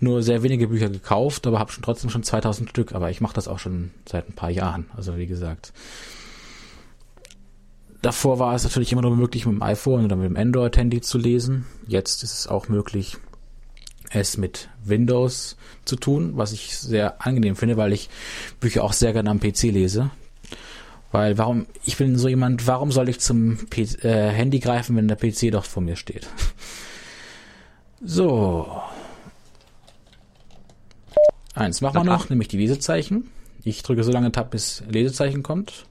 nur 0.00 0.22
sehr 0.22 0.42
wenige 0.42 0.68
Bücher 0.68 0.88
gekauft, 0.88 1.46
aber 1.46 1.58
habe 1.58 1.72
schon 1.72 1.82
trotzdem 1.82 2.10
schon 2.10 2.22
2000 2.22 2.70
Stück, 2.70 2.92
aber 2.94 3.10
ich 3.10 3.20
mache 3.20 3.34
das 3.34 3.48
auch 3.48 3.58
schon 3.58 3.90
seit 4.08 4.28
ein 4.28 4.34
paar 4.34 4.50
Jahren, 4.50 4.86
also 4.96 5.16
wie 5.16 5.26
gesagt. 5.26 5.72
Davor 8.00 8.38
war 8.38 8.54
es 8.54 8.62
natürlich 8.62 8.92
immer 8.92 9.02
nur 9.02 9.16
möglich, 9.16 9.44
mit 9.44 9.56
dem 9.56 9.62
iPhone 9.62 10.04
oder 10.04 10.14
mit 10.14 10.26
dem 10.26 10.36
Android-Handy 10.36 11.00
zu 11.00 11.18
lesen. 11.18 11.66
Jetzt 11.86 12.22
ist 12.22 12.38
es 12.38 12.46
auch 12.46 12.68
möglich, 12.68 13.16
es 14.10 14.36
mit 14.36 14.68
Windows 14.84 15.56
zu 15.84 15.96
tun, 15.96 16.32
was 16.36 16.52
ich 16.52 16.78
sehr 16.78 17.20
angenehm 17.26 17.56
finde, 17.56 17.76
weil 17.76 17.92
ich 17.92 18.08
Bücher 18.60 18.84
auch 18.84 18.92
sehr 18.92 19.12
gerne 19.12 19.30
am 19.30 19.40
PC 19.40 19.64
lese. 19.64 20.10
Weil 21.10 21.38
warum, 21.38 21.66
ich 21.84 21.96
bin 21.96 22.16
so 22.18 22.28
jemand, 22.28 22.66
warum 22.66 22.92
soll 22.92 23.08
ich 23.08 23.18
zum 23.18 23.66
P 23.70 23.82
äh, 24.02 24.30
Handy 24.30 24.60
greifen, 24.60 24.94
wenn 24.96 25.08
der 25.08 25.16
PC 25.16 25.50
doch 25.50 25.64
vor 25.64 25.82
mir 25.82 25.96
steht? 25.96 26.28
So. 28.00 28.80
Eins 31.58 31.80
machen 31.80 31.96
wir 31.96 32.04
noch, 32.04 32.28
nämlich 32.28 32.48
die 32.48 32.58
Lesezeichen. 32.58 33.28
Ich 33.64 33.82
drücke 33.82 34.04
so 34.04 34.12
lange 34.12 34.30
Tab, 34.32 34.50
bis 34.50 34.82
Lesezeichen 34.88 35.42
kommt. 35.42 35.86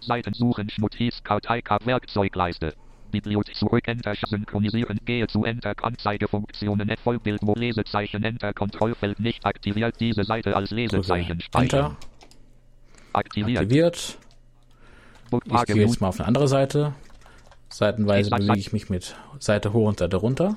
Seiten 0.00 0.34
suchen, 0.34 0.68
Notiz, 0.76 1.22
Karteika, 1.24 1.78
Werkzeugleiste. 1.84 2.74
Bibliothek 3.10 3.56
zurück, 3.56 3.86
Enter, 3.86 4.14
synchronisieren, 4.26 4.98
gehe 5.04 5.26
zu 5.28 5.44
Enter, 5.44 5.72
Anzeigefunktionen, 5.80 6.92
Vollbild, 7.02 7.40
wo 7.42 7.54
Lesezeichen, 7.54 8.24
Enter, 8.24 8.52
Kontrollfeld 8.52 9.20
nicht 9.20 9.46
aktiviert, 9.46 9.94
diese 10.00 10.24
Seite 10.24 10.56
als 10.56 10.70
Lesezeichen 10.70 11.40
speichern. 11.40 11.96
Aktiviert. 13.12 13.60
Aktiviert. 13.60 14.18
Ich 15.32 15.64
gehe 15.64 15.76
jetzt 15.76 16.00
mal 16.00 16.08
auf 16.08 16.18
eine 16.18 16.26
andere 16.26 16.48
Seite. 16.48 16.92
Seitenweise 17.70 18.30
bewege 18.30 18.58
ich 18.58 18.72
mich 18.72 18.90
mit 18.90 19.16
Seite 19.38 19.72
hoch 19.72 19.88
und 19.88 20.00
Seite 20.00 20.16
runter. 20.16 20.56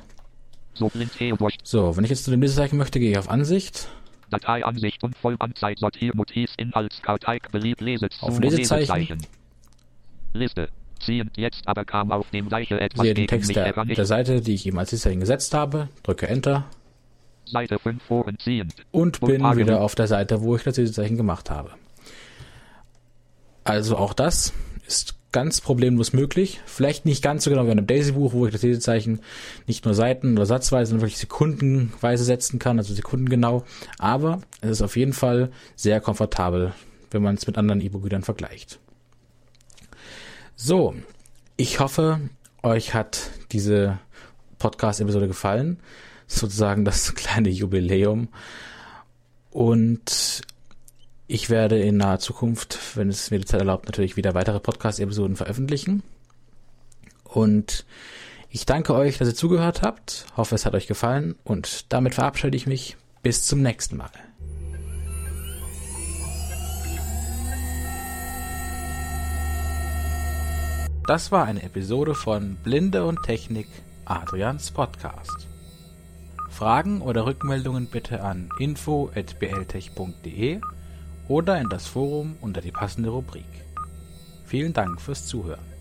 So, 0.73 0.91
wenn 0.93 2.03
ich 2.03 2.09
jetzt 2.09 2.25
zu 2.25 2.31
dem 2.31 2.41
Lesezeichen 2.41 2.77
möchte, 2.77 2.99
gehe 2.99 3.11
ich 3.11 3.17
auf 3.17 3.29
Ansicht. 3.29 3.87
Dateiansicht 4.29 5.03
und 5.03 5.17
Vollanzeige 5.17 5.79
Sortiernotiz 5.79 6.53
Inhaltskartei 6.57 7.39
beliebt 7.51 7.81
Lese 7.81 8.09
auf 8.21 8.39
Lesezeichen. 8.39 9.25
Liste. 10.33 10.69
Ziehend 10.99 11.37
jetzt 11.37 11.67
aber 11.67 11.85
kam 11.85 12.11
auf 12.11 12.29
dem 12.31 12.49
Leiche 12.49 12.79
etwas 12.79 13.05
Sehe 13.05 13.13
den 13.13 13.27
Text 13.27 13.55
der, 13.55 13.71
der 13.71 14.05
Seite, 14.05 14.41
die 14.41 14.55
ich 14.55 14.65
eben 14.65 14.79
als 14.79 14.91
Lesezeichen 14.91 15.19
gesetzt 15.19 15.53
habe, 15.53 15.89
drücke 16.01 16.27
Enter. 16.27 16.65
Seite 17.45 17.79
5 17.79 18.03
Foren 18.03 18.37
ziehend. 18.39 18.73
Und 18.91 19.21
bin 19.21 19.43
wieder 19.55 19.81
auf 19.81 19.95
der 19.95 20.07
Seite, 20.07 20.41
wo 20.41 20.55
ich 20.55 20.63
das 20.63 20.77
Lesezeichen 20.77 21.17
gemacht 21.17 21.49
habe. 21.49 21.71
Also 23.63 23.97
auch 23.97 24.13
das 24.13 24.53
ist 24.85 25.16
ganz 25.31 25.61
problemlos 25.61 26.13
möglich. 26.13 26.61
Vielleicht 26.65 27.05
nicht 27.05 27.21
ganz 27.21 27.43
so 27.43 27.49
genau 27.49 27.63
wie 27.63 27.71
in 27.71 27.77
einem 27.77 27.87
Daisy-Buch, 27.87 28.33
wo 28.33 28.45
ich 28.45 28.53
das 28.53 28.61
Lesezeichen 28.61 29.19
nicht 29.65 29.85
nur 29.85 29.93
Seiten 29.93 30.33
oder 30.33 30.45
Satzweise, 30.45 30.89
sondern 30.89 31.03
wirklich 31.03 31.19
sekundenweise 31.19 32.23
setzen 32.23 32.59
kann, 32.59 32.77
also 32.77 32.93
sekundengenau. 32.93 33.63
Aber 33.97 34.41
es 34.61 34.71
ist 34.71 34.81
auf 34.81 34.95
jeden 34.95 35.13
Fall 35.13 35.51
sehr 35.75 35.99
komfortabel, 36.01 36.73
wenn 37.11 37.21
man 37.21 37.35
es 37.35 37.47
mit 37.47 37.57
anderen 37.57 37.81
E-Book-Readern 37.81 38.23
vergleicht. 38.23 38.79
So, 40.55 40.95
ich 41.55 41.79
hoffe, 41.79 42.19
euch 42.63 42.93
hat 42.93 43.31
diese 43.51 43.99
Podcast-Episode 44.59 45.27
gefallen. 45.27 45.79
Sozusagen 46.25 46.85
das 46.85 47.15
kleine 47.15 47.49
Jubiläum. 47.49 48.29
Und 49.51 50.41
ich 51.27 51.49
werde 51.49 51.79
in 51.79 51.97
naher 51.97 52.19
Zukunft, 52.19 52.95
wenn 52.95 53.09
es 53.09 53.31
mir 53.31 53.39
die 53.39 53.45
Zeit 53.45 53.59
erlaubt, 53.59 53.85
natürlich 53.85 54.15
wieder 54.15 54.33
weitere 54.33 54.61
Podcast-Episoden 54.61 55.35
veröffentlichen. 55.35 56.03
Und 57.25 57.85
ich 58.49 58.65
danke 58.65 58.93
euch, 58.93 59.17
dass 59.17 59.27
ihr 59.27 59.35
zugehört 59.35 59.81
habt, 59.81 60.25
hoffe 60.37 60.55
es 60.55 60.65
hat 60.65 60.73
euch 60.73 60.87
gefallen 60.87 61.35
und 61.43 61.91
damit 61.91 62.15
verabschiede 62.15 62.55
ich 62.55 62.65
mich. 62.65 62.95
Bis 63.23 63.43
zum 63.43 63.61
nächsten 63.61 63.97
Mal. 63.97 64.09
Das 71.07 71.29
war 71.31 71.45
eine 71.45 71.63
Episode 71.63 72.13
von 72.15 72.55
Blinde 72.63 73.05
und 73.05 73.23
Technik, 73.23 73.67
Adrians 74.05 74.71
Podcast. 74.71 75.47
Fragen 76.49 77.01
oder 77.01 77.25
Rückmeldungen 77.25 77.87
bitte 77.87 78.23
an 78.23 78.49
info.bltech.de 78.59 80.61
oder 81.27 81.59
in 81.59 81.69
das 81.69 81.87
Forum 81.87 82.37
unter 82.41 82.61
die 82.61 82.71
passende 82.71 83.09
Rubrik. 83.09 83.45
Vielen 84.45 84.73
Dank 84.73 85.01
fürs 85.01 85.25
Zuhören. 85.25 85.76